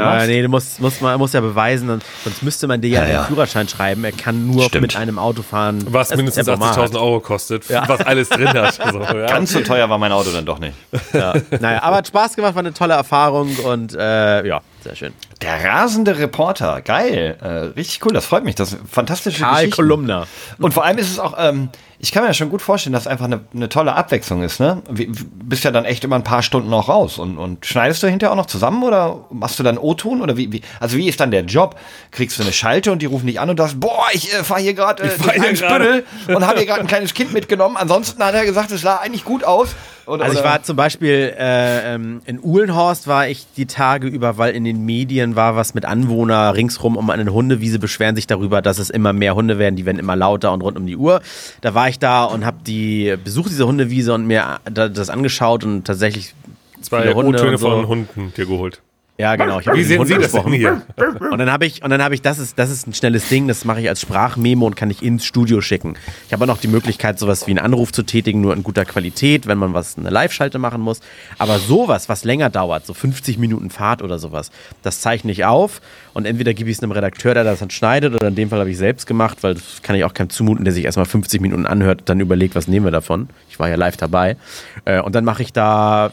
[0.00, 3.02] Ja, nee, du musst, musst man, muss ja beweisen, und sonst müsste man dir ja,
[3.04, 3.18] Ja, ja.
[3.20, 4.04] einen Führerschein schreiben.
[4.04, 4.82] Er kann nur Stimmt.
[4.82, 5.84] mit einem Auto fahren.
[5.88, 8.78] Was mindestens Tempomat 80.000 Euro kostet, was alles drin hat.
[8.92, 9.26] So, ja.
[9.26, 10.74] Ganz so teuer war mein Auto dann doch nicht.
[11.12, 11.34] Ja.
[11.60, 15.12] Naja, aber hat Spaß gemacht, war eine tolle Erfahrung und äh, ja, sehr schön.
[15.42, 19.76] Der rasende Reporter, geil, äh, richtig cool, das freut mich, das fantastische Karl Geschichte.
[19.76, 20.26] Kolumna.
[20.58, 21.68] Und vor allem ist es auch, ähm,
[21.98, 24.60] ich kann mir ja schon gut vorstellen, dass es einfach eine, eine tolle Abwechslung ist,
[24.60, 24.82] ne?
[24.88, 28.08] Wie, bist ja dann echt immer ein paar Stunden auch raus und, und schneidest du
[28.08, 31.18] hinterher auch noch zusammen oder machst du dann O-Ton oder wie, wie, also wie ist
[31.18, 31.76] dann der Job?
[32.12, 34.44] Kriegst du eine Schalte und die rufen dich an und du sagst, boah, ich äh,
[34.44, 36.04] fahre hier gerade äh, Ich fahr durch hier einen gerade.
[36.08, 37.76] Spüttel und habe hier gerade ein kleines Kind mitgenommen.
[37.76, 39.70] Ansonsten hat er gesagt, es sah eigentlich gut aus.
[40.06, 44.36] Oder, Also ich war zum Beispiel äh, ähm, in Uhlenhorst war ich die Tage über,
[44.38, 48.62] weil in den Medien war was mit Anwohner ringsrum um eine Hundewiese beschweren sich darüber,
[48.62, 51.20] dass es immer mehr Hunde werden, die werden immer lauter und rund um die Uhr.
[51.60, 55.64] Da war ich da und habe die besucht diese Hundewiese und mir da- das angeschaut
[55.64, 56.34] und tatsächlich
[56.80, 57.70] Zwei viele Hunde O-Töne und so.
[57.70, 58.80] von Hunden dir geholt.
[59.22, 59.60] Ja, genau.
[59.60, 60.82] Ich Wie sehen Sie das denn hier?
[61.30, 63.46] Und dann habe ich, und dann habe ich, das ist, das ist ein schnelles Ding,
[63.46, 65.94] das mache ich als Sprachmemo und kann ich ins Studio schicken.
[66.26, 68.84] Ich habe auch noch die Möglichkeit, sowas wie einen Anruf zu tätigen, nur in guter
[68.84, 70.98] Qualität, wenn man was, eine Live-Schalte machen muss.
[71.38, 74.50] Aber sowas, was länger dauert, so 50 Minuten Fahrt oder sowas,
[74.82, 75.80] das zeichne ich auf
[76.14, 78.58] und entweder gebe ich es einem Redakteur, der das dann schneidet, oder in dem Fall
[78.58, 81.40] habe ich selbst gemacht, weil das kann ich auch keinem zumuten, der sich erstmal 50
[81.40, 83.28] Minuten anhört, dann überlegt, was nehmen wir davon.
[83.48, 84.36] Ich war ja live dabei.
[84.84, 86.10] Äh, Und dann mache ich da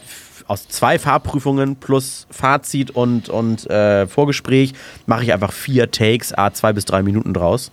[0.50, 4.72] aus zwei Fahrprüfungen plus Fazit und, und äh, Vorgespräch
[5.06, 7.70] mache ich einfach vier Takes, a zwei bis drei Minuten draus.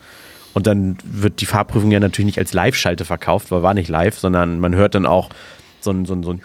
[0.54, 4.20] Und dann wird die Fahrprüfung ja natürlich nicht als Live-Schalte verkauft, weil war nicht live,
[4.20, 5.30] sondern man hört dann auch
[5.80, 6.42] so ein, so ein, so ein,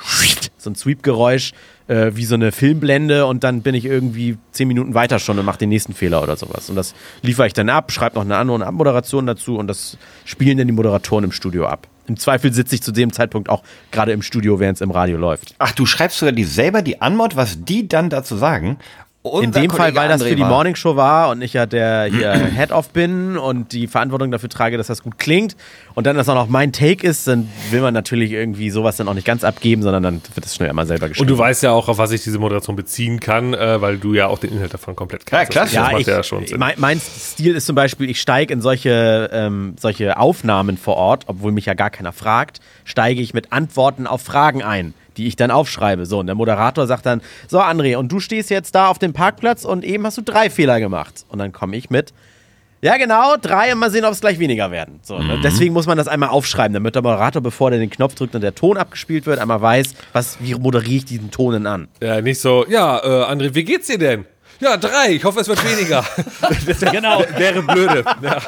[0.56, 1.52] so ein Sweep-Geräusch
[1.88, 5.44] äh, wie so eine Filmblende und dann bin ich irgendwie zehn Minuten weiter schon und
[5.44, 6.70] mache den nächsten Fehler oder sowas.
[6.70, 10.56] Und das liefere ich dann ab, schreibe noch eine andere Abmoderation dazu und das spielen
[10.56, 11.88] dann die Moderatoren im Studio ab.
[12.06, 15.18] Im Zweifel sitze ich zu dem Zeitpunkt auch gerade im Studio, während es im Radio
[15.18, 15.54] läuft.
[15.58, 18.78] Ach, du schreibst sogar die selber die Anmod, was die dann dazu sagen?
[19.24, 21.64] Unser In dem Fall, weil das André für die war- Morningshow war und ich ja
[21.66, 25.54] der hier Head-Off bin und die Verantwortung dafür trage, dass das gut klingt
[25.94, 29.06] und dann das auch noch mein Take ist, dann will man natürlich irgendwie sowas dann
[29.06, 31.30] auch nicht ganz abgeben, sondern dann wird das schnell einmal selber geschrieben.
[31.30, 34.12] Und du weißt ja auch, auf was ich diese Moderation beziehen kann, äh, weil du
[34.12, 35.52] ja auch den Inhalt davon komplett Ja, kennst.
[35.52, 35.66] klasse.
[35.76, 36.58] Das ja, macht ich, ja schon Sinn.
[36.58, 41.24] mein, mein Stil ist zum Beispiel, ich steige in solche, ähm, solche Aufnahmen vor Ort,
[41.28, 45.36] obwohl mich ja gar keiner fragt, steige ich mit Antworten auf Fragen ein, die ich
[45.36, 46.06] dann aufschreibe.
[46.06, 49.12] So, und der Moderator sagt dann, so André, und du stehst jetzt da auf dem
[49.12, 51.24] Parkplatz und eben hast du drei Fehler gemacht.
[51.28, 52.12] Und dann komme ich mit,
[52.82, 54.98] ja genau, drei und mal sehen, ob es gleich weniger werden.
[55.02, 55.40] So, ne?
[55.42, 58.40] Deswegen muss man das einmal aufschreiben, damit der Moderator, bevor der den Knopf drückt und
[58.40, 61.88] der Ton abgespielt wird, einmal weiß, was, wie moderiere ich diesen Ton denn an.
[62.02, 64.24] Ja, nicht so, ja, äh, André, wie geht's dir denn?
[64.62, 66.04] Ja, drei, ich hoffe, es wird weniger.
[66.92, 67.24] genau.
[67.36, 68.04] Wäre blöde.
[68.22, 68.38] Ja.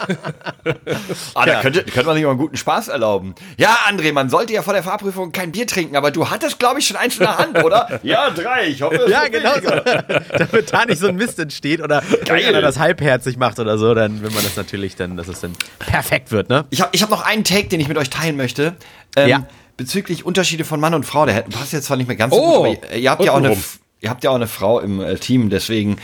[1.34, 3.34] Ah, da könnte, könnte man sich mal einen guten Spaß erlauben.
[3.58, 6.78] Ja, André, man sollte ja vor der Fahrprüfung kein Bier trinken, aber du hattest, glaube
[6.78, 7.98] ich, schon eins in der Hand, oder?
[8.04, 8.68] ja, drei.
[8.68, 10.04] Ich hoffe, es Ja, wird genau weniger.
[10.30, 10.38] so.
[10.38, 14.22] Damit da nicht so ein Mist entsteht oder einer das halbherzig macht oder so, dann
[14.22, 16.64] will man das natürlich dann, dass es dann perfekt wird, ne?
[16.70, 18.74] Ich habe ich hab noch einen Take, den ich mit euch teilen möchte.
[19.16, 19.46] Ähm, Ja.
[19.76, 21.26] Bezüglich Unterschiede von Mann und Frau.
[21.26, 23.38] Der passt jetzt zwar nicht mehr ganz so Oh, gut, aber ihr habt, ja auch
[23.38, 23.56] eine.
[24.05, 25.96] Ihr habt ja auch eine Frau im äh, Team, deswegen.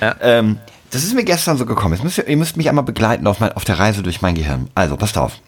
[0.00, 0.14] Ja.
[0.20, 0.58] Ähm,
[0.90, 1.98] das ist mir gestern so gekommen.
[2.02, 4.70] Müsst ihr, ihr müsst mich einmal begleiten auf, mein, auf der Reise durch mein Gehirn.
[4.74, 5.40] Also, passt auf.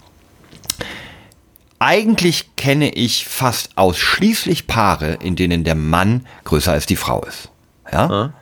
[1.79, 7.51] Eigentlich kenne ich fast ausschließlich Paare, in denen der Mann größer als die Frau ist.
[7.93, 8.33] Ja?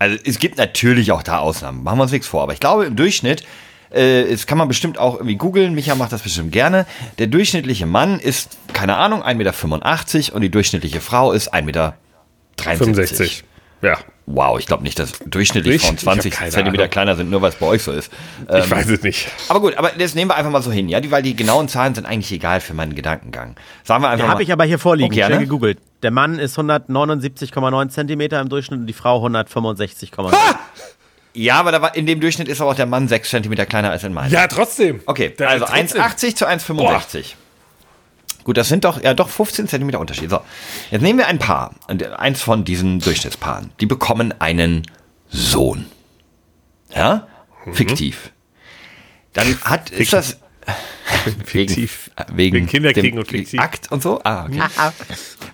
[0.00, 2.42] Also es gibt natürlich auch da Ausnahmen, machen wir uns nichts vor.
[2.42, 3.44] Aber ich glaube im Durchschnitt,
[3.90, 6.84] äh, das kann man bestimmt auch irgendwie googeln, Micha macht das bestimmt gerne.
[7.18, 11.94] Der durchschnittliche Mann ist, keine Ahnung, 1,85 Meter und die durchschnittliche Frau ist 1,73 Meter.
[12.62, 13.44] 65.
[13.82, 13.98] Ja.
[14.26, 15.82] Wow, ich glaube nicht, dass durchschnittlich Ich?
[15.82, 16.90] Frauen Ich hab 20 keine Zentimeter Ahnung.
[16.90, 18.12] kleiner sind, nur weil es bei euch so ist.
[18.54, 19.28] Ich weiß es nicht.
[19.48, 21.66] Aber gut, aber das nehmen wir einfach mal so hin, ja, die, weil die genauen
[21.66, 23.56] Zahlen sind eigentlich egal für meinen Gedankengang.
[23.82, 24.32] Sagen wir einfach mal.
[24.32, 25.44] Habe ich aber hier vorliegen, Okay, schnell ne?
[25.44, 25.78] gegoogelt.
[26.02, 30.32] Der Mann ist 179,9 Zentimeter im Durchschnitt und die Frau 165,9.
[31.32, 33.90] Ja, aber da war, in dem Durchschnitt ist aber auch der Mann 6 Zentimeter kleiner
[33.90, 34.32] als in meinem.
[34.32, 35.00] Ja, trotzdem.
[35.06, 36.00] Okay, Der- also trotzdem.
[36.02, 37.34] 1,80 zu 1,65.
[38.44, 40.30] Gut, das sind doch, ja doch 15 Zentimeter Unterschied.
[40.30, 40.40] So,
[40.90, 43.70] jetzt nehmen wir ein Paar, und eins von diesen Durchschnittspaaren.
[43.80, 44.82] Die bekommen einen
[45.28, 45.86] Sohn.
[46.94, 47.26] Ja?
[47.66, 47.74] Mhm.
[47.74, 48.32] Fiktiv.
[49.32, 50.38] Dann hat, ist das...
[51.44, 52.10] Fiktiv.
[52.28, 53.60] Wegen, wegen Wegen Kinder dem kriegen und fiktiv.
[53.60, 54.20] Akt und so?
[54.24, 54.60] Ah, okay.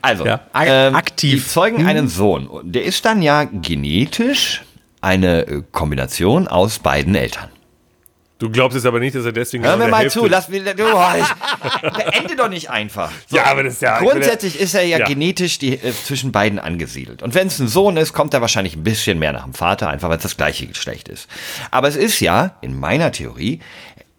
[0.02, 0.40] Also, Ja.
[0.54, 1.42] ähm, Aktiv.
[1.44, 1.88] Die zeugen Mhm.
[1.88, 2.46] einen Sohn.
[2.46, 4.62] Und Der ist dann ja genetisch
[5.00, 7.48] eine Kombination aus beiden Eltern.
[8.38, 10.48] Du glaubst jetzt aber nicht, dass er deswegen Hör genau mir mal Hälfte- zu, lass
[10.50, 11.80] mich, oh, ich,
[12.12, 13.10] beende doch nicht einfach.
[13.28, 15.06] So, Ja, aber das ist ja- Grundsätzlich ist er ja, Ja.
[15.06, 17.22] genetisch die, äh, zwischen beiden angesiedelt.
[17.22, 19.88] Und wenn es ein Sohn ist, kommt er wahrscheinlich ein bisschen mehr nach dem Vater,
[19.88, 21.28] einfach weil es das gleiche Geschlecht ist.
[21.70, 23.60] Aber es ist ja, in meiner Theorie,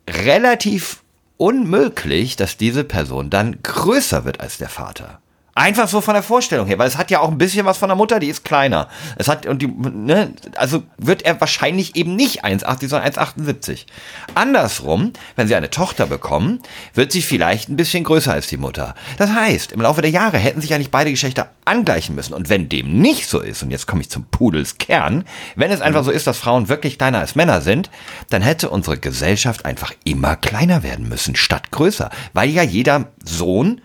[0.09, 1.01] relativ
[1.38, 5.20] unmöglich, dass diese Person dann größer wird als der Vater.
[5.58, 7.89] Einfach so von der Vorstellung her, weil es hat ja auch ein bisschen was von
[7.89, 8.89] der Mutter, die ist kleiner.
[9.16, 13.88] Es hat, und die, ne, also wird er wahrscheinlich eben nicht 1,80, sondern 1,78.
[14.36, 16.60] Andersrum, wenn sie eine Tochter bekommen,
[16.93, 18.93] wird sie vielleicht ein bisschen größer als die Mutter.
[19.18, 22.36] Das heißt, im Laufe der Jahre hätten sich eigentlich beide Geschlechter angleichen müssen.
[22.36, 25.24] Und wenn dem nicht so ist, und jetzt komme ich zum Pudels Kern,
[25.55, 27.89] wenn es einfach so ist, dass Frauen wirklich kleiner als Männer sind,
[28.30, 32.12] dann hätte unsere Gesellschaft einfach immer kleiner werden müssen, statt größer.
[32.34, 33.82] Weil ja jeder Sohn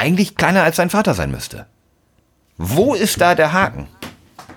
[0.00, 1.66] eigentlich kleiner als sein Vater sein müsste.
[2.56, 3.86] Wo ist da der Haken?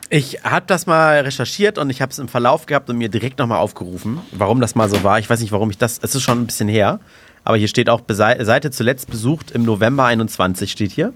[0.09, 3.39] Ich habe das mal recherchiert und ich habe es im Verlauf gehabt und mir direkt
[3.39, 5.19] nochmal aufgerufen, warum das mal so war.
[5.19, 5.99] Ich weiß nicht, warum ich das.
[6.01, 6.99] Es ist schon ein bisschen her.
[7.43, 11.11] Aber hier steht auch Seite zuletzt besucht im November 21 steht hier.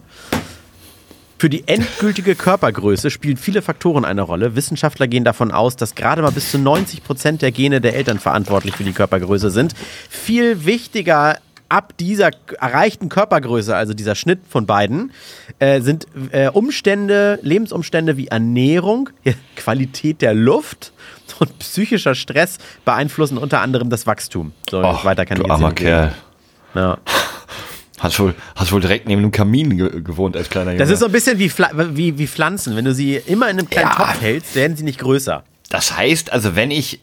[1.40, 4.56] Für die endgültige Körpergröße spielen viele Faktoren eine Rolle.
[4.56, 8.20] Wissenschaftler gehen davon aus, dass gerade mal bis zu 90 Prozent der Gene der Eltern
[8.20, 9.74] verantwortlich für die Körpergröße sind.
[10.10, 11.38] Viel wichtiger
[11.70, 15.12] ab dieser erreichten Körpergröße, also dieser Schnitt von beiden,
[15.60, 19.10] äh, sind äh, Umstände, Lebensumstände wie Ernährung,
[19.56, 20.92] Qualität der Luft
[21.40, 24.54] und psychischer Stress beeinflussen unter anderem das Wachstum.
[24.70, 25.72] So, Och, weiter kann du ich armer.
[25.74, 26.14] Kerl.
[26.74, 26.98] Ja.
[28.00, 30.80] Hast wohl, hast wohl direkt neben einem Kamin ge gewohnt als kleiner Junge.
[30.80, 32.76] Das ist so ein bisschen wie, Pfla wie, wie Pflanzen.
[32.76, 33.96] Wenn du sie immer in einem kleinen Ja.
[33.96, 35.44] Topf hältst, werden sie nicht größer.
[35.70, 37.02] Das heißt, also wenn ich,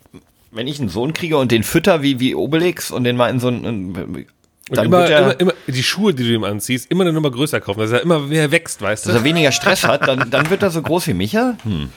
[0.53, 3.41] wenn ich einen Sohn kriege und den fütter wie, wie Obelix und den mal in
[3.41, 4.27] so einen,
[4.71, 7.13] Und dann immer, wird er, immer, immer die Schuhe, die du ihm anziehst, immer eine
[7.13, 9.11] Nummer größer kaufen, dass er immer mehr wächst, weißt du?
[9.11, 11.57] dass er weniger Stress hat, dann, dann wird er so groß wie Micha.
[11.65, 11.91] Hm.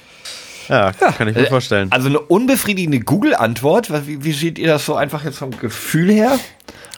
[0.68, 1.90] Ja, kann ich mir vorstellen.
[1.94, 3.90] Also eine unbefriedigende Google-Antwort.
[4.06, 6.38] Wie, wie seht ihr das so einfach jetzt vom Gefühl her?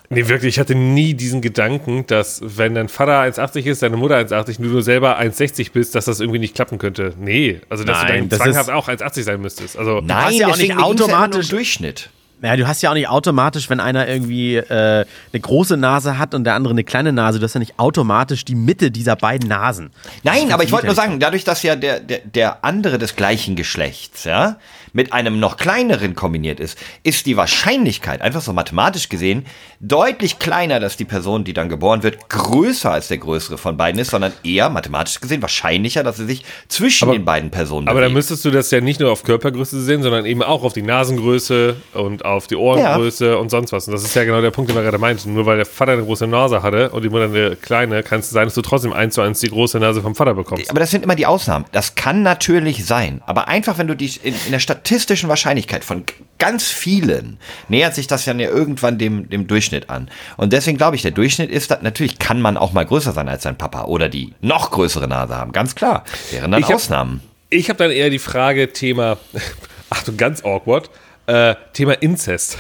[0.09, 4.17] Nee, wirklich, ich hatte nie diesen Gedanken, dass wenn dein Vater 1,80 ist, deine Mutter
[4.17, 7.13] 1,80 und du nur selber 1,60 bist, dass das irgendwie nicht klappen könnte.
[7.19, 9.77] Nee, also dass Nein, du dann das zwanghaft ist- auch 1,80 sein müsstest.
[9.77, 12.09] Also, Nein, ja auch nicht ging's ja nur um automatisch- Durchschnitt.
[12.41, 16.33] Ja, du hast ja auch nicht automatisch, wenn einer irgendwie äh, eine große Nase hat
[16.33, 19.49] und der andere eine kleine Nase, du hast ja nicht automatisch die Mitte dieser beiden
[19.49, 19.91] Nasen.
[20.23, 23.55] Nein, aber ich wollte nur sagen, dadurch, dass ja der, der, der andere des gleichen
[23.55, 24.57] Geschlechts, ja,
[24.93, 29.45] mit einem noch kleineren kombiniert ist, ist die Wahrscheinlichkeit, einfach so mathematisch gesehen,
[29.79, 33.99] deutlich kleiner, dass die Person, die dann geboren wird, größer als der größere von beiden
[33.99, 38.01] ist, sondern eher mathematisch gesehen wahrscheinlicher, dass sie sich zwischen Aber- den beiden Personen aber
[38.01, 38.15] dann bewegt.
[38.17, 41.75] müsstest du das ja nicht nur auf Körpergröße sehen, sondern eben auch auf die Nasengröße
[41.93, 43.87] und auf die Ohrengröße und sonst was.
[43.87, 45.33] Und das ist ja genau der Punkt, den wir gerade meinten.
[45.33, 48.29] Nur weil der Vater eine große Nase hatte und die Mutter eine kleine, kann es
[48.29, 50.69] sein, dass du trotzdem eins zu eins die große Nase vom Vater bekommst.
[50.69, 51.65] Aber das sind immer die Ausnahmen.
[51.71, 53.21] Das kann natürlich sein.
[53.25, 56.03] Aber einfach, wenn du dich in, in der statistischen Wahrscheinlichkeit von
[56.37, 60.09] ganz vielen nähert sich das ja irgendwann dem, dem Durchschnitt an.
[60.37, 63.27] Und deswegen glaube ich, der Durchschnitt ist, dass, natürlich kann man auch mal größer sein
[63.27, 65.51] als sein Papa oder die noch größere Nase haben.
[65.51, 66.03] Ganz klar.
[66.31, 67.21] Wären dann Ich hab- Ausnahmen.
[67.49, 69.17] Ich habe dann eher die Frage, Thema,
[69.89, 70.89] Achtung, ganz awkward,
[71.25, 72.57] äh, Thema Inzest.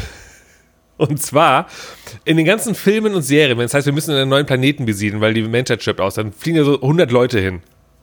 [0.97, 1.67] Und zwar,
[2.25, 5.21] in den ganzen Filmen und Serien, wenn es heißt, wir müssen einen neuen Planeten besiedeln,
[5.21, 7.61] weil die Menschheit stirbt aus, dann fliegen ja so 100 Leute hin.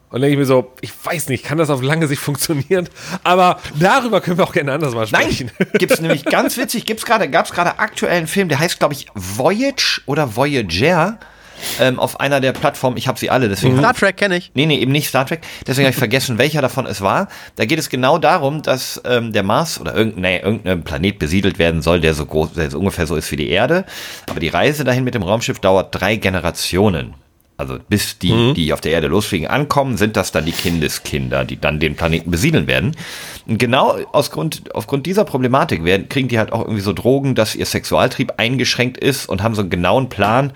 [0.09, 2.89] Und dann denke ich mir so, ich weiß nicht, kann das auf lange Sicht funktionieren?
[3.25, 5.51] Aber darüber können wir auch gerne anders mal sprechen.
[5.59, 8.95] Nein, gibt's nämlich ganz witzig, gibt's gerade, gab's gerade aktuell einen Film, der heißt, glaube
[8.95, 11.19] ich, Voyage oder Voyager
[11.81, 12.97] ähm, auf einer der Plattformen.
[12.97, 14.51] Ich habe sie alle, deswegen Star Trek kenne ich.
[14.55, 15.41] Nee, nee, eben nicht Star Trek.
[15.67, 17.29] Deswegen habe ich vergessen, welcher davon es war.
[17.57, 21.59] Da geht es genau darum, dass ähm, der Mars oder irgendein, nee, irgendein Planet besiedelt
[21.59, 23.85] werden soll, der so groß, der so ungefähr so ist wie die Erde.
[24.29, 27.15] Aber die Reise dahin mit dem Raumschiff dauert drei Generationen.
[27.59, 31.59] Also bis die, die auf der Erde losfliegen, ankommen, sind das dann die Kindeskinder, die
[31.59, 32.95] dann den Planeten besiedeln werden.
[33.47, 37.35] Und genau aus Grund, aufgrund dieser Problematik werden, kriegen die halt auch irgendwie so Drogen,
[37.35, 40.53] dass ihr Sexualtrieb eingeschränkt ist und haben so einen genauen Plan,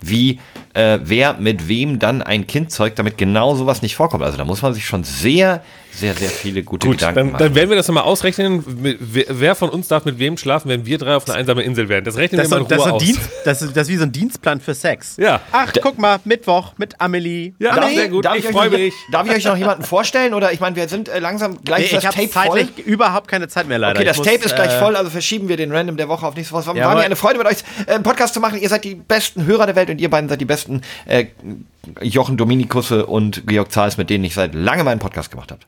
[0.00, 0.38] wie
[0.74, 4.22] äh, wer mit wem dann ein Kind zeugt, damit genau sowas nicht vorkommt.
[4.24, 5.62] Also da muss man sich schon sehr,
[5.92, 7.38] sehr, sehr viele gute Gut, Gedanken dann, machen.
[7.44, 8.64] dann werden wir das nochmal ausrechnen.
[8.68, 12.04] Wer von uns darf mit wem schlafen, wenn wir drei auf eine einsame Insel werden?
[12.04, 13.02] Das rechnen Das ist, wir mal das, in Ruhe so aus.
[13.04, 15.16] Dienst, das, ist, das ist wie so ein Dienstplan für Sex.
[15.18, 15.40] Ja.
[15.52, 17.52] Ach, guck mal, Mittwoch mit Amelie.
[17.60, 17.94] Ja, Amelie.
[17.96, 18.24] sehr gut.
[18.24, 18.94] Darf ich euch freue noch- mich.
[19.12, 20.34] Darf ich euch noch jemanden vorstellen?
[20.34, 22.58] Oder ich meine, wir sind äh, langsam gleich Nee, ich das habe Tape voll.
[22.66, 24.00] zeitlich überhaupt keine Zeit mehr leider.
[24.00, 26.08] Okay, das Ich Tape muss, ist gleich äh, voll, also verschieben wir den Random der
[26.08, 26.66] Woche auf nächste Woche.
[26.66, 28.58] War mir eine Freude mit euch, äh, einen Podcast zu machen.
[28.60, 31.26] Ihr seid die besten Hörer der Welt und ihr beiden seid die besten äh,
[32.00, 35.60] Jochen Dominikusse und Georg Zahls, mit denen ich seit langem einen Podcast gemacht habe.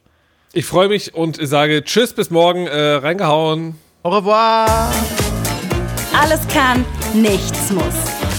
[0.53, 2.67] Ich freue mich und sage Tschüss, bis morgen.
[2.67, 3.77] Äh, reingehauen.
[4.03, 4.91] Au revoir.
[6.19, 7.95] Alles kann, nichts muss.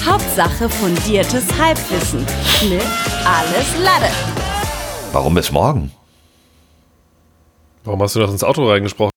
[0.05, 2.21] Hauptsache fundiertes Halbwissen
[2.69, 2.81] mit
[3.25, 4.11] Alles Lade.
[5.11, 5.91] Warum bis morgen?
[7.83, 9.05] Warum hast du das ins Auto reingesprochen?